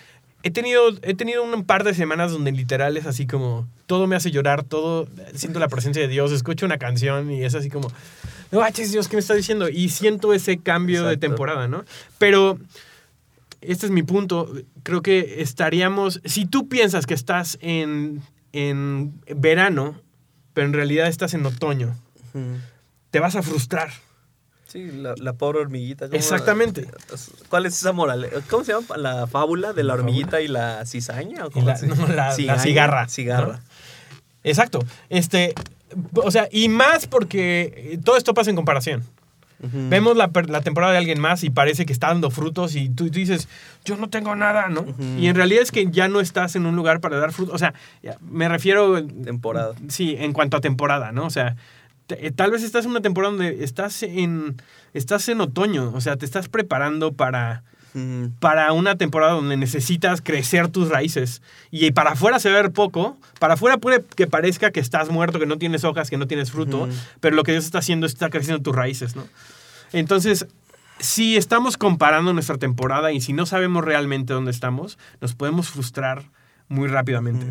he 0.43 0.51
tenido, 0.51 0.91
he 1.03 1.15
tenido 1.15 1.43
un 1.43 1.65
par 1.65 1.85
de 1.85 1.95
semanas 1.95 2.33
donde 2.33 2.53
literal 2.53 2.97
es 2.97 3.07
así 3.07 3.27
como, 3.27 3.69
todo 3.87 4.07
me 4.07 4.17
hace 4.17 4.31
llorar, 4.31 4.65
todo, 4.65 5.09
siento 5.35 5.61
la 5.61 5.69
presencia 5.69 6.03
de 6.03 6.09
Dios, 6.09 6.33
escucho 6.33 6.67
una 6.67 6.79
canción 6.79 7.31
y 7.31 7.45
es 7.45 7.55
así 7.55 7.71
como, 7.71 7.93
no 8.51 8.65
Dios, 8.75 9.09
¿qué 9.09 9.17
me 9.17 9.21
está 9.21 9.35
diciendo? 9.35 9.69
Y 9.69 9.89
siento 9.89 10.35
ese 10.35 10.59
cambio 10.59 11.05
de 11.05 11.17
temporada, 11.17 11.69
¿no? 11.69 11.85
Pero 12.19 12.59
este 13.63 13.87
es 13.87 13.93
mi 13.93 14.03
punto. 14.03 14.53
Creo 14.83 15.03
que 15.03 15.41
estaríamos. 15.43 16.21
Si 16.25 16.47
tú 16.47 16.69
piensas 16.69 17.07
que 17.07 17.15
estás 17.15 17.59
en, 17.61 18.21
en 18.53 19.21
verano, 19.37 20.01
pero 20.55 20.67
en 20.67 20.73
realidad 20.73 21.07
estás 21.09 21.35
en 21.35 21.47
otoño, 21.47 21.95
te 23.11 23.21
vas 23.21 23.37
a 23.37 23.43
frustrar. 23.43 23.91
Sí, 24.67 24.91
la, 24.91 25.15
la 25.19 25.35
pobre 25.35 25.59
hormiguita. 25.61 26.07
¿cómo- 26.07 26.17
Exactamente. 26.17 26.89
¿Cuál 27.51 27.67
es 27.67 27.75
esa 27.77 27.93
moral? 27.93 28.27
¿Cómo 28.49 28.65
se 28.65 28.73
llama? 28.73 28.97
¿La 28.97 29.27
fábula 29.27 29.73
de 29.75 29.83
la 29.85 29.93
hormiguita 29.95 30.41
y 30.41 30.49
la 30.49 30.87
cizaña? 30.87 31.45
¿O 31.47 31.51
cómo 31.51 31.67
la- 31.69 31.79
no, 31.83 32.07
la- 32.09 32.35
la 32.39 32.59
cigarra, 32.59 33.09
Cigarra. 33.09 33.53
¿no? 33.59 33.61
Exacto. 34.45 34.79
Este. 35.11 35.55
O 36.15 36.31
sea, 36.31 36.49
y 36.51 36.71
más 36.71 37.07
porque 37.07 37.99
todo 38.03 38.17
esto 38.17 38.33
pasa 38.33 38.49
en 38.49 38.57
comparación. 38.57 39.05
Vemos 39.63 40.17
la, 40.17 40.31
la 40.49 40.61
temporada 40.61 40.93
de 40.93 40.99
alguien 40.99 41.21
más 41.21 41.45
y 41.45 41.51
parece 41.51 41.87
que 41.87 41.93
está 41.93 42.09
dando 42.09 42.31
frutos 42.31 42.75
y 42.75 42.89
tú, 42.89 43.07
tú 43.07 43.13
dices, 43.19 43.49
yo 43.85 43.97
no 43.97 44.09
tengo 44.09 44.35
nada, 44.35 44.69
¿no? 44.69 44.85
Y 45.19 45.29
en 45.29 45.37
realidad 45.37 45.63
es 45.63 45.71
que 45.71 45.89
ya 45.91 46.09
no 46.09 46.21
estás 46.21 46.57
en 46.57 46.67
un 46.67 46.75
lugar 46.77 47.01
para 47.01 47.19
dar 47.19 47.33
frutos. 47.33 47.55
O 47.55 47.59
sea, 47.59 47.73
me 48.21 48.49
refiero... 48.49 49.05
Temporada. 49.07 49.75
Sí, 49.89 50.17
en 50.19 50.33
cuanto 50.33 50.57
a 50.57 50.61
temporada, 50.61 51.13
¿no? 51.13 51.25
O 51.27 51.31
sea, 51.31 51.57
te- 52.07 52.27
eh, 52.27 52.31
tal 52.33 52.51
vez 52.51 52.63
estás 52.63 52.85
en 52.85 52.91
una 52.91 53.01
temporada 53.03 53.33
donde 53.37 53.63
estás 53.63 54.03
en, 54.03 54.57
estás 54.95 55.29
en 55.29 55.41
otoño, 55.41 55.93
o 55.95 56.01
sea, 56.01 56.17
te 56.17 56.25
estás 56.27 56.49
preparando 56.49 57.13
para, 57.13 57.63
Para 58.41 58.73
una 58.73 58.97
temporada 58.97 59.33
donde 59.33 59.57
necesitas 59.57 60.23
crecer 60.23 60.69
tus 60.69 60.89
raíces. 60.89 61.43
Y 61.71 61.91
para 61.91 62.13
afuera 62.13 62.39
se 62.39 62.51
ver 62.51 62.73
poco. 62.73 63.19
Para 63.39 63.55
afuera 63.55 63.77
puede 63.77 64.03
que 64.03 64.27
parezca 64.27 64.71
que 64.71 64.81
estás 64.81 65.11
muerto, 65.11 65.39
que 65.39 65.47
no 65.47 65.59
tienes 65.59 65.85
hojas, 65.85 66.09
que 66.09 66.17
no 66.17 66.27
tienes 66.27 66.51
fruto. 66.51 66.89
Pero 67.21 67.37
lo 67.37 67.43
que 67.43 67.53
Dios 67.53 67.65
está 67.65 67.79
haciendo 67.79 68.07
es 68.07 68.13
está 68.13 68.31
creciendo 68.31 68.63
tus 68.63 68.75
raíces, 68.75 69.15
¿no? 69.15 69.27
Entonces, 69.93 70.47
si 70.99 71.37
estamos 71.37 71.77
comparando 71.77 72.33
nuestra 72.33 72.57
temporada 72.59 73.13
y 73.13 73.21
si 73.21 73.33
no 73.33 73.45
sabemos 73.45 73.85
realmente 73.85 74.33
dónde 74.33 74.53
estamos, 74.53 74.99
nos 75.21 75.35
podemos 75.35 75.69
frustrar 75.69 76.25
muy 76.69 76.89
rápidamente. 76.89 77.47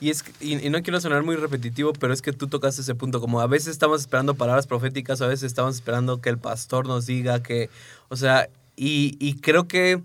Y, 0.00 0.10
es, 0.10 0.24
y, 0.40 0.64
y, 0.64 0.70
no 0.70 0.82
quiero 0.82 1.00
sonar 1.00 1.22
muy 1.22 1.36
repetitivo, 1.36 1.92
pero 1.92 2.14
es 2.14 2.22
que 2.22 2.32
tú 2.32 2.46
tocaste 2.46 2.80
ese 2.80 2.94
punto, 2.94 3.20
como 3.20 3.40
a 3.40 3.46
veces 3.46 3.68
estamos 3.68 4.00
esperando 4.00 4.34
palabras 4.34 4.66
proféticas, 4.66 5.20
a 5.20 5.26
veces 5.26 5.44
estamos 5.44 5.74
esperando 5.74 6.22
que 6.22 6.30
el 6.30 6.38
pastor 6.38 6.86
nos 6.86 7.04
diga 7.04 7.42
que, 7.42 7.68
o 8.08 8.16
sea, 8.16 8.48
y, 8.80 9.16
y 9.20 9.34
creo 9.34 9.68
que 9.68 10.00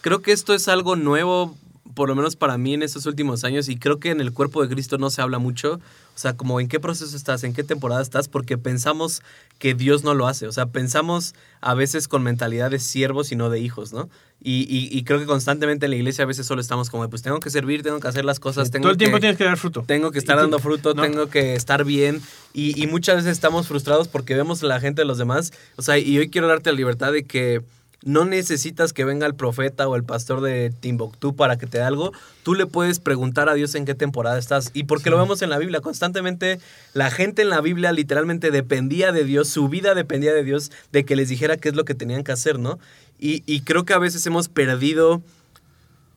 creo 0.00 0.22
que 0.22 0.32
esto 0.32 0.54
es 0.54 0.68
algo 0.68 0.96
nuevo 0.96 1.56
por 1.94 2.08
lo 2.08 2.14
menos 2.14 2.36
para 2.36 2.58
mí 2.58 2.74
en 2.74 2.82
estos 2.82 3.06
últimos 3.06 3.44
años, 3.44 3.68
y 3.68 3.76
creo 3.76 3.98
que 4.00 4.10
en 4.10 4.20
el 4.20 4.32
cuerpo 4.32 4.62
de 4.62 4.68
Cristo 4.68 4.98
no 4.98 5.10
se 5.10 5.22
habla 5.22 5.38
mucho, 5.38 5.74
o 5.74 6.18
sea, 6.18 6.36
como 6.36 6.60
en 6.60 6.68
qué 6.68 6.80
proceso 6.80 7.16
estás, 7.16 7.44
en 7.44 7.54
qué 7.54 7.62
temporada 7.64 8.02
estás, 8.02 8.28
porque 8.28 8.58
pensamos 8.58 9.22
que 9.58 9.74
Dios 9.74 10.04
no 10.04 10.14
lo 10.14 10.26
hace, 10.26 10.46
o 10.46 10.52
sea, 10.52 10.66
pensamos 10.66 11.34
a 11.60 11.74
veces 11.74 12.08
con 12.08 12.22
mentalidad 12.22 12.70
de 12.70 12.80
siervos 12.80 13.32
y 13.32 13.36
no 13.36 13.48
de 13.48 13.60
hijos, 13.60 13.92
¿no? 13.92 14.08
Y, 14.46 14.66
y, 14.68 15.04
creo 15.04 15.18
que 15.18 15.24
constantemente 15.24 15.86
en 15.86 15.90
la 15.90 15.96
iglesia 15.96 16.24
a 16.24 16.26
veces 16.26 16.44
solo 16.44 16.60
estamos 16.60 16.90
como, 16.90 17.08
pues 17.08 17.22
tengo 17.22 17.40
que 17.40 17.48
servir, 17.48 17.82
tengo 17.82 17.98
que 17.98 18.08
hacer 18.08 18.26
las 18.26 18.40
cosas, 18.40 18.70
tengo 18.70 18.82
Todo 18.82 18.92
el 18.92 18.98
tiempo 18.98 19.16
que, 19.16 19.22
tienes 19.22 19.38
que 19.38 19.44
dar 19.44 19.56
fruto. 19.56 19.84
Tengo 19.86 20.10
que 20.10 20.18
estar 20.18 20.36
dando 20.36 20.58
fruto, 20.58 20.94
tengo 20.94 21.30
que 21.30 21.54
estar 21.54 21.82
bien, 21.84 22.20
y, 22.52 22.78
y 22.78 22.86
muchas 22.86 23.16
veces 23.16 23.32
estamos 23.32 23.68
frustrados 23.68 24.06
porque 24.06 24.34
vemos 24.34 24.62
a 24.62 24.66
la 24.66 24.80
gente 24.80 25.00
de 25.00 25.06
los 25.06 25.16
demás, 25.16 25.54
o 25.76 25.82
sea, 25.82 25.96
y 25.98 26.18
hoy 26.18 26.28
quiero 26.28 26.46
darte 26.46 26.70
la 26.70 26.76
libertad 26.76 27.10
de 27.10 27.24
que 27.24 27.62
no 28.04 28.26
necesitas 28.26 28.92
que 28.92 29.04
venga 29.04 29.26
el 29.26 29.34
profeta 29.34 29.88
o 29.88 29.96
el 29.96 30.04
pastor 30.04 30.42
de 30.42 30.70
Timbuktu 30.78 31.34
para 31.34 31.56
que 31.56 31.66
te 31.66 31.78
dé 31.78 31.84
algo. 31.84 32.12
Tú 32.42 32.54
le 32.54 32.66
puedes 32.66 33.00
preguntar 33.00 33.48
a 33.48 33.54
Dios 33.54 33.74
en 33.74 33.86
qué 33.86 33.94
temporada 33.94 34.38
estás. 34.38 34.70
Y 34.74 34.84
porque 34.84 35.08
lo 35.08 35.18
vemos 35.18 35.40
en 35.40 35.48
la 35.48 35.58
Biblia, 35.58 35.80
constantemente 35.80 36.60
la 36.92 37.10
gente 37.10 37.42
en 37.42 37.48
la 37.48 37.62
Biblia 37.62 37.92
literalmente 37.92 38.50
dependía 38.50 39.10
de 39.10 39.24
Dios, 39.24 39.48
su 39.48 39.68
vida 39.68 39.94
dependía 39.94 40.34
de 40.34 40.44
Dios, 40.44 40.70
de 40.92 41.04
que 41.04 41.16
les 41.16 41.30
dijera 41.30 41.56
qué 41.56 41.70
es 41.70 41.74
lo 41.74 41.86
que 41.86 41.94
tenían 41.94 42.24
que 42.24 42.32
hacer, 42.32 42.58
¿no? 42.58 42.78
Y, 43.18 43.62
creo 43.62 43.86
que 43.86 43.94
a 43.94 43.98
veces 43.98 44.26
hemos 44.26 44.48
perdido, 44.48 45.22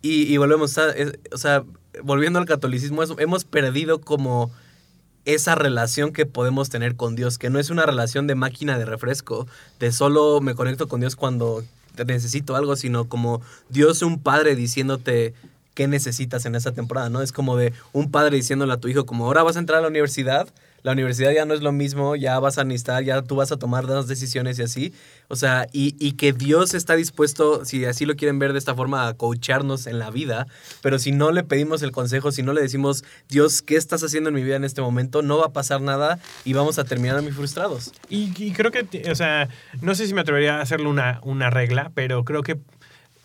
y, 0.02 0.36
volvemos 0.36 0.78
a, 0.78 0.94
o 1.32 1.38
sea, 1.38 1.64
volviendo 2.04 2.38
al 2.38 2.46
catolicismo, 2.46 3.02
hemos 3.18 3.46
perdido 3.46 4.02
como 4.02 4.52
esa 5.24 5.56
relación 5.56 6.12
que 6.12 6.26
podemos 6.26 6.70
tener 6.70 6.98
con 6.98 7.16
Dios, 7.16 7.38
que 7.38 7.50
no 7.50 7.60
es 7.60 7.70
una 7.70 7.86
relación 7.86 8.28
de 8.28 8.36
máquina 8.36 8.78
de 8.78 8.84
refresco, 8.84 9.48
de 9.80 9.94
solo 9.94 10.42
me 10.42 10.54
conecto 10.54 10.90
con 10.90 11.00
Dios 11.00 11.16
cuando 11.16 11.64
necesito 12.06 12.56
algo, 12.56 12.76
sino 12.76 13.10
como 13.10 13.42
Dios 13.70 14.02
un 14.02 14.20
padre 14.20 14.56
diciéndote 14.56 15.34
qué 15.74 15.88
necesitas 15.88 16.46
en 16.46 16.56
esa 16.56 16.72
temporada, 16.72 17.10
¿no? 17.10 17.22
Es 17.22 17.32
como 17.32 17.56
de 17.56 17.72
un 17.94 18.10
padre 18.10 18.38
diciéndole 18.38 18.74
a 18.74 18.78
tu 18.78 18.88
hijo, 18.88 19.06
como 19.06 19.26
ahora 19.26 19.44
vas 19.44 19.58
a 19.58 19.60
entrar 19.60 19.80
a 19.80 19.82
la 19.84 19.88
universidad, 19.88 20.48
la 20.84 20.92
universidad 20.92 21.32
ya 21.32 21.46
no 21.46 21.54
es 21.54 21.62
lo 21.62 21.72
mismo, 21.72 22.16
ya 22.16 22.40
vas 22.40 22.58
a 22.58 22.64
necesitar, 22.64 23.04
ya 23.04 23.22
tú 23.22 23.36
vas 23.36 23.52
a 23.52 23.58
tomar 23.58 23.86
las 23.86 24.08
decisiones 24.08 24.60
y 24.60 24.64
así. 24.64 24.94
O 25.28 25.36
sea, 25.36 25.68
y, 25.74 25.96
y, 26.00 26.14
que 26.14 26.34
Dios 26.34 26.74
está 26.74 26.96
dispuesto, 26.96 27.66
si 27.66 27.86
así 27.86 28.06
lo 28.06 28.16
quieren 28.16 28.40
ver 28.40 28.54
de 28.54 28.60
esta 28.60 28.76
forma, 28.76 29.08
a 29.08 29.14
coacharnos 29.14 29.88
en 29.88 30.00
la 30.00 30.10
vida, 30.10 30.48
pero 30.82 31.00
si 31.00 31.12
no 31.12 31.32
le 31.32 31.44
pedimos 31.44 31.82
el 31.82 31.92
consejo, 31.92 32.32
si 32.32 32.44
no 32.44 32.54
le 32.54 32.62
decimos, 32.62 33.04
Dios, 33.28 33.62
¿qué 33.62 33.76
estás 33.76 34.04
haciendo 34.04 34.30
en 34.30 34.36
mi 34.36 34.44
vida 34.44 34.56
en 34.56 34.64
este 34.64 34.82
momento? 34.82 35.22
No 35.22 35.38
va 35.38 35.48
a 35.48 35.54
pasar 35.54 35.82
nada 35.82 36.20
y 36.46 36.54
vamos 36.54 36.80
a 36.80 36.86
terminar 36.86 37.22
muy 37.22 37.32
frustrados. 37.32 37.92
Y, 38.10 38.32
y 38.38 38.52
creo 38.54 38.72
que, 38.72 39.12
o 39.12 39.16
sea, 39.16 39.50
no 39.82 39.96
sé 39.96 40.08
si 40.08 40.14
me 40.14 40.22
atrevería 40.22 40.58
a 40.58 40.62
hacerle 40.62 40.88
una, 40.88 41.20
una 41.24 41.50
regla, 41.50 41.92
pero 41.94 42.24
creo 42.24 42.44
que 42.44 42.58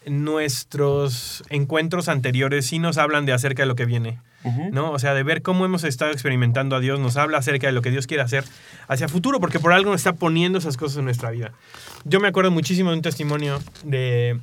nuestros 0.07 1.45
encuentros 1.49 2.09
anteriores 2.09 2.67
sí 2.67 2.79
nos 2.79 2.99
hablan 2.99 3.27
de 3.27 3.33
acerca 3.33 3.63
de 3.63 3.67
lo 3.67 3.77
que 3.77 3.87
viene. 3.87 4.19
¿No? 4.73 4.91
O 4.91 4.99
sea, 4.99 5.15
de 5.15 5.23
ver 5.23 5.43
cómo 5.43 5.65
hemos 5.65 5.85
estado 5.85 6.11
experimentando 6.11 6.77
a 6.77 6.81
Dios, 6.81 6.99
nos 6.99 7.17
habla 7.17 7.39
acerca 7.39 7.67
de 7.67 7.73
lo 7.73 7.83
que 7.83 7.91
Dios 7.91 8.07
quiere 8.07 8.23
hacer 8.23 8.45
hacia 8.89 9.09
futuro, 9.09 9.41
porque 9.41 9.61
por 9.61 9.73
algo 9.73 9.91
nos 9.91 10.01
está 10.01 10.15
poniendo 10.15 10.59
esas 10.59 10.77
cosas 10.77 10.99
en 10.99 11.05
nuestra 11.05 11.31
vida. 11.31 11.53
Yo 12.05 12.21
me 12.21 12.29
acuerdo 12.29 12.51
muchísimo 12.51 12.91
de 12.91 12.97
un 12.97 13.03
testimonio 13.03 13.61
de, 13.85 14.39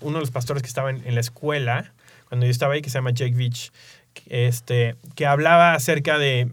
uno 0.00 0.14
de 0.18 0.20
los 0.20 0.30
pastores 0.30 0.62
que 0.62 0.68
estaba 0.68 0.90
en, 0.90 1.14
la 1.14 1.20
escuela, 1.20 1.92
cuando 2.28 2.46
yo 2.46 2.50
estaba 2.50 2.74
ahí, 2.74 2.82
que 2.82 2.90
se 2.90 2.98
llama 2.98 3.10
Jake 3.10 3.34
Beach, 3.34 3.72
este, 4.26 4.96
que 5.14 5.26
hablaba 5.26 5.74
acerca 5.74 6.18
de 6.18 6.48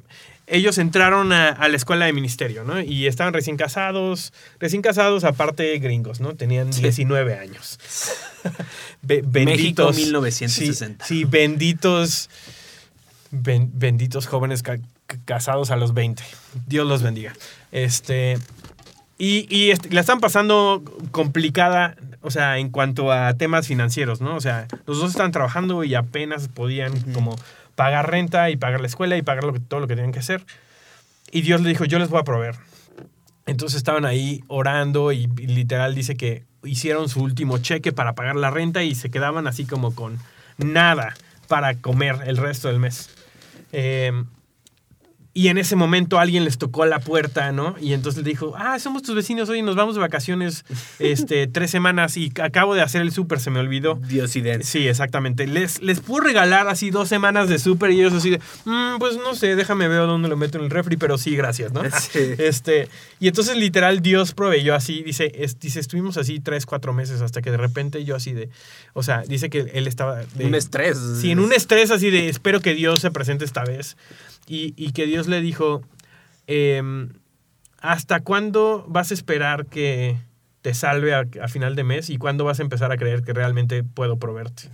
ellos 0.48 0.78
entraron 0.78 1.34
a, 1.34 1.68
la 1.68 1.76
escuela 1.76 2.06
de 2.06 2.14
ministerio, 2.14 2.64
¿no? 2.64 2.82
Y 2.82 3.06
estaban 3.06 3.34
recién 3.34 3.58
casados, 3.58 4.32
recién 4.60 4.82
casados, 4.82 5.26
aparte 5.26 5.78
gringos, 5.80 6.22
¿no? 6.22 6.36
Tenían 6.36 6.72
19 6.72 7.38
años. 7.38 7.78
benditos, 9.02 9.46
México 9.46 9.92
1960. 9.92 11.06
Sí, 11.06 11.26
benditos, 11.26 12.30
benditos 13.32 14.28
jóvenes 14.28 14.64
casados 15.26 15.72
a 15.72 15.76
los 15.76 15.94
20. 15.94 16.24
Dios 16.66 16.88
los 16.88 17.02
bendiga. 17.02 17.34
Este, 17.72 18.38
y, 19.18 19.48
y 19.50 19.74
la 19.90 20.02
están 20.02 20.20
pasando 20.20 20.84
complicada, 21.12 21.96
o 22.22 22.32
sea, 22.32 22.58
en 22.58 22.70
cuanto 22.70 23.12
a 23.12 23.34
temas 23.34 23.68
financieros, 23.68 24.22
¿no? 24.22 24.36
O 24.36 24.42
sea, 24.42 24.68
los 24.86 25.00
dos 25.00 25.12
están 25.12 25.32
trabajando 25.32 25.84
y 25.84 25.96
apenas 25.96 26.48
podían 26.48 27.00
como 27.14 27.36
pagar 27.76 28.10
renta 28.10 28.50
y 28.50 28.58
pagar 28.58 28.82
la 28.82 28.88
escuela 28.88 29.18
y 29.18 29.22
pagar 29.22 29.44
lo 29.44 29.54
que, 29.54 29.60
todo 29.60 29.80
lo 29.80 29.88
que 29.88 29.96
tenían 29.96 30.12
que 30.12 30.20
hacer. 30.20 30.46
Y 31.32 31.42
Dios 31.42 31.62
le 31.62 31.70
dijo, 31.70 31.86
yo 31.86 32.00
les 32.00 32.10
voy 32.10 32.20
a 32.20 32.24
proveer. 32.24 32.56
Entonces 33.46 33.78
estaban 33.78 34.06
ahí 34.06 34.44
orando 34.48 35.12
y, 35.12 35.28
literal 35.28 35.96
dice 35.96 36.16
que 36.16 36.44
hicieron 36.64 37.08
su 37.08 37.22
último 37.22 37.58
cheque 37.60 37.94
para 37.94 38.14
pagar 38.14 38.36
la 38.36 38.52
renta 38.52 38.84
y 38.84 38.94
se 38.94 39.10
quedaban 39.10 39.48
así 39.48 39.66
como 39.66 39.96
con 39.96 40.20
nada 40.58 41.16
para 41.48 41.76
comer 41.76 42.18
el 42.26 42.38
resto 42.38 42.68
del 42.68 42.80
mes. 42.80 43.10
Eh, 43.72 44.12
y 45.38 45.50
en 45.50 45.60
ese 45.60 45.76
momento 45.76 46.18
alguien 46.18 46.46
les 46.46 46.58
tocó 46.58 46.84
la 46.88 46.98
puerta, 46.98 47.52
¿no? 47.52 47.76
Y 47.80 47.94
entonces 47.94 48.24
le 48.24 48.30
dijo, 48.32 48.56
ah, 48.58 48.80
somos 48.80 49.04
tus 49.04 49.14
vecinos, 49.14 49.48
hoy 49.50 49.62
nos 49.62 49.76
vamos 49.76 49.94
de 49.94 50.02
vacaciones 50.02 50.66
este, 51.00 51.46
tres 51.46 51.70
semanas 51.70 52.18
y 52.18 52.34
acabo 52.42 52.74
de 52.74 52.82
hacer 52.82 53.04
el 53.04 53.12
súper, 53.12 53.40
se 53.40 53.52
me 53.52 53.60
olvidó. 53.60 54.00
Diosidente. 54.08 54.66
Sí, 54.66 54.88
exactamente. 54.88 55.46
Les, 55.46 55.80
les 55.84 56.00
puedo 56.00 56.22
regalar 56.22 56.68
así 56.68 56.90
dos 56.90 57.08
semanas 57.08 57.50
de 57.50 57.60
súper 57.60 57.92
y 57.92 58.00
ellos 58.00 58.14
así 58.14 58.32
de, 58.32 58.40
mm, 58.66 58.98
pues 58.98 59.18
no 59.18 59.36
sé, 59.36 59.56
déjame 59.56 59.88
ver 59.88 60.00
dónde 60.08 60.28
lo 60.28 60.38
meto 60.38 60.58
en 60.58 60.64
el 60.64 60.72
refri, 60.72 60.98
pero 60.98 61.20
sí, 61.20 61.36
gracias, 61.36 61.72
¿no? 61.72 61.84
Sí. 62.08 62.34
Este, 62.40 62.90
y 63.20 63.28
entonces 63.28 63.58
literal 63.58 64.02
Dios 64.02 64.34
proveyó 64.34 64.74
así, 64.74 65.04
dice, 65.04 65.32
dice, 65.60 65.80
estuvimos 65.80 66.18
así 66.18 66.40
tres, 66.40 66.66
cuatro 66.66 66.94
meses 66.94 67.22
hasta 67.22 67.44
que 67.44 67.52
de 67.52 67.58
repente 67.58 68.04
yo 68.06 68.16
así 68.16 68.34
de, 68.34 68.50
o 68.94 69.04
sea, 69.04 69.22
dice 69.22 69.52
que 69.52 69.70
él 69.74 69.86
estaba... 69.86 70.24
De, 70.34 70.46
un 70.46 70.56
estrés. 70.56 70.98
Sí, 71.22 71.30
en 71.30 71.40
un 71.40 71.54
estrés 71.54 71.92
así 71.92 72.10
de, 72.10 72.28
espero 72.28 72.60
que 72.60 72.74
Dios 72.74 73.02
se 73.02 73.12
presente 73.12 73.46
esta 73.46 73.64
vez 73.64 73.98
y, 74.50 74.92
que 74.92 75.06
Dios 75.06 75.27
le 75.28 75.42
dijo, 75.42 75.82
em, 76.48 77.10
¿hasta 77.80 78.22
cuándo 78.22 78.86
vas 78.88 79.12
a 79.12 79.14
esperar 79.14 79.66
que 79.66 80.18
te 80.62 80.74
salve 80.74 81.14
a, 81.14 81.48
final 81.48 81.76
de 81.76 81.84
mes 81.84 82.10
y 82.10 82.18
cuándo 82.18 82.44
vas 82.44 82.60
a 82.60 82.64
empezar 82.64 82.92
a 82.92 82.98
creer 82.98 83.24
que 83.24 83.34
realmente 83.34 83.84
puedo 83.84 84.18
proveerte? 84.18 84.70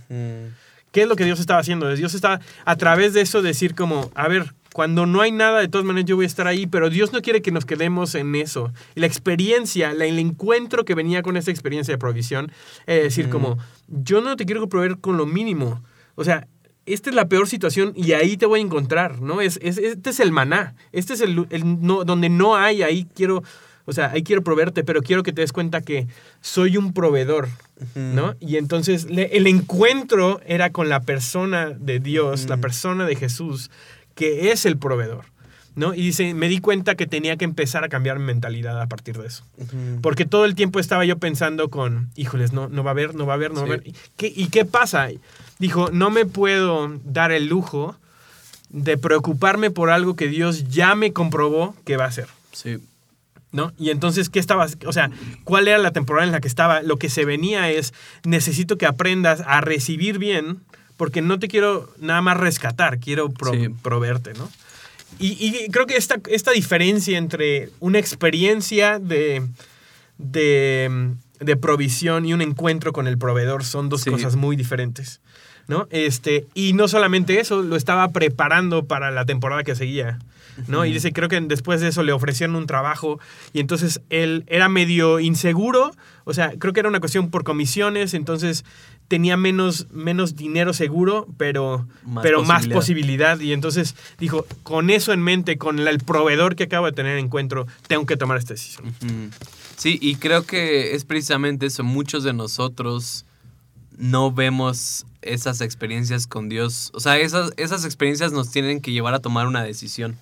¿Qué 0.90 1.02
es 1.02 1.08
lo 1.08 1.16
que 1.16 1.24
Dios 1.24 1.40
estaba 1.40 1.60
haciendo? 1.60 1.92
Dios 1.94 2.14
está 2.14 2.40
a 2.64 2.76
través 2.76 3.14
de 3.14 3.20
eso 3.20 3.42
decir 3.42 3.74
como, 3.74 4.10
a 4.14 4.28
ver, 4.28 4.54
cuando 4.74 5.06
no 5.06 5.20
hay 5.20 5.30
nada, 5.30 5.60
de 5.60 5.68
todas 5.68 5.84
maneras 5.84 6.08
yo 6.08 6.16
voy 6.16 6.24
a 6.24 6.26
estar 6.26 6.48
ahí, 6.48 6.66
pero 6.66 6.90
Dios 6.90 7.12
no 7.12 7.22
quiere 7.22 7.42
que 7.42 7.52
nos 7.52 7.64
quedemos 7.64 8.16
en 8.16 8.34
eso. 8.34 8.72
Y 8.96 9.00
la 9.00 9.06
experiencia, 9.06 9.92
el 9.92 10.18
encuentro 10.18 10.84
que 10.84 10.96
venía 10.96 11.22
con 11.22 11.36
esa 11.36 11.52
experiencia 11.52 11.94
de 11.94 11.98
provisión, 11.98 12.50
es 12.86 13.04
decir, 13.04 13.28
como, 13.28 13.56
yo 13.86 14.20
no 14.20 14.34
te 14.34 14.46
quiero 14.46 14.68
proveer 14.68 14.98
con 14.98 15.16
lo 15.16 15.26
mínimo. 15.26 15.80
O 16.16 16.24
sea, 16.24 16.48
esta 16.86 17.10
es 17.10 17.16
la 17.16 17.28
peor 17.28 17.48
situación 17.48 17.92
y 17.96 18.12
ahí 18.12 18.36
te 18.36 18.46
voy 18.46 18.60
a 18.60 18.62
encontrar, 18.62 19.20
¿no? 19.20 19.40
Es, 19.40 19.58
este 19.62 20.10
es 20.10 20.20
el 20.20 20.32
maná, 20.32 20.74
este 20.92 21.14
es 21.14 21.20
el, 21.20 21.46
no, 21.80 22.04
donde 22.04 22.28
no 22.28 22.56
hay, 22.56 22.82
ahí 22.82 23.06
quiero, 23.14 23.42
o 23.86 23.92
sea, 23.92 24.10
ahí 24.10 24.22
quiero 24.22 24.42
proveerte, 24.42 24.84
pero 24.84 25.02
quiero 25.02 25.22
que 25.22 25.32
te 25.32 25.40
des 25.40 25.52
cuenta 25.52 25.80
que 25.80 26.06
soy 26.40 26.76
un 26.76 26.92
proveedor, 26.92 27.48
¿no? 27.94 28.34
Y 28.40 28.56
entonces 28.56 29.06
el 29.10 29.46
encuentro 29.46 30.40
era 30.46 30.70
con 30.70 30.88
la 30.88 31.00
persona 31.00 31.70
de 31.70 32.00
Dios, 32.00 32.48
la 32.48 32.58
persona 32.58 33.06
de 33.06 33.16
Jesús, 33.16 33.70
que 34.14 34.52
es 34.52 34.66
el 34.66 34.76
proveedor. 34.76 35.26
¿no? 35.76 35.92
Y 35.92 36.02
dice, 36.02 36.34
me 36.34 36.48
di 36.48 36.60
cuenta 36.60 36.94
que 36.94 37.06
tenía 37.06 37.36
que 37.36 37.44
empezar 37.44 37.82
a 37.82 37.88
cambiar 37.88 38.18
mi 38.18 38.26
mentalidad 38.26 38.80
a 38.80 38.86
partir 38.86 39.18
de 39.18 39.26
eso. 39.26 39.44
Porque 40.02 40.24
todo 40.24 40.44
el 40.44 40.54
tiempo 40.54 40.78
estaba 40.78 41.04
yo 41.04 41.18
pensando 41.18 41.68
con, 41.68 42.10
híjoles, 42.14 42.52
no, 42.52 42.68
no 42.68 42.84
va 42.84 42.90
a 42.90 42.92
haber, 42.92 43.14
no 43.14 43.26
va 43.26 43.32
a 43.32 43.36
haber, 43.36 43.50
no 43.50 43.56
va 43.56 43.62
a 43.62 43.66
haber. 43.66 43.82
¿Qué, 44.16 44.32
¿Y 44.34 44.48
qué 44.48 44.64
pasa? 44.64 45.08
Dijo, 45.64 45.90
no 45.90 46.10
me 46.10 46.26
puedo 46.26 47.00
dar 47.04 47.32
el 47.32 47.46
lujo 47.46 47.96
de 48.68 48.98
preocuparme 48.98 49.70
por 49.70 49.88
algo 49.88 50.14
que 50.14 50.28
Dios 50.28 50.68
ya 50.68 50.94
me 50.94 51.12
comprobó 51.12 51.74
que 51.86 51.96
va 51.96 52.04
a 52.04 52.08
hacer. 52.08 52.28
Sí. 52.52 52.78
¿No? 53.50 53.72
Y 53.78 53.90
entonces, 53.90 54.28
¿qué 54.28 54.40
estabas? 54.40 54.76
O 54.84 54.92
sea, 54.92 55.10
¿cuál 55.44 55.68
era 55.68 55.78
la 55.78 55.92
temporada 55.92 56.26
en 56.26 56.32
la 56.32 56.40
que 56.40 56.48
estaba? 56.48 56.82
Lo 56.82 56.98
que 56.98 57.08
se 57.08 57.24
venía 57.24 57.70
es, 57.70 57.94
necesito 58.24 58.76
que 58.76 58.84
aprendas 58.84 59.42
a 59.46 59.62
recibir 59.62 60.18
bien, 60.18 60.60
porque 60.98 61.22
no 61.22 61.38
te 61.38 61.48
quiero 61.48 61.88
nada 61.98 62.20
más 62.20 62.36
rescatar, 62.36 62.98
quiero 62.98 63.30
proveerte, 63.30 64.34
¿no? 64.34 64.50
Y, 65.18 65.70
creo 65.70 65.86
que 65.86 65.96
esta, 65.96 66.20
esta 66.28 66.50
diferencia 66.50 67.16
entre 67.16 67.70
una 67.78 67.98
experiencia 67.98 68.98
de, 68.98 69.46
de, 70.18 71.56
provisión 71.60 72.26
y 72.26 72.34
un 72.34 72.42
encuentro 72.42 72.92
con 72.92 73.06
el 73.06 73.16
proveedor 73.16 73.64
son 73.64 73.88
dos 73.88 74.04
cosas 74.04 74.34
muy 74.34 74.56
diferentes. 74.56 75.20
¿No? 75.68 75.86
Este, 75.90 76.46
y 76.54 76.72
no 76.72 76.88
solamente 76.88 77.40
eso, 77.40 77.62
lo 77.62 77.76
estaba 77.76 78.08
preparando 78.12 78.84
para 78.86 79.10
la 79.10 79.24
temporada 79.24 79.64
que 79.64 79.74
seguía. 79.74 80.18
¿no? 80.68 80.84
Y 80.84 80.92
dice, 80.92 81.12
creo 81.12 81.28
que 81.28 81.40
después 81.40 81.80
de 81.80 81.88
eso 81.88 82.04
le 82.04 82.12
ofrecieron 82.12 82.54
un 82.54 82.66
trabajo 82.66 83.18
y 83.52 83.58
entonces 83.58 84.00
él 84.08 84.44
era 84.46 84.68
medio 84.68 85.18
inseguro, 85.18 85.90
o 86.22 86.32
sea, 86.32 86.52
creo 86.60 86.72
que 86.72 86.78
era 86.78 86.88
una 86.88 87.00
cuestión 87.00 87.28
por 87.28 87.42
comisiones, 87.42 88.14
entonces 88.14 88.64
tenía 89.08 89.36
menos, 89.36 89.88
menos 89.90 90.36
dinero 90.36 90.72
seguro, 90.72 91.26
pero, 91.38 91.88
Más 92.04 92.22
pero 92.22 92.44
más 92.44 92.68
posibilidad. 92.68 92.76
posibilidad. 92.76 93.40
Y 93.40 93.52
entonces 93.52 93.96
dijo, 94.20 94.46
con 94.62 94.90
eso 94.90 95.12
en 95.12 95.22
mente, 95.22 95.58
con 95.58 95.84
la- 95.84 95.90
el 95.90 95.98
proveedor 95.98 96.54
que 96.54 96.62
acabo 96.64 96.86
de 96.86 96.92
tener 96.92 97.18
encuentro, 97.18 97.66
tengo 97.88 98.06
que 98.06 98.16
tomar 98.16 98.38
esta 98.38 98.54
decisión. 98.54 98.94
Sí, 99.76 99.98
y 100.00 100.14
creo 100.14 100.44
que 100.44 100.94
es 100.94 101.04
precisamente 101.04 101.66
eso. 101.66 101.82
Muchos 101.82 102.22
de 102.22 102.32
nosotros 102.32 103.26
no 103.98 104.32
vemos 104.32 105.06
esas 105.22 105.60
experiencias 105.60 106.26
con 106.26 106.48
Dios. 106.48 106.90
O 106.94 107.00
sea, 107.00 107.18
esas, 107.18 107.52
esas 107.56 107.84
experiencias 107.84 108.32
nos 108.32 108.50
tienen 108.50 108.80
que 108.80 108.92
llevar 108.92 109.14
a 109.14 109.20
tomar 109.20 109.46
una 109.46 109.62
decisión. 109.62 110.16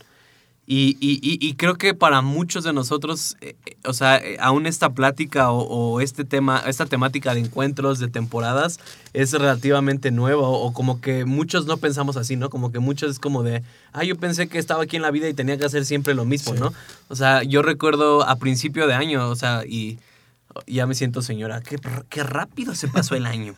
Y, 0.65 0.97
y- 1.01 1.19
y- 1.21 1.45
y 1.45 1.55
creo 1.55 1.75
que 1.75 1.93
para 1.93 2.23
muchos 2.23 2.63
de 2.63 2.73
nosotros, 2.73 3.37
eh, 3.41 3.57
eh, 3.67 3.77
o 3.85 3.93
sea, 3.93 4.19
eh, 4.19 4.37
aún 4.41 4.67
esta 4.67 4.91
plática 4.91 5.51
o, 5.51 5.59
o 5.65 6.01
este 6.01 6.25
tema, 6.25 6.63
esta 6.69 6.87
temática 6.87 7.35
de 7.35 7.41
encuentros, 7.41 7.99
de 7.99 8.07
temporadas, 8.07 8.79
es 9.13 9.33
relativamente 9.33 10.13
nueva. 10.13 10.43
O, 10.49 10.53
o 10.67 10.73
como 10.73 11.01
que 11.01 11.25
muchos 11.25 11.67
no 11.67 11.79
pensamos 11.79 12.17
así, 12.17 12.37
¿no? 12.37 12.49
Como 12.49 12.71
que 12.71 12.79
muchos 12.79 13.11
es 13.11 13.19
como 13.19 13.43
de, 13.43 13.65
ah, 13.93 14.05
yo 14.05 14.15
pensé 14.17 14.47
que 14.47 14.59
estaba 14.59 14.85
aquí 14.85 14.95
en 14.95 15.03
la 15.03 15.11
vida 15.11 15.29
y 15.29 15.35
tenía 15.35 15.59
que 15.59 15.65
hacer 15.65 15.85
siempre 15.85 16.15
lo 16.15 16.25
mismo, 16.25 16.55
Sí. 16.55 16.61
¿no? 16.61 16.73
O 17.09 17.17
sea, 17.17 17.43
yo 17.43 17.63
recuerdo 17.63 18.23
a 18.23 18.37
principio 18.37 18.87
de 18.87 18.95
año, 18.95 19.29
o 19.31 19.35
sea, 19.35 19.65
y 19.67 19.99
ya 20.67 20.87
me 20.87 20.95
siento 20.95 21.23
señora, 21.23 21.61
qué, 21.61 21.79
qué 22.09 22.23
rápido 22.23 22.75
se 22.75 22.89
pasó 22.89 23.15
el 23.15 23.27
año. 23.27 23.55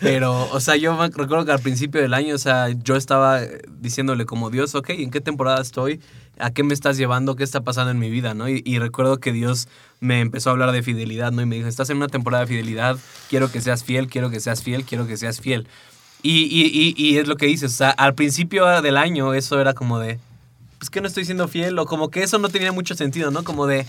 Pero, 0.00 0.50
o 0.50 0.60
sea, 0.60 0.76
yo 0.76 0.96
recuerdo 1.08 1.44
que 1.44 1.52
al 1.52 1.60
principio 1.60 2.00
del 2.00 2.14
año, 2.14 2.34
o 2.34 2.38
sea, 2.38 2.68
yo 2.70 2.96
estaba 2.96 3.42
eh, 3.42 3.62
diciéndole 3.80 4.26
como 4.26 4.50
Dios, 4.50 4.74
ok, 4.74 4.90
¿en 4.90 5.10
qué 5.10 5.20
temporada 5.20 5.60
estoy? 5.60 6.00
¿A 6.38 6.50
qué 6.50 6.62
me 6.62 6.74
estás 6.74 6.96
llevando? 6.96 7.36
¿Qué 7.36 7.44
está 7.44 7.62
pasando 7.62 7.90
en 7.90 7.98
mi 7.98 8.10
vida? 8.10 8.34
¿no? 8.34 8.48
Y, 8.48 8.62
y 8.64 8.78
recuerdo 8.78 9.18
que 9.18 9.32
Dios 9.32 9.68
me 10.00 10.20
empezó 10.20 10.50
a 10.50 10.52
hablar 10.52 10.72
de 10.72 10.82
fidelidad, 10.82 11.32
¿no? 11.32 11.42
Y 11.42 11.46
me 11.46 11.56
dijo, 11.56 11.68
estás 11.68 11.90
en 11.90 11.96
una 11.96 12.08
temporada 12.08 12.44
de 12.44 12.48
fidelidad, 12.48 12.98
quiero 13.30 13.50
que 13.50 13.60
seas 13.60 13.84
fiel, 13.84 14.08
quiero 14.08 14.30
que 14.30 14.40
seas 14.40 14.62
fiel, 14.62 14.84
quiero 14.84 15.06
que 15.06 15.16
seas 15.16 15.40
fiel. 15.40 15.66
Y, 16.22 16.44
y, 16.44 16.94
y 16.96 17.18
es 17.18 17.28
lo 17.28 17.36
que 17.36 17.46
dices, 17.46 17.72
o 17.72 17.76
sea, 17.76 17.90
al 17.90 18.14
principio 18.14 18.66
del 18.80 18.96
año 18.96 19.34
eso 19.34 19.60
era 19.60 19.74
como 19.74 19.98
de, 19.98 20.18
pues 20.78 20.88
que 20.88 21.02
no 21.02 21.06
estoy 21.06 21.26
siendo 21.26 21.48
fiel, 21.48 21.78
o 21.78 21.84
como 21.84 22.10
que 22.10 22.22
eso 22.22 22.38
no 22.38 22.48
tenía 22.48 22.72
mucho 22.72 22.94
sentido, 22.94 23.30
¿no? 23.30 23.44
Como 23.44 23.66
de, 23.66 23.86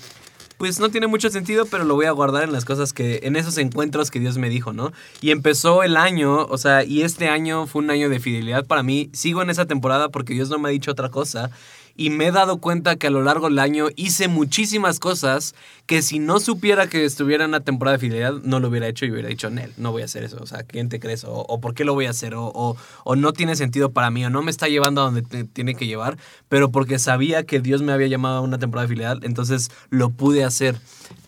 pues 0.57 0.79
no 0.79 0.89
tiene 0.89 1.07
mucho 1.07 1.29
sentido, 1.29 1.65
pero 1.65 1.83
lo 1.83 1.95
voy 1.95 2.05
a 2.05 2.11
guardar 2.11 2.43
en 2.43 2.51
las 2.51 2.65
cosas 2.65 2.93
que, 2.93 3.21
en 3.23 3.35
esos 3.35 3.57
encuentros 3.57 4.11
que 4.11 4.19
Dios 4.19 4.37
me 4.37 4.49
dijo, 4.49 4.73
¿no? 4.73 4.91
Y 5.21 5.31
empezó 5.31 5.83
el 5.83 5.97
año, 5.97 6.45
o 6.45 6.57
sea, 6.57 6.83
y 6.83 7.01
este 7.03 7.27
año 7.27 7.67
fue 7.67 7.81
un 7.81 7.89
año 7.89 8.09
de 8.09 8.19
fidelidad 8.19 8.65
para 8.65 8.83
mí. 8.83 9.09
Sigo 9.13 9.41
en 9.41 9.49
esa 9.49 9.65
temporada 9.65 10.09
porque 10.09 10.33
Dios 10.33 10.49
no 10.49 10.59
me 10.59 10.69
ha 10.69 10.71
dicho 10.71 10.91
otra 10.91 11.09
cosa. 11.09 11.51
Y 11.97 12.09
me 12.09 12.27
he 12.27 12.31
dado 12.31 12.57
cuenta 12.57 12.97
que 12.97 13.07
a 13.07 13.09
lo 13.09 13.23
largo 13.23 13.47
del 13.47 13.57
año 13.59 13.87
hice 13.95 14.27
muchísimas 14.27 14.99
cosas 14.99 15.55
que 15.85 16.01
si 16.01 16.19
no 16.19 16.41
supiera 16.41 16.87
que 16.87 17.05
estuviera 17.05 17.45
en 17.45 17.51
una 17.51 17.61
temporada 17.61 17.95
de 17.95 18.01
fidelidad, 18.01 18.33
no 18.43 18.59
lo 18.59 18.67
hubiera 18.67 18.87
hecho 18.87 19.05
y 19.05 19.11
hubiera 19.11 19.29
dicho, 19.29 19.49
Nel, 19.49 19.71
no 19.77 19.91
voy 19.93 20.01
a 20.01 20.05
hacer 20.05 20.23
eso. 20.25 20.37
O 20.41 20.45
sea, 20.45 20.63
¿quién 20.63 20.89
te 20.89 20.99
crees? 20.99 21.23
O, 21.23 21.31
o 21.47 21.61
¿por 21.61 21.73
qué 21.73 21.85
lo 21.85 21.93
voy 21.93 22.07
a 22.07 22.09
hacer? 22.09 22.35
O, 22.35 22.75
o, 23.03 23.15
no 23.15 23.31
tiene 23.31 23.55
sentido 23.55 23.91
para 23.91 24.11
mí, 24.11 24.25
o 24.25 24.29
no 24.29 24.41
me 24.41 24.51
está 24.51 24.67
llevando 24.67 25.01
a 25.01 25.05
donde 25.05 25.21
te- 25.21 25.45
tiene 25.45 25.75
que 25.75 25.87
llevar. 25.87 26.17
Pero 26.49 26.69
porque 26.69 26.99
sabía 26.99 27.43
que 27.45 27.61
Dios 27.61 27.81
me 27.81 27.93
había 27.93 28.07
llamado 28.07 28.37
a 28.37 28.41
una 28.41 28.59
temporada 28.59 28.87
de 28.87 28.93
fidelidad, 28.93 29.23
entonces 29.23 29.71
lo 29.89 30.09
pude 30.09 30.43
hacer. 30.43 30.75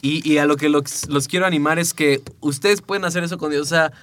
Y, 0.02 0.28
y 0.30 0.38
a 0.40 0.46
lo 0.46 0.58
que 0.58 0.68
los, 0.70 1.08
los 1.08 1.28
quiero 1.30 1.46
animar 1.46 1.80
es 1.80 1.94
que 1.94 2.22
ustedes 2.42 2.82
pueden 2.82 3.06
hacer 3.06 3.24
eso 3.24 3.38
con 3.38 3.52
Dios. 3.52 3.62
O 3.62 3.70
sea, 3.70 3.94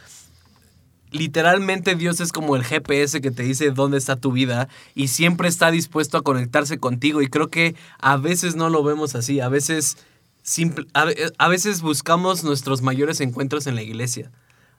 literalmente 1.14 1.94
Dios 1.94 2.20
es 2.20 2.32
como 2.32 2.56
el 2.56 2.64
GPS 2.64 3.20
que 3.20 3.30
te 3.30 3.42
dice 3.44 3.70
dónde 3.70 3.98
está 3.98 4.16
tu 4.16 4.32
vida 4.32 4.68
y 4.94 5.08
siempre 5.08 5.48
está 5.48 5.70
dispuesto 5.70 6.18
a 6.18 6.22
conectarse 6.22 6.78
contigo 6.78 7.22
y 7.22 7.28
creo 7.28 7.48
que 7.48 7.74
a 8.00 8.16
veces 8.16 8.56
no 8.56 8.68
lo 8.68 8.82
vemos 8.82 9.14
así, 9.14 9.40
a 9.40 9.48
veces 9.48 9.96
simple- 10.42 10.86
a, 10.92 11.06
a 11.38 11.48
veces 11.48 11.80
buscamos 11.82 12.44
nuestros 12.44 12.82
mayores 12.82 13.20
encuentros 13.20 13.66
en 13.66 13.76
la 13.76 13.82
iglesia. 13.82 14.30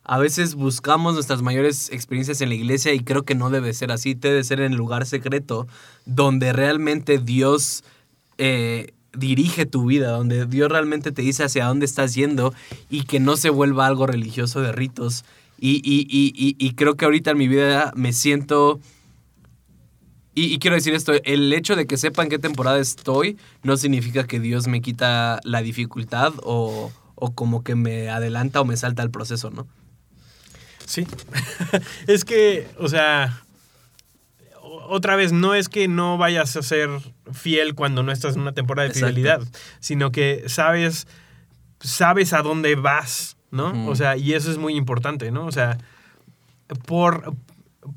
A 0.08 0.20
veces 0.20 0.54
buscamos 0.54 1.16
nuestras 1.16 1.42
mayores 1.42 1.90
experiencias 1.92 2.40
en 2.42 2.50
la 2.50 2.56
iglesia 2.56 2.94
y 2.94 3.00
creo 3.00 3.24
que 3.24 3.34
no 3.34 3.50
debe 3.50 3.74
ser 3.74 3.92
así, 3.92 4.14
debe 4.14 4.44
ser 4.44 4.60
en 4.60 4.74
el 4.74 4.78
lugar 4.78 5.08
secreto 5.08 5.68
donde 6.06 6.54
realmente 6.54 7.18
Dios 7.18 7.84
eh, 8.38 8.94
dirige 9.18 9.66
tu 9.66 9.86
vida, 9.86 10.12
donde 10.12 10.46
Dios 10.46 10.70
realmente 10.72 11.12
te 11.12 11.24
dice 11.24 11.44
hacia 11.46 11.66
dónde 11.66 11.86
estás 11.86 12.14
yendo 12.14 12.54
y 12.90 13.06
que 13.06 13.20
no 13.20 13.36
se 13.36 13.50
vuelva 13.50 13.88
algo 13.88 14.06
religioso 14.06 14.62
de 14.62 14.74
ritos. 14.74 15.26
Y, 15.68 15.82
y- 15.84 16.06
y- 16.08 16.56
y- 16.60 16.76
creo 16.76 16.96
que 16.96 17.06
ahorita 17.06 17.32
en 17.32 17.38
mi 17.40 17.48
vida 17.48 17.92
me 17.96 18.14
siento... 18.14 18.80
Y, 20.36 20.60
quiero 20.60 20.76
decir 20.76 20.94
esto, 20.94 21.14
el 21.24 21.52
hecho 21.54 21.76
de 21.76 21.88
que 21.88 21.98
sepa 21.98 22.22
en 22.22 22.30
qué 22.30 22.38
temporada 22.38 22.78
estoy 22.78 23.38
no 23.64 23.76
significa 23.78 24.28
que 24.28 24.40
Dios 24.40 24.68
me 24.68 24.82
quita 24.82 25.40
la 25.44 25.62
dificultad 25.64 26.34
o, 26.44 26.92
o 27.16 27.34
como 27.34 27.64
que 27.64 27.74
me 27.74 28.10
adelanta 28.10 28.62
o 28.62 28.66
me 28.66 28.78
salta 28.78 29.02
el 29.02 29.10
proceso, 29.10 29.50
¿no? 29.50 29.66
Sí. 30.86 31.08
es 32.08 32.26
que, 32.26 32.68
o 32.78 32.88
sea, 32.90 33.42
otra 34.62 35.16
vez, 35.16 35.32
no 35.32 35.56
es 35.56 35.68
que 35.70 35.88
no 35.88 36.18
vayas 36.20 36.56
a 36.58 36.62
ser 36.62 36.90
fiel 37.32 37.74
cuando 37.74 38.04
no 38.04 38.12
estás 38.12 38.36
en 38.36 38.42
una 38.42 38.54
temporada 38.54 38.88
de 38.88 38.94
Exacto. 38.94 39.08
fidelidad, 39.16 39.42
sino 39.80 40.12
que 40.12 40.44
sabes, 40.48 41.08
sabes 41.80 42.34
a 42.34 42.42
dónde 42.42 42.76
vas, 42.76 43.35
¿no? 43.56 43.88
O 43.88 43.96
sea, 43.96 44.18
y 44.18 44.34
eso 44.34 44.52
es 44.52 44.58
muy 44.58 44.76
importante, 44.76 45.32
¿no? 45.32 45.46
O 45.46 45.52
sea, 45.52 45.78
por, 46.86 47.34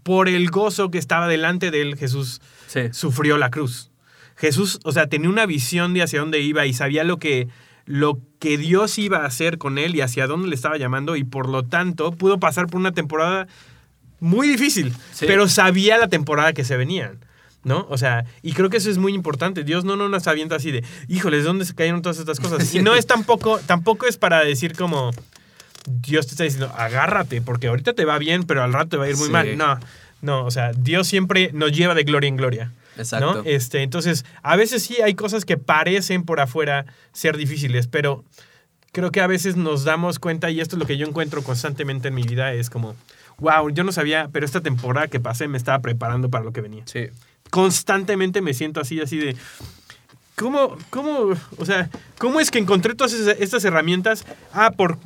por 0.03 0.29
el 0.29 0.49
gozo 0.51 0.91
que 0.91 0.99
estaba 0.99 1.29
delante 1.29 1.71
de 1.71 1.83
él, 1.83 1.97
Jesús 1.97 2.41
Sí. 2.67 2.83
sufrió 2.93 3.39
la 3.39 3.51
cruz. 3.51 3.91
Jesús, 4.37 4.79
o 4.85 4.93
sea, 4.93 5.09
tenía 5.09 5.29
una 5.29 5.47
visión 5.47 5.95
de 5.95 6.03
hacia 6.03 6.21
dónde 6.21 6.41
iba 6.41 6.65
y 6.67 6.73
sabía 6.73 7.03
lo 7.05 7.19
que, 7.19 7.49
lo 7.87 8.21
que 8.39 8.57
Dios 8.59 8.99
iba 8.99 9.19
a 9.19 9.27
hacer 9.27 9.59
con 9.59 9.79
él 9.79 9.97
y 9.97 10.01
hacia 10.01 10.27
dónde 10.27 10.49
le 10.49 10.55
estaba 10.55 10.77
llamando 10.79 11.17
y 11.17 11.25
por 11.25 11.49
lo 11.49 11.65
tanto 11.65 12.13
pudo 12.13 12.39
pasar 12.39 12.67
por 12.67 12.77
una 12.79 12.93
temporada 12.93 13.49
muy 14.21 14.47
difícil, 14.49 14.93
Sí. 15.13 15.25
pero 15.27 15.49
sabía 15.49 15.99
la 15.99 16.09
temporada 16.09 16.53
que 16.53 16.65
se 16.65 16.77
venían. 16.77 17.19
¿No? 17.65 17.87
O 17.91 17.99
sea, 17.99 18.25
y 18.41 18.53
creo 18.53 18.71
que 18.71 18.77
eso 18.77 18.89
es 18.89 18.99
muy 18.99 19.13
importante. 19.13 19.65
Dios 19.65 19.85
no, 19.85 19.97
no 19.97 20.09
nos 20.09 20.27
avienta 20.29 20.55
así 20.55 20.71
de, 20.71 20.85
híjoles, 21.09 21.45
¿dónde 21.45 21.65
se 21.65 21.75
cayeron 21.75 22.01
todas 22.03 22.19
estas 22.19 22.39
cosas? 22.39 22.73
Y 22.75 22.81
no 22.83 22.95
es 22.95 23.07
tampoco, 23.07 23.59
tampoco 23.67 24.07
es 24.07 24.17
para 24.17 24.45
decir 24.45 24.75
como, 24.75 25.11
Dios 25.89 26.27
te 26.27 26.33
está 26.33 26.45
diciendo, 26.45 26.73
agárrate, 26.77 27.41
porque 27.43 27.69
ahorita 27.69 27.93
te 27.95 28.05
va 28.05 28.19
bien, 28.19 28.45
pero 28.45 28.63
al 28.63 28.73
rato 28.73 28.91
te 28.91 28.97
va 28.97 29.05
a 29.05 29.09
ir 29.09 29.17
muy 29.17 29.27
Sí. 29.27 29.33
mal. 29.33 29.57
No, 29.57 29.79
no, 30.23 30.45
o 30.45 30.51
sea, 30.51 30.73
Dios 30.73 31.07
siempre 31.07 31.51
nos 31.53 31.73
lleva 31.73 31.95
de 31.95 32.05
gloria 32.05 32.29
en 32.29 32.37
gloria. 32.37 32.73
Exacto. 32.97 33.35
¿no? 33.35 33.43
Este, 33.45 33.83
entonces, 33.83 34.25
a 34.43 34.57
veces 34.57 34.83
sí 34.83 34.97
hay 35.03 35.15
cosas 35.15 35.45
que 35.45 35.57
parecen 35.57 36.25
por 36.25 36.41
afuera 36.41 36.87
ser 37.13 37.37
difíciles, 37.37 37.87
pero 37.87 38.25
creo 38.93 39.13
que 39.13 39.21
a 39.21 39.27
veces 39.29 39.57
nos 39.57 39.85
damos 39.85 40.19
cuenta, 40.19 40.51
y 40.51 40.61
esto 40.61 40.75
es 40.77 40.81
lo 40.81 40.87
que 40.87 40.97
yo 40.97 41.07
encuentro 41.07 41.43
constantemente 41.45 42.09
en 42.09 42.15
mi 42.15 42.23
vida, 42.25 42.53
es 42.53 42.71
como, 42.71 42.97
wow, 43.39 43.71
yo 43.71 43.85
no 43.85 43.93
sabía, 43.93 44.29
pero 44.33 44.45
esta 44.45 44.61
temporada 44.61 45.07
que 45.07 45.21
pasé 45.21 45.47
me 45.47 45.57
estaba 45.59 45.79
preparando 45.79 46.29
para 46.29 46.45
lo 46.45 46.53
que 46.53 46.61
venía. 46.61 46.83
Sí. 46.87 47.07
Constantemente 47.51 48.41
me 48.43 48.53
siento 48.55 48.81
así, 48.81 49.01
así 49.01 49.17
de... 49.19 49.37
¿Cómo, 50.35 50.77
cómo, 50.91 51.35
o 51.57 51.65
sea, 51.65 51.91
cómo 52.17 52.39
es 52.39 52.51
que 52.53 52.59
encontré 52.61 52.95
todas 52.95 53.13
estas 53.13 53.65
herramientas? 53.65 54.25
Ah, 54.53 54.71
por, 54.71 54.97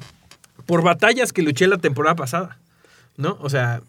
por 0.66 0.82
batallas 0.82 1.32
que 1.32 1.42
luché 1.42 1.66
la 1.66 1.78
temporada 1.78 2.16
pasada, 2.16 2.58
¿no? 3.16 3.38
O 3.40 3.50
sea, 3.50 3.82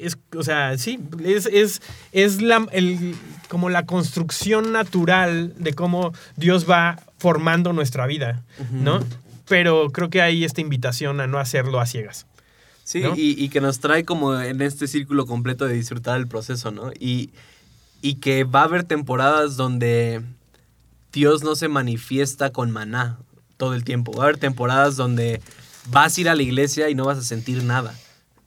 es, 0.00 0.18
o 0.36 0.42
sea, 0.42 0.76
sí, 0.78 0.98
es, 1.24 1.46
es, 1.46 1.82
es 2.12 2.40
la, 2.40 2.66
el, 2.72 3.14
como 3.48 3.70
la 3.70 3.86
construcción 3.86 4.72
natural 4.72 5.54
de 5.58 5.72
cómo 5.72 6.12
Dios 6.36 6.68
va 6.68 6.98
formando 7.18 7.72
nuestra 7.72 8.06
vida, 8.06 8.42
¿no? 8.72 9.00
Pero 9.48 9.90
creo 9.90 10.10
que 10.10 10.22
hay 10.22 10.44
esta 10.44 10.60
invitación 10.60 11.20
a 11.20 11.26
no 11.26 11.38
hacerlo 11.38 11.80
a 11.80 11.86
ciegas. 11.86 12.26
Sí, 12.84 13.00
¿no? 13.00 13.14
y, 13.14 13.42
y 13.42 13.50
que 13.50 13.60
nos 13.60 13.78
trae 13.78 14.04
como 14.04 14.40
en 14.40 14.62
este 14.62 14.88
círculo 14.88 15.26
completo 15.26 15.66
de 15.66 15.74
disfrutar 15.74 16.18
el 16.18 16.26
proceso, 16.26 16.70
¿no? 16.70 16.90
Y, 16.98 17.30
y 18.02 18.14
que 18.14 18.44
va 18.44 18.62
a 18.62 18.64
haber 18.64 18.84
temporadas 18.84 19.56
donde 19.56 20.22
Dios 21.12 21.44
no 21.44 21.54
se 21.56 21.68
manifiesta 21.68 22.50
con 22.50 22.70
maná 22.70 23.18
todo 23.56 23.74
el 23.74 23.84
tiempo. 23.84 24.12
Va 24.12 24.22
a 24.22 24.26
haber 24.26 24.38
temporadas 24.38 24.96
donde 24.96 25.40
vas 25.86 26.16
a 26.16 26.20
ir 26.20 26.28
a 26.28 26.34
la 26.34 26.42
iglesia 26.42 26.88
y 26.90 26.94
no 26.94 27.04
vas 27.04 27.18
a 27.18 27.22
sentir 27.22 27.62
nada. 27.62 27.94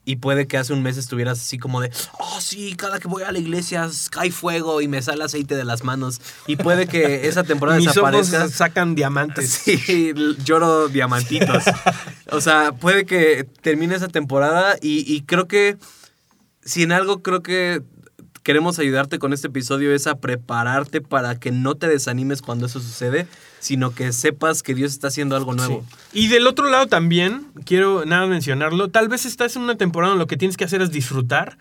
Y 0.05 0.17
puede 0.17 0.47
que 0.47 0.57
hace 0.57 0.73
un 0.73 0.83
mes 0.83 0.97
estuvieras 0.97 1.39
así 1.39 1.57
como 1.57 1.79
de, 1.79 1.89
oh 2.19 2.41
sí, 2.41 2.75
cada 2.75 2.99
que 2.99 3.07
voy 3.07 3.23
a 3.23 3.31
la 3.31 3.39
iglesia 3.39 3.89
cae 4.11 4.31
fuego 4.31 4.81
y 4.81 4.89
me 4.89 5.01
sale 5.01 5.23
aceite 5.23 5.55
de 5.55 5.63
las 5.63 5.85
manos. 5.85 6.19
Y 6.45 6.57
puede 6.57 6.87
que 6.87 7.25
esa 7.29 7.43
temporada 7.45 7.77
Mis 7.77 7.95
ojos 7.95 8.11
desaparezca. 8.11 8.49
sacan 8.49 8.95
diamantes. 8.95 9.49
Sí, 9.63 10.13
lloro 10.43 10.89
diamantitos. 10.89 11.63
o 12.31 12.41
sea, 12.41 12.73
puede 12.73 13.05
que 13.05 13.47
termine 13.61 13.95
esa 13.95 14.09
temporada 14.09 14.75
y, 14.81 15.09
y 15.11 15.21
creo 15.21 15.47
que 15.47 15.77
si 16.65 16.83
en 16.83 16.91
algo 16.91 17.21
creo 17.21 17.41
que 17.41 17.81
queremos 18.43 18.79
ayudarte 18.79 19.19
con 19.19 19.31
este 19.31 19.47
episodio 19.47 19.95
es 19.95 20.05
a 20.05 20.15
prepararte 20.15 20.99
para 20.99 21.39
que 21.39 21.51
no 21.51 21.75
te 21.75 21.87
desanimes 21.87 22.41
cuando 22.41 22.65
eso 22.65 22.81
sucede, 22.81 23.25
sino 23.63 23.95
que 23.95 24.11
sepas 24.11 24.61
que 24.61 24.75
Dios 24.75 24.91
está 24.91 25.07
haciendo 25.07 25.35
algo 25.37 25.53
nuevo. 25.53 25.85
Sí. 26.11 26.19
Y 26.25 26.27
del 26.27 26.45
otro 26.47 26.69
lado 26.69 26.87
también, 26.87 27.47
quiero 27.65 28.03
nada 28.05 28.27
mencionarlo, 28.27 28.89
tal 28.89 29.07
vez 29.07 29.25
estás 29.25 29.55
en 29.55 29.61
una 29.61 29.75
temporada 29.77 30.13
en 30.13 30.19
lo 30.19 30.27
que 30.27 30.35
tienes 30.35 30.57
que 30.57 30.65
hacer 30.65 30.81
es 30.81 30.91
disfrutar. 30.91 31.57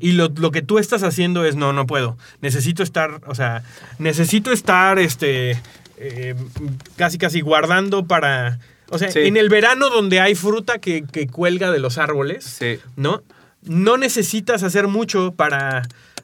Y 0.00 0.12
lo, 0.12 0.28
lo 0.28 0.52
que 0.52 0.62
tú 0.62 0.78
estás 0.78 1.02
haciendo 1.02 1.44
es, 1.44 1.56
no, 1.56 1.72
no 1.72 1.84
puedo. 1.86 2.16
Necesito 2.40 2.82
estar, 2.84 3.20
o 3.26 3.34
sea, 3.34 3.64
necesito 3.98 4.52
estar, 4.52 4.98
este, 5.00 5.60
eh, 5.96 6.34
casi, 6.96 7.18
casi 7.18 7.40
guardando 7.40 8.04
para... 8.06 8.58
O 8.90 8.98
sea, 8.98 9.10
Sí. 9.10 9.18
en 9.20 9.36
el 9.36 9.48
verano 9.48 9.90
donde 9.90 10.20
hay 10.20 10.34
fruta 10.34 10.78
que, 10.78 11.02
que 11.04 11.26
cuelga 11.26 11.70
de 11.72 11.78
los 11.80 11.98
árboles, 11.98 12.44
Sí. 12.44 12.78
¿no? 12.96 13.22
No 13.68 13.96
necesitas 13.96 14.62
hacer 14.62 14.88
mucho 14.88 15.32
para, 15.34 15.82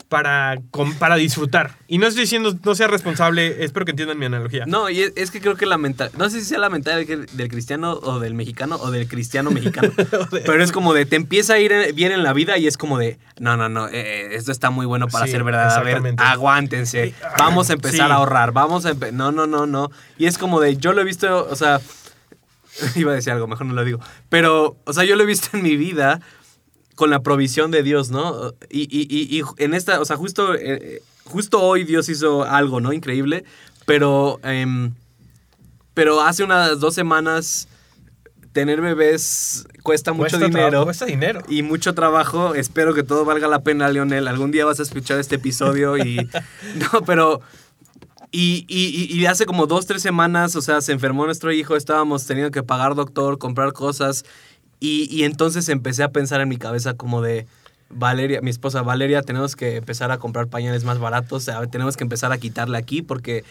para, 0.09 0.57
para 0.99 1.16
disfrutar. 1.16 1.76
Y 1.88 1.99
no 1.99 2.07
estoy 2.07 2.22
diciendo 2.22 2.55
no 2.64 2.74
sea 2.74 2.86
responsable, 2.86 3.62
espero 3.64 3.84
que 3.84 3.90
entiendan 3.90 4.18
mi 4.18 4.24
analogía. 4.26 4.64
No, 4.66 4.88
y 4.90 5.01
es, 5.03 5.12
es 5.16 5.30
que 5.30 5.40
creo 5.40 5.57
que 5.57 5.66
la 5.66 5.76
mental, 5.78 6.11
no 6.16 6.28
sé 6.30 6.40
si 6.40 6.47
sea 6.47 6.59
la 6.59 6.70
mentalidad 6.70 7.07
del, 7.07 7.26
del 7.36 7.49
cristiano 7.49 7.92
o 7.92 8.18
del 8.20 8.34
mexicano 8.34 8.76
o 8.76 8.90
del 8.90 9.07
cristiano 9.09 9.51
mexicano, 9.51 9.92
pero 10.47 10.62
es 10.64 10.72
como 10.72 10.95
de 10.95 11.05
te 11.07 11.16
empieza 11.16 11.55
a 11.55 11.59
ir 11.59 11.72
en- 11.72 11.95
bien 11.95 12.12
en 12.12 12.22
la 12.22 12.32
vida 12.32 12.57
y 12.59 12.66
es 12.66 12.76
como 12.78 12.99
de 12.99 13.18
no, 13.38 13.57
no, 13.57 13.68
no, 13.68 13.88
eh, 13.88 14.34
esto 14.34 14.51
está 14.53 14.70
muy 14.70 14.86
bueno 14.86 15.09
para 15.09 15.26
Sí, 15.26 15.32
ser 15.32 15.45
verdad. 15.45 15.74
A 15.76 15.82
ver, 15.82 16.01
aguántense, 16.18 17.05
Eh, 17.05 17.14
ah, 17.24 17.34
vamos 17.38 17.70
a 17.70 17.74
empezar 17.74 18.07
sí. 18.07 18.12
a 18.12 18.14
ahorrar, 18.14 18.53
vamos 18.53 18.86
a 18.86 18.95
no, 19.12 19.32
no, 19.32 19.47
no, 19.47 19.66
no. 19.66 19.90
Y 20.18 20.26
es 20.26 20.38
como 20.38 20.61
de 20.61 20.76
yo 20.76 20.92
lo 20.92 21.01
he 21.01 21.05
visto, 21.05 21.47
o 21.51 21.57
sea, 21.57 21.80
iba 22.97 23.12
a 23.12 23.14
decir 23.14 23.32
algo, 23.32 23.47
mejor 23.47 23.66
no 23.66 23.74
lo 23.74 23.84
digo, 23.84 24.01
pero, 24.28 24.76
o 24.84 24.92
sea, 24.92 25.05
yo 25.05 25.16
lo 25.16 25.22
he 25.22 25.26
visto 25.26 25.49
en 25.57 25.62
mi 25.62 25.76
vida 25.76 26.20
con 26.95 27.11
la 27.11 27.20
provisión 27.22 27.70
de 27.70 27.82
Dios, 27.82 28.11
¿no? 28.11 28.53
Y, 28.70 28.82
y- 28.82 29.07
y- 29.11 29.38
y 29.40 29.42
en 29.59 29.74
esta, 29.74 30.01
o 30.01 30.05
sea, 30.05 30.16
justo, 30.16 30.55
eh, 30.55 31.03
justo 31.24 31.61
hoy 31.62 31.84
Dios 31.84 32.09
hizo 32.09 32.45
algo, 32.45 32.80
¿no? 32.80 32.92
Increíble, 32.92 33.45
pero, 33.86 34.38
em, 34.42 34.92
pero 35.95 36.20
hace 36.20 36.45
unas 36.45 36.78
dos 36.80 36.95
semanas 36.95 37.68
tener 38.53 38.80
bebés 38.80 39.66
cuesta 39.82 40.12
mucho 40.12 40.38
Cuesta 40.38 40.47
dinero. 40.47 40.84
cuesta 40.84 41.07
dinero. 41.07 41.40
Y 41.49 41.62
mucho 41.62 41.92
trabajo. 41.95 42.55
Espero 42.55 42.95
que 42.95 43.03
todo 43.03 43.24
valga 43.24 43.49
la 43.49 43.62
pena, 43.64 43.88
Leonel. 43.88 44.28
Algún 44.28 44.53
día 44.53 44.64
vas 44.64 44.78
a 44.78 44.84
escuchar 44.84 45.18
este 45.18 45.34
episodio 45.36 45.99
y... 45.99 46.16
No, 46.76 47.03
pero... 47.05 47.40
Y- 48.30 48.64
y- 48.68 49.07
y 49.16 49.26
hace 49.26 49.47
como 49.47 49.66
dos, 49.66 49.86
tres 49.86 50.03
semanas, 50.03 50.57
o 50.57 50.62
sea, 50.62 50.80
se 50.80 50.90
enfermó 50.92 51.24
nuestro 51.24 51.53
hijo, 51.53 51.76
estábamos 51.76 52.26
teniendo 52.26 52.51
que 52.51 52.64
pagar 52.64 52.95
doctor, 52.97 53.38
comprar 53.38 53.72
cosas. 53.72 54.24
Y, 54.85 55.09
y 55.11 55.24
entonces 55.24 55.68
empecé 55.70 56.03
a 56.03 56.11
pensar 56.11 56.41
en 56.43 56.49
mi 56.49 56.57
cabeza 56.59 56.95
como 56.95 57.22
de... 57.22 57.47
Valeria, 57.97 58.41
mi 58.41 58.51
esposa 58.51 58.82
Valeria, 58.82 59.22
tenemos 59.22 59.55
que 59.55 59.76
empezar 59.76 60.11
a 60.11 60.18
comprar 60.18 60.49
pañales 60.49 60.82
más 60.85 60.99
baratos, 60.99 61.49
tenemos 61.70 61.97
que 61.97 62.03
empezar 62.03 62.32
a 62.32 62.39
quitarle 62.39 62.76
aquí 62.76 63.03
porque... 63.03 63.45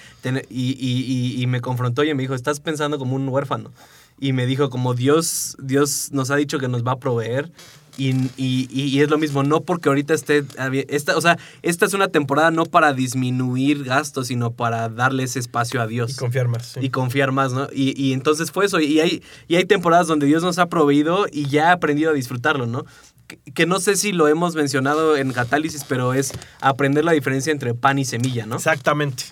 y, 0.50 0.72
y- 0.72 1.06
y- 1.08 1.42
y 1.42 1.48
me 1.48 1.62
confrontó 1.62 2.04
y 2.04 2.14
me 2.14 2.24
dijo, 2.24 2.34
estás 2.36 2.60
pensando 2.60 2.98
como 3.00 3.16
un 3.16 3.28
huérfano. 3.30 3.72
Y 4.20 4.34
me 4.34 4.46
dijo 4.46 4.70
como 4.70 4.96
Dios, 4.96 5.56
Dios 5.60 6.10
nos 6.12 6.30
ha 6.30 6.36
dicho 6.36 6.60
que 6.60 6.68
nos 6.68 6.86
va 6.86 6.94
a 6.94 7.00
proveer. 7.00 7.52
Y, 7.98 8.10
y- 8.38 8.68
y- 8.72 9.02
es 9.02 9.10
lo 9.10 9.18
mismo, 9.20 9.44
no 9.44 9.62
porque 9.62 9.90
ahorita 9.90 10.14
esté... 10.16 10.44
Esta, 10.88 11.16
o 11.16 11.22
sea, 11.22 11.38
esta 11.62 11.86
es 11.86 11.94
una 11.94 12.08
temporada 12.08 12.50
no 12.50 12.66
para 12.66 12.92
disminuir 12.94 13.84
gastos, 13.84 14.28
sino 14.28 14.52
para 14.52 14.90
darle 14.90 15.24
ese 15.24 15.38
espacio 15.40 15.80
a 15.82 15.86
Dios 15.88 16.12
Y 16.12 16.16
confiar 16.16 16.48
más. 16.48 16.66
sí. 16.66 16.80
y 16.82 16.90
confiar 16.90 17.32
más, 17.32 17.54
¿no? 17.54 17.68
Y, 17.72 17.94
y 18.02 18.14
entonces 18.14 18.52
fue 18.52 18.66
eso. 18.66 18.80
Y 18.80 19.00
hay, 19.00 19.22
y 19.48 19.58
hay 19.58 19.66
temporadas 19.66 20.08
donde 20.08 20.26
Dios 20.26 20.42
nos 20.44 20.58
ha 20.58 20.68
proveído 20.70 21.28
y 21.32 21.46
ya 21.48 21.70
he 21.70 21.72
aprendido 21.72 22.10
a 22.10 22.14
disfrutarlo, 22.14 22.66
¿no? 22.66 22.84
Que, 23.28 23.38
que 23.54 23.66
no 23.68 23.80
sé 23.80 23.96
si 23.96 24.12
lo 24.12 24.28
hemos 24.28 24.56
mencionado 24.56 25.16
en 25.16 25.32
Catálisis, 25.32 25.86
pero 25.88 26.14
es 26.14 26.32
aprender 26.62 27.06
la 27.06 27.12
diferencia 27.12 27.52
entre 27.52 27.74
pan 27.76 28.00
y 28.00 28.06
semilla, 28.06 28.46
¿no? 28.48 28.56
Exactamente. 28.56 29.26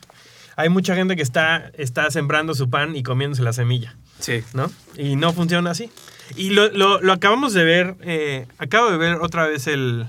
Hay 0.56 0.70
mucha 0.70 0.96
gente 0.96 1.16
que 1.16 1.24
está, 1.24 1.72
está 1.78 2.12
sembrando 2.12 2.54
su 2.54 2.70
pan 2.70 2.96
y 2.96 3.02
comiéndose 3.04 3.42
la 3.42 3.54
semilla, 3.54 3.96
Sí. 4.20 4.44
¿no? 4.54 4.70
Y 4.98 5.16
no 5.16 5.34
funciona 5.34 5.72
así. 5.72 5.90
Y 6.36 6.52
lo, 6.52 6.70
lo- 6.70 7.02
lo 7.02 7.14
acabamos 7.14 7.54
de 7.54 7.64
ver, 7.64 7.96
eh, 8.02 8.48
acabo 8.58 8.90
de 8.92 8.98
ver 8.98 9.16
otra 9.16 9.46
vez 9.48 9.68
el, 9.68 10.06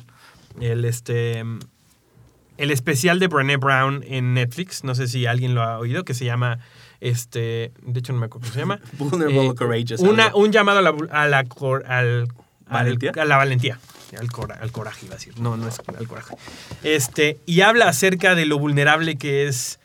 el, 0.61 0.85
este, 0.85 1.41
el 2.59 2.70
especial 2.70 3.18
de 3.18 3.29
Brené 3.29 3.57
Brown 3.57 4.05
en 4.07 4.35
Netflix. 4.35 4.85
No 4.85 4.95
sé 4.95 5.09
si 5.09 5.27
alguien 5.27 5.55
lo 5.55 5.62
ha 5.62 5.79
oído, 5.79 6.05
que 6.05 6.14
se 6.14 6.25
llama, 6.25 6.59
este, 7.01 7.73
de 7.83 7.99
hecho 8.01 8.12
no 8.12 8.20
me 8.20 8.27
acuerdo 8.27 8.43
cómo 8.47 8.53
se 8.55 8.61
llama. 8.61 8.81
Vulnerable 8.99 9.47
Eh, 9.47 9.55
Courageous. 9.55 10.01
Una, 10.01 10.27
algo. 10.27 10.39
un 10.39 10.53
llamado 10.53 10.79
a 10.79 10.83
la, 10.83 10.95
a 11.11 11.27
la 11.29 11.45
cor- 11.45 11.85
al, 11.87 12.23
al- 12.23 12.29
¿Valentía? 12.68 13.12
a 13.20 13.25
la 13.25 13.37
valentía. 13.37 13.79
Al, 14.18 14.31
cora- 14.31 14.59
al 14.61 14.70
coraje, 14.73 15.07
iba 15.07 15.14
a 15.14 15.18
decir. 15.18 15.39
No, 15.41 15.57
no 15.57 15.66
es 15.68 15.81
al 15.97 16.07
coraje. 16.07 16.35
Este, 16.83 17.39
y 17.47 17.62
habla 17.62 17.89
acerca 17.89 18.35
de 18.35 18.45
lo 18.45 18.59
vulnerable 18.59 19.16
que 19.16 19.49
es 19.49 19.81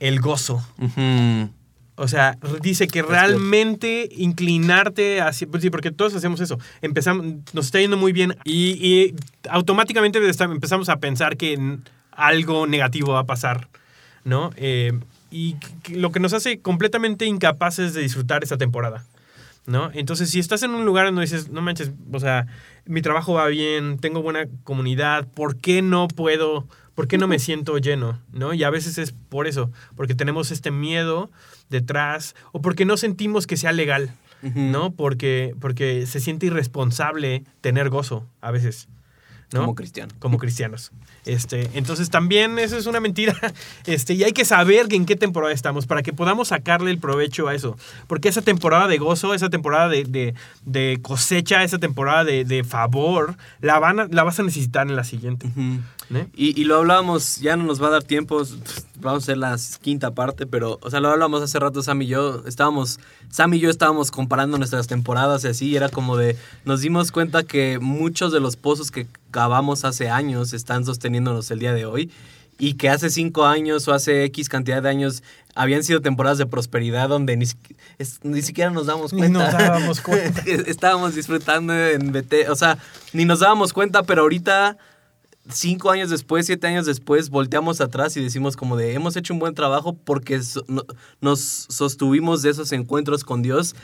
el 0.00 0.20
gozo. 0.20 0.62
Ujú. 0.76 1.50
O 1.96 2.08
sea, 2.08 2.36
dice 2.60 2.88
que 2.88 3.02
realmente 3.02 4.08
inclinarte 4.16 5.20
hacia. 5.20 5.46
Pues 5.46 5.62
sí, 5.62 5.70
porque 5.70 5.92
todos 5.92 6.14
hacemos 6.14 6.40
eso. 6.40 6.58
Empezamos, 6.82 7.26
nos 7.52 7.66
está 7.66 7.80
yendo 7.80 7.96
muy 7.96 8.12
bien 8.12 8.36
y, 8.44 8.72
y 8.84 9.14
automáticamente 9.48 10.18
empezamos 10.18 10.88
a 10.88 10.96
pensar 10.96 11.36
que 11.36 11.78
algo 12.16 12.66
negativo 12.66 13.12
va 13.12 13.20
a 13.20 13.26
pasar, 13.26 13.68
¿no? 14.24 14.50
Eh, 14.56 14.92
y 15.30 15.56
lo 15.92 16.12
que 16.12 16.20
nos 16.20 16.32
hace 16.32 16.60
completamente 16.60 17.26
incapaces 17.26 17.94
de 17.94 18.02
disfrutar 18.02 18.44
esta 18.44 18.56
temporada, 18.56 19.04
¿no? 19.66 19.90
Entonces, 19.92 20.30
si 20.30 20.38
estás 20.38 20.62
en 20.62 20.70
un 20.70 20.84
lugar 20.84 21.06
donde 21.06 21.22
dices, 21.22 21.48
no 21.48 21.60
manches, 21.60 21.92
o 22.12 22.20
sea, 22.20 22.46
mi 22.86 23.02
trabajo 23.02 23.34
va 23.34 23.46
bien, 23.48 23.98
tengo 23.98 24.22
buena 24.22 24.46
comunidad, 24.62 25.26
¿por 25.26 25.56
qué 25.56 25.82
no 25.82 26.08
puedo, 26.08 26.66
por 26.94 27.08
qué 27.08 27.18
no 27.18 27.26
me 27.26 27.38
siento 27.38 27.76
lleno, 27.78 28.20
¿no? 28.32 28.54
Y 28.54 28.64
a 28.64 28.70
veces 28.70 28.98
es 28.98 29.12
por 29.12 29.46
eso, 29.46 29.70
porque 29.96 30.14
tenemos 30.14 30.50
este 30.50 30.70
miedo 30.70 31.30
detrás 31.70 32.34
o 32.52 32.60
porque 32.60 32.84
no 32.84 32.96
sentimos 32.96 33.46
que 33.46 33.56
sea 33.56 33.72
legal. 33.72 34.14
¿no? 34.54 34.94
Porque, 34.94 35.54
porque 35.60 36.06
se 36.06 36.20
siente 36.20 36.46
irresponsable 36.46 37.44
tener 37.60 37.88
gozo 37.88 38.28
a 38.40 38.50
veces, 38.50 38.88
¿no? 39.52 39.60
Como 39.60 39.74
cristiano. 39.74 40.12
como 40.18 40.38
cristianos. 40.38 40.92
Este, 41.26 41.70
entonces 41.74 42.10
también 42.10 42.58
eso 42.58 42.76
es 42.76 42.86
una 42.86 43.00
mentira. 43.00 43.34
Este, 43.86 44.14
y 44.14 44.24
hay 44.24 44.32
que 44.32 44.44
saber 44.44 44.86
en 44.92 45.04
qué 45.06 45.14
temporada 45.16 45.52
estamos 45.52 45.86
para 45.86 46.02
que 46.02 46.12
podamos 46.12 46.48
sacarle 46.48 46.90
el 46.90 46.98
provecho 46.98 47.48
a 47.48 47.54
eso. 47.54 47.76
Porque 48.06 48.28
esa 48.28 48.40
temporada 48.42 48.88
de 48.88 48.98
gozo, 48.98 49.34
esa 49.34 49.50
temporada 49.50 49.88
de, 49.88 50.04
de- 50.04 50.34
de 50.64 50.98
cosecha, 51.02 51.62
esa 51.64 51.78
temporada 51.78 52.24
de, 52.24 52.44
de 52.44 52.64
favor, 52.64 53.36
la, 53.60 53.78
van 53.78 54.00
a- 54.00 54.08
la 54.10 54.22
vas 54.22 54.38
a 54.40 54.42
necesitar 54.42 54.86
en 54.88 54.96
la 54.96 55.04
siguiente. 55.04 55.48
¿eh? 56.14 56.26
Y, 56.34 56.60
y 56.60 56.64
lo 56.64 56.76
hablábamos, 56.78 57.36
ya 57.40 57.56
no 57.56 57.64
nos 57.64 57.82
va 57.82 57.88
a 57.88 57.90
dar 57.90 58.02
tiempo, 58.04 58.42
vamos 59.04 59.22
a 59.22 59.24
hacer 59.26 59.36
la 59.38 59.56
quinta 59.82 60.12
parte, 60.12 60.46
pero, 60.46 60.78
o 60.82 60.90
sea, 60.90 60.98
lo 61.00 61.10
hablamos 61.10 61.42
hace 61.42 61.58
rato 61.60 61.82
Sam 61.82 62.02
y 62.02 62.06
yo, 62.06 62.42
estábamos, 62.46 62.98
Sam 63.30 63.54
y 63.54 63.60
yo 63.60 63.70
estábamos 63.70 64.10
comparando 64.10 64.58
nuestras 64.58 64.86
temporadas 64.86 65.44
y 65.44 65.48
así, 65.48 65.68
y 65.68 65.76
era 65.76 65.88
como 65.88 66.16
de, 66.16 66.36
nos 66.64 66.80
dimos 66.80 67.12
cuenta 67.12 67.42
que 67.44 67.78
muchos 67.78 68.32
de 68.32 68.40
los 68.40 68.56
pozos 68.56 68.90
que 68.90 69.06
cavamos 69.30 69.84
hace 69.84 70.08
años 70.10 70.52
están 70.52 70.84
sosteniéndonos 70.84 71.50
el 71.50 71.58
día 71.60 71.72
de 71.74 71.84
hoy, 71.86 72.10
y 72.56 72.74
que 72.74 72.88
hace 72.88 73.10
cinco 73.10 73.46
años 73.46 73.88
o 73.88 73.92
hace 73.92 74.22
X 74.26 74.48
cantidad 74.48 74.80
de 74.80 74.88
años 74.88 75.24
habían 75.56 75.82
sido 75.82 76.00
temporadas 76.00 76.38
de 76.38 76.46
prosperidad 76.46 77.08
donde 77.08 77.36
ni, 77.36 77.46
es- 77.98 78.20
ni 78.22 78.42
siquiera 78.42 78.70
nos 78.70 78.86
damos 78.86 79.12
Ni 79.12 79.18
cuenta. 79.18 79.38
nos 79.44 79.52
dábamos 79.52 80.00
cuenta. 80.02 80.42
Estábamos 80.46 81.14
disfrutando 81.16 81.74
en 81.76 82.12
BT, 82.12 82.48
o 82.48 82.54
sea, 82.56 82.78
ni 83.12 83.24
nos 83.24 83.40
dábamos 83.40 83.72
cuenta, 83.72 84.04
pero 84.04 84.22
ahorita 84.22 84.76
cinco 85.48 85.90
años 85.90 86.10
después, 86.10 86.46
siete 86.46 86.66
años 86.66 86.86
después, 86.86 87.30
volteamos 87.30 87.80
atrás 87.80 88.16
y 88.16 88.22
decimos 88.22 88.56
como 88.56 88.76
de, 88.76 88.94
hemos 88.94 89.16
hecho 89.16 89.34
un 89.34 89.40
buen 89.40 89.54
trabajo 89.54 89.92
porque 89.92 90.40
nos 91.20 91.40
sostuvimos 91.40 92.42
de 92.42 92.50
esos 92.50 92.72
encuentros 92.72 93.24
con 93.24 93.42
Dios 93.42 93.74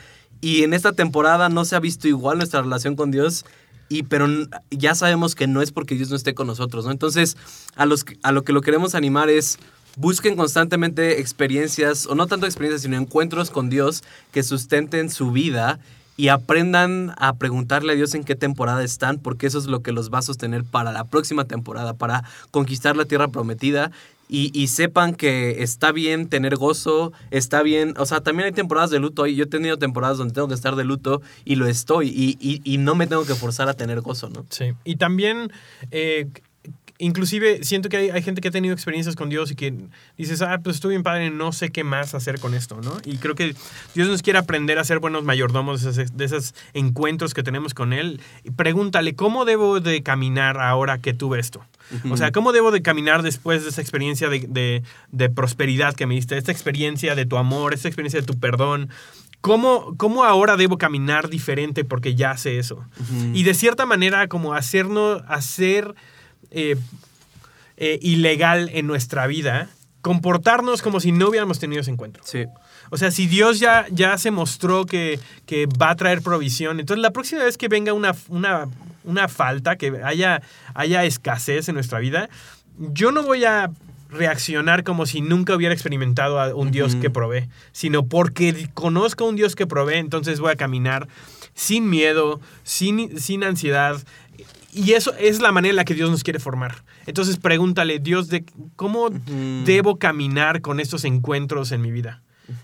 y 0.41 0.63
en 0.63 0.73
esta 0.73 0.91
temporada 0.93 1.49
no 1.49 1.65
se 1.65 1.75
ha 1.75 1.79
visto 1.79 2.07
igual 2.07 2.37
nuestra 2.37 2.61
relación 2.61 2.95
con 2.95 3.11
Dios. 3.11 3.45
Y, 3.89 4.03
pero 4.03 4.25
ya 4.69 4.95
sabemos 4.95 5.35
que 5.35 5.47
no 5.47 5.61
es 5.61 5.71
porque 5.71 5.95
Dios 5.95 6.09
no 6.09 6.15
esté 6.15 6.33
con 6.33 6.47
nosotros, 6.47 6.85
¿no? 6.85 6.91
Entonces, 6.91 7.35
a, 7.75 7.85
los, 7.85 8.05
a 8.23 8.31
lo 8.31 8.43
que 8.43 8.53
lo 8.53 8.61
queremos 8.61 8.95
animar 8.95 9.29
es, 9.29 9.59
busquen 9.97 10.37
constantemente 10.37 11.19
experiencias, 11.19 12.07
o 12.07 12.15
no 12.15 12.25
tanto 12.27 12.45
experiencias, 12.45 12.83
sino 12.83 12.95
encuentros 12.95 13.51
con 13.51 13.69
Dios 13.69 14.01
que 14.31 14.43
sustenten 14.43 15.09
su 15.09 15.31
vida 15.31 15.79
y 16.21 16.27
aprendan 16.29 17.13
a 17.17 17.33
preguntarle 17.33 17.93
a 17.93 17.95
Dios 17.95 18.13
en 18.13 18.23
qué 18.23 18.35
temporada 18.35 18.83
están, 18.83 19.17
porque 19.17 19.47
eso 19.47 19.57
es 19.57 19.65
lo 19.65 19.81
que 19.81 19.91
los 19.91 20.11
va 20.13 20.19
a 20.19 20.21
sostener 20.21 20.63
para 20.63 20.91
la 20.91 21.05
próxima 21.05 21.45
temporada, 21.45 21.93
para 21.95 22.23
conquistar 22.51 22.95
la 22.95 23.05
tierra 23.05 23.29
prometida. 23.29 23.91
Y, 24.29 24.51
y 24.53 24.67
sepan 24.67 25.15
que 25.15 25.61
está 25.63 25.91
bien 25.91 26.29
tener 26.29 26.55
gozo, 26.55 27.11
está 27.31 27.63
bien, 27.63 27.95
o 27.97 28.05
sea, 28.05 28.21
también 28.21 28.45
hay 28.45 28.51
temporadas 28.53 28.89
de 28.91 28.99
luto, 28.99 29.25
yo 29.25 29.43
he 29.43 29.47
tenido 29.47 29.77
temporadas 29.77 30.17
donde 30.19 30.33
tengo 30.35 30.47
que 30.47 30.53
estar 30.53 30.75
de 30.77 30.85
luto 30.85 31.21
y 31.43 31.55
lo 31.55 31.67
estoy, 31.67 32.07
y, 32.09 32.37
y- 32.39 32.61
y 32.63 32.77
no 32.77 32.93
me 32.95 33.07
tengo 33.07 33.25
que 33.25 33.35
forzar 33.35 33.67
a 33.67 33.73
tener 33.73 33.99
gozo, 34.01 34.29
¿no? 34.29 34.45
Sí. 34.49 34.65
Y 34.85 34.95
también, 34.97 35.51
eh, 35.89 36.27
inclusive, 37.01 37.63
siento 37.63 37.89
que 37.89 37.97
hay, 37.97 38.09
hay 38.11 38.21
gente 38.21 38.39
que 38.41 38.47
ha 38.47 38.51
tenido 38.51 38.73
experiencias 38.73 39.15
con 39.15 39.29
Dios 39.29 39.51
y 39.51 39.55
que 39.55 39.73
dices, 40.17 40.41
ah, 40.41 40.59
pues 40.63 40.77
estoy 40.77 40.91
bien 40.91 41.03
padre, 41.03 41.29
no 41.31 41.51
sé 41.51 41.69
qué 41.71 41.83
más 41.83 42.13
hacer 42.15 42.39
con 42.39 42.53
esto, 42.53 42.79
¿no? 42.81 42.97
Y 43.05 43.17
creo 43.17 43.35
que 43.35 43.55
Dios 43.95 44.07
nos 44.07 44.21
quiere 44.21 44.39
aprender 44.39 44.79
a 44.79 44.83
ser 44.83 44.99
buenos 44.99 45.23
mayordomos 45.23 45.81
de 45.81 45.89
esos, 45.91 46.15
de 46.17 46.25
esos 46.25 46.55
encuentros 46.73 47.33
que 47.33 47.43
tenemos 47.43 47.73
con 47.73 47.91
Él. 47.93 48.21
Y 48.43 48.51
pregúntale, 48.51 49.15
¿cómo 49.15 49.43
debo 49.45 49.79
de 49.79 50.03
caminar 50.03 50.57
ahora 50.59 50.99
que 50.99 51.13
tuve 51.13 51.39
esto? 51.39 51.65
O 52.09 52.15
sea, 52.15 52.31
¿cómo 52.31 52.53
debo 52.53 52.71
de 52.71 52.81
caminar 52.81 53.21
después 53.21 53.63
de 53.63 53.69
esa 53.69 53.81
experiencia 53.81 54.29
de, 54.29 54.45
de- 54.47 54.83
de 55.11 55.29
prosperidad 55.29 55.93
que 55.93 56.05
me 56.05 56.15
diste, 56.15 56.37
esta 56.37 56.51
experiencia 56.53 57.15
de 57.15 57.25
tu 57.25 57.37
amor, 57.37 57.73
esta 57.73 57.89
experiencia 57.89 58.21
de 58.21 58.25
tu 58.25 58.39
perdón? 58.39 58.89
¿cómo, 59.41 59.95
¿cómo 59.97 60.23
ahora 60.23 60.55
debo 60.55 60.77
caminar 60.77 61.27
diferente 61.27 61.83
porque 61.83 62.13
ya 62.13 62.37
sé 62.37 62.59
eso? 62.59 62.85
Y 63.33 63.41
de 63.43 63.55
cierta 63.55 63.87
manera 63.87 64.27
como 64.27 64.53
hacernos, 64.53 65.23
hacer 65.27 65.95
eh, 66.49 66.75
eh, 67.77 67.99
ilegal 68.01 68.69
en 68.73 68.87
nuestra 68.87 69.27
vida, 69.27 69.69
comportarnos 70.01 70.81
como 70.81 70.99
si 70.99 71.11
no 71.11 71.29
hubiéramos 71.29 71.59
tenido 71.59 71.81
ese 71.81 71.91
encuentro. 71.91 72.23
Sí. 72.25 72.45
O 72.89 72.97
sea, 72.97 73.11
si 73.11 73.27
Dios 73.27 73.59
ya, 73.59 73.85
ya 73.91 74.17
se 74.17 74.31
mostró 74.31 74.85
que, 74.85 75.19
que 75.45 75.65
va 75.65 75.91
a 75.91 75.95
traer 75.95 76.21
provisión, 76.21 76.79
entonces 76.79 77.01
la 77.01 77.11
próxima 77.11 77.43
vez 77.43 77.57
que 77.57 77.67
venga 77.67 77.93
una, 77.93 78.13
una, 78.27 78.67
una 79.03 79.27
falta, 79.27 79.77
que 79.77 80.01
haya, 80.03 80.41
haya 80.73 81.05
escasez 81.05 81.69
en 81.69 81.75
nuestra 81.75 81.99
vida, 81.99 82.29
yo 82.77 83.11
no 83.11 83.23
voy 83.23 83.45
a 83.45 83.71
reaccionar 84.09 84.83
como 84.83 85.05
si 85.05 85.21
nunca 85.21 85.55
hubiera 85.55 85.73
experimentado 85.73 86.39
a 86.39 86.53
un 86.53 86.71
Dios 86.71 86.95
que 86.95 87.09
provee, 87.09 87.47
sino 87.71 88.05
porque 88.05 88.69
conozco 88.73 89.23
a 89.23 89.29
un 89.29 89.37
Dios 89.37 89.55
que 89.55 89.65
provee, 89.65 89.99
entonces 89.99 90.39
voy 90.39 90.51
a 90.51 90.55
caminar 90.57 91.07
sin 91.53 91.89
miedo, 91.89 92.39
sin, 92.63 93.19
sin 93.19 93.43
ansiedad. 93.43 94.01
Y 94.73 94.93
eso 94.93 95.13
es 95.19 95.41
la 95.41 95.51
manera 95.51 95.71
en 95.71 95.75
la 95.75 95.85
que 95.85 95.93
Dios 95.93 96.09
nos 96.09 96.23
quiere 96.23 96.39
formar. 96.39 96.83
Entonces 97.05 97.37
pregúntale, 97.37 97.99
Dios, 97.99 98.29
de, 98.29 98.45
¿cómo 98.75 99.09
debo 99.65 99.97
caminar 99.97 100.61
con 100.61 100.79
estos 100.79 101.03
encuentros 101.03 101.71
en 101.71 101.81
mi 101.81 101.91
vida? 101.91 102.21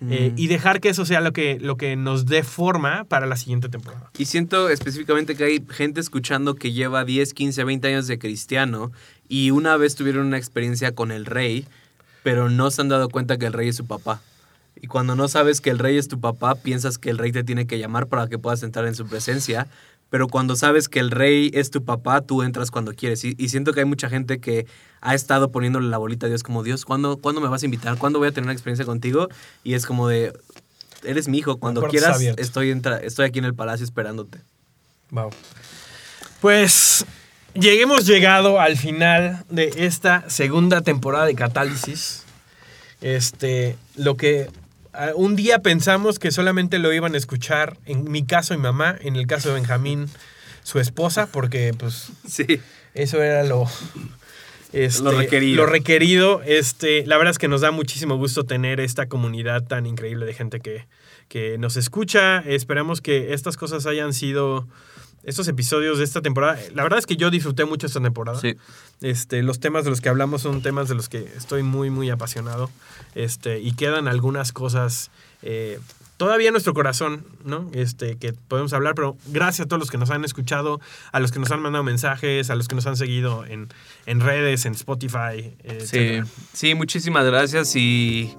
Eh, 0.10 0.34
y 0.36 0.48
dejar 0.48 0.82
que 0.82 0.90
eso 0.90 1.06
sea 1.06 1.22
lo 1.22 1.32
que, 1.32 1.60
lo 1.60 1.78
que 1.78 1.96
nos 1.96 2.26
dé 2.26 2.44
forma 2.44 3.06
para 3.06 3.26
la 3.26 3.38
siguiente 3.38 3.70
temporada. 3.70 4.12
Y 4.18 4.26
siento 4.26 4.70
específicamente 4.70 5.36
que 5.36 5.46
hay 5.46 5.66
gente 5.70 6.02
escuchando 6.02 6.56
que 6.56 6.72
lleva 6.72 7.06
10, 7.06 7.34
15, 7.34 7.64
20 7.64 7.88
años 7.88 8.08
de 8.08 8.20
cristiano 8.20 8.92
y 9.30 9.52
una 9.52 9.78
vez 9.78 9.96
tuvieron 9.96 10.28
una 10.28 10.38
experiencia 10.38 10.94
con 10.94 11.12
el 11.12 11.26
rey, 11.26 11.66
pero 12.24 12.50
no 12.50 12.70
se 12.72 12.82
han 12.82 12.90
dado 12.90 13.10
cuenta 13.10 13.38
que 13.38 13.46
el 13.46 13.54
rey 13.54 13.70
es 13.70 13.78
su 13.78 13.86
papá. 13.86 14.22
Y 14.80 14.88
cuando 14.88 15.16
no 15.16 15.28
sabes 15.28 15.62
que 15.62 15.70
el 15.70 15.80
rey 15.80 15.98
es 15.98 16.08
tu 16.08 16.20
papá, 16.20 16.56
piensas 16.56 16.98
que 16.98 17.10
el 17.10 17.18
rey 17.18 17.32
te 17.32 17.44
tiene 17.44 17.66
que 17.66 17.80
llamar 17.80 18.08
para 18.08 18.28
que 18.28 18.38
puedas 18.38 18.62
entrar 18.64 18.86
en 18.86 18.96
su 18.96 19.08
presencia. 19.08 19.68
Pero 20.10 20.28
cuando 20.28 20.56
sabes 20.56 20.88
que 20.88 21.00
el 21.00 21.12
rey 21.12 21.52
es 21.54 21.70
tu 21.70 21.84
papá, 21.84 22.22
tú 22.22 22.42
entras 22.44 22.72
cuando 22.72 22.94
quieres. 22.94 23.24
Y, 23.26 23.36
y 23.38 23.50
siento 23.50 23.74
que 23.74 23.82
hay 23.82 23.86
mucha 23.86 24.10
gente 24.10 24.40
que 24.40 24.66
ha 25.02 25.14
estado 25.16 25.52
poniéndole 25.52 25.90
la 25.90 25.98
bolita 25.98 26.28
a 26.28 26.30
Dios 26.30 26.44
como, 26.44 26.64
Dios, 26.64 26.86
¿cuándo, 26.86 27.18
¿cuándo 27.18 27.42
me 27.42 27.48
vas 27.50 27.62
a 27.62 27.66
invitar? 27.66 27.98
¿Cuándo 27.98 28.20
voy 28.20 28.30
a 28.30 28.32
tener 28.32 28.46
una 28.46 28.54
experiencia 28.54 28.86
contigo? 28.86 29.28
Y 29.64 29.74
es 29.74 29.86
como 29.86 30.08
de, 30.08 30.32
eres 31.04 31.28
mi 31.28 31.38
hijo, 31.40 31.58
cuando 31.58 31.82
quieras 31.88 32.22
estoy, 32.38 32.72
entra- 32.72 33.00
estoy 33.04 33.26
aquí 33.26 33.40
en 33.40 33.46
el 33.46 33.54
palacio 33.54 33.84
esperándote. 33.84 34.40
Wow. 35.12 35.30
Pues 36.42 37.06
lleguemos 37.54 38.06
llegado 38.06 38.60
al 38.60 38.78
final 38.78 39.44
de 39.50 39.74
esta 39.78 40.30
segunda 40.30 40.82
temporada 40.82 41.26
de 41.26 41.36
Catálisis. 41.36 42.24
Este, 43.02 43.76
lo 43.96 44.16
que 44.18 44.50
ah, 44.98 45.12
un 45.16 45.36
día 45.36 45.60
pensamos 45.60 46.20
que 46.20 46.32
solamente 46.32 46.80
lo 46.80 46.92
iban 46.94 47.14
a 47.14 47.18
escuchar, 47.18 47.78
en 47.86 48.10
mi 48.12 48.26
caso 48.26 48.54
mi 48.56 48.62
mamá, 48.62 48.98
en 49.02 49.16
el 49.16 49.28
caso 49.28 49.50
de 49.50 49.56
Benjamín, 49.56 50.08
su 50.64 50.80
esposa, 50.80 51.28
porque 51.28 51.74
pues 51.78 52.10
Sí. 52.28 52.46
eso 52.94 53.22
era 53.24 53.44
lo, 53.44 53.68
este, 54.74 55.04
Lo 55.04 55.12
requerido. 55.12 55.58
lo 55.58 55.66
requerido. 55.66 56.42
Este, 56.44 57.06
la 57.06 57.18
verdad 57.18 57.32
es 57.32 57.38
que 57.40 57.48
nos 57.48 57.62
da 57.62 57.72
muchísimo 57.72 58.18
gusto 58.18 58.44
tener 58.44 58.80
esta 58.80 59.08
comunidad 59.08 59.64
tan 59.66 59.86
increíble 59.86 60.26
de 60.26 60.34
gente 60.34 60.60
que, 60.60 60.86
que 61.30 61.58
nos 61.58 61.78
escucha. 61.78 62.40
Esperamos 62.40 63.00
que 63.02 63.34
estas 63.34 63.56
cosas 63.56 63.86
hayan 63.86 64.14
sido 64.14 64.68
estos 65.28 65.48
episodios 65.50 65.98
de 65.98 66.06
esta 66.06 66.22
temporada. 66.22 66.58
La 66.74 66.84
verdad 66.84 67.00
es 67.00 67.06
que 67.06 67.18
yo 67.18 67.30
disfruté 67.30 67.66
mucho 67.66 67.86
esta 67.86 68.00
temporada. 68.00 68.40
Sí. 68.40 68.56
Este, 69.02 69.44
los 69.44 69.60
temas 69.60 69.84
de 69.84 69.90
los 69.90 70.00
que 70.00 70.08
hablamos 70.08 70.42
son 70.42 70.62
temas 70.62 70.88
de 70.88 70.96
los 70.96 71.10
que 71.10 71.20
estoy 71.36 71.64
muy, 71.64 71.90
muy 71.90 72.10
apasionado. 72.10 72.72
Este, 73.14 73.60
y 73.60 73.74
quedan 73.74 74.08
algunas 74.08 74.54
cosas 74.54 75.12
eh, 75.42 75.80
todavía 76.16 76.48
en 76.48 76.54
nuestro 76.54 76.74
corazón, 76.74 77.26
¿no? 77.44 77.70
Este, 77.74 78.16
que 78.16 78.32
podemos 78.32 78.72
hablar, 78.72 78.96
pero 78.96 79.18
gracias 79.28 79.66
a 79.66 79.68
todos 79.68 79.82
los 79.82 79.92
que 79.92 79.98
nos 79.98 80.12
han 80.12 80.24
escuchado, 80.24 80.80
a 81.12 81.20
los 81.20 81.34
que 81.34 81.40
nos 81.40 81.52
han 81.52 81.62
mandado 81.62 81.84
mensajes, 81.84 82.50
a 82.50 82.56
los 82.56 82.70
que 82.70 82.76
nos 82.76 82.88
han 82.88 82.96
seguido 82.96 83.46
en, 83.46 83.68
en 84.06 84.22
redes, 84.22 84.66
en 84.66 84.74
Spotify, 84.74 85.54
Sí, 85.84 86.22
sí, 86.54 86.74
muchísimas 86.74 87.26
gracias 87.26 87.76
y, 87.76 88.34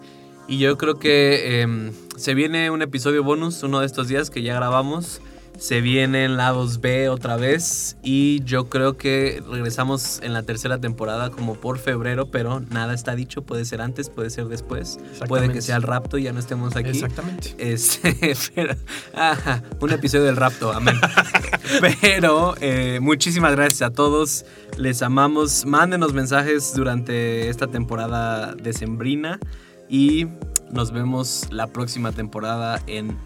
y 0.48 0.56
yo 0.56 0.78
creo 0.78 0.98
que 0.98 1.60
em, 1.60 1.92
se 2.16 2.32
viene 2.32 2.70
un 2.70 2.80
episodio 2.80 3.22
bonus 3.22 3.62
uno 3.62 3.80
de 3.80 3.86
estos 3.86 4.08
días 4.08 4.30
que 4.30 4.40
ya 4.40 4.54
grabamos. 4.54 5.20
Se 5.58 5.80
vienen 5.80 6.36
lados 6.36 6.80
B 6.80 7.08
otra 7.08 7.36
vez 7.36 7.96
y 8.04 8.44
yo 8.44 8.68
creo 8.68 8.96
que 8.96 9.42
regresamos 9.50 10.20
en 10.22 10.32
la 10.32 10.44
tercera 10.44 10.78
temporada 10.78 11.30
como 11.30 11.54
por 11.56 11.78
febrero, 11.78 12.30
pero 12.30 12.60
nada 12.60 12.94
está 12.94 13.16
dicho, 13.16 13.42
puede 13.42 13.64
ser 13.64 13.80
antes, 13.80 14.08
puede 14.08 14.30
ser 14.30 14.46
después, 14.46 15.00
puede 15.26 15.50
que 15.50 15.60
sea 15.60 15.74
el 15.74 15.82
rapto 15.82 16.16
y 16.16 16.22
ya 16.22 16.32
no 16.32 16.38
estemos 16.38 16.76
aquí. 16.76 16.90
Exactamente. 16.90 17.56
Este, 17.58 18.36
pero, 18.54 18.76
ajá, 19.14 19.64
un 19.80 19.90
episodio 19.90 20.26
del 20.26 20.36
rapto, 20.36 20.72
amén. 20.72 20.94
pero 22.00 22.54
eh, 22.60 23.00
muchísimas 23.02 23.50
gracias 23.56 23.82
a 23.82 23.92
todos, 23.92 24.44
les 24.76 25.02
amamos, 25.02 25.66
mándenos 25.66 26.12
mensajes 26.12 26.72
durante 26.72 27.48
esta 27.48 27.66
temporada 27.66 28.54
decembrina 28.54 29.40
y 29.88 30.28
nos 30.70 30.92
vemos 30.92 31.48
la 31.50 31.66
próxima 31.66 32.12
temporada 32.12 32.80
en 32.86 33.18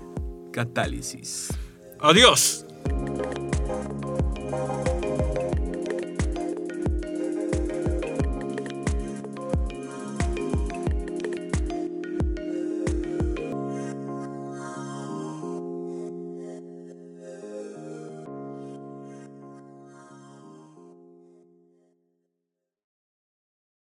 Catálisis. 0.50 1.50
Adiós. 2.02 2.66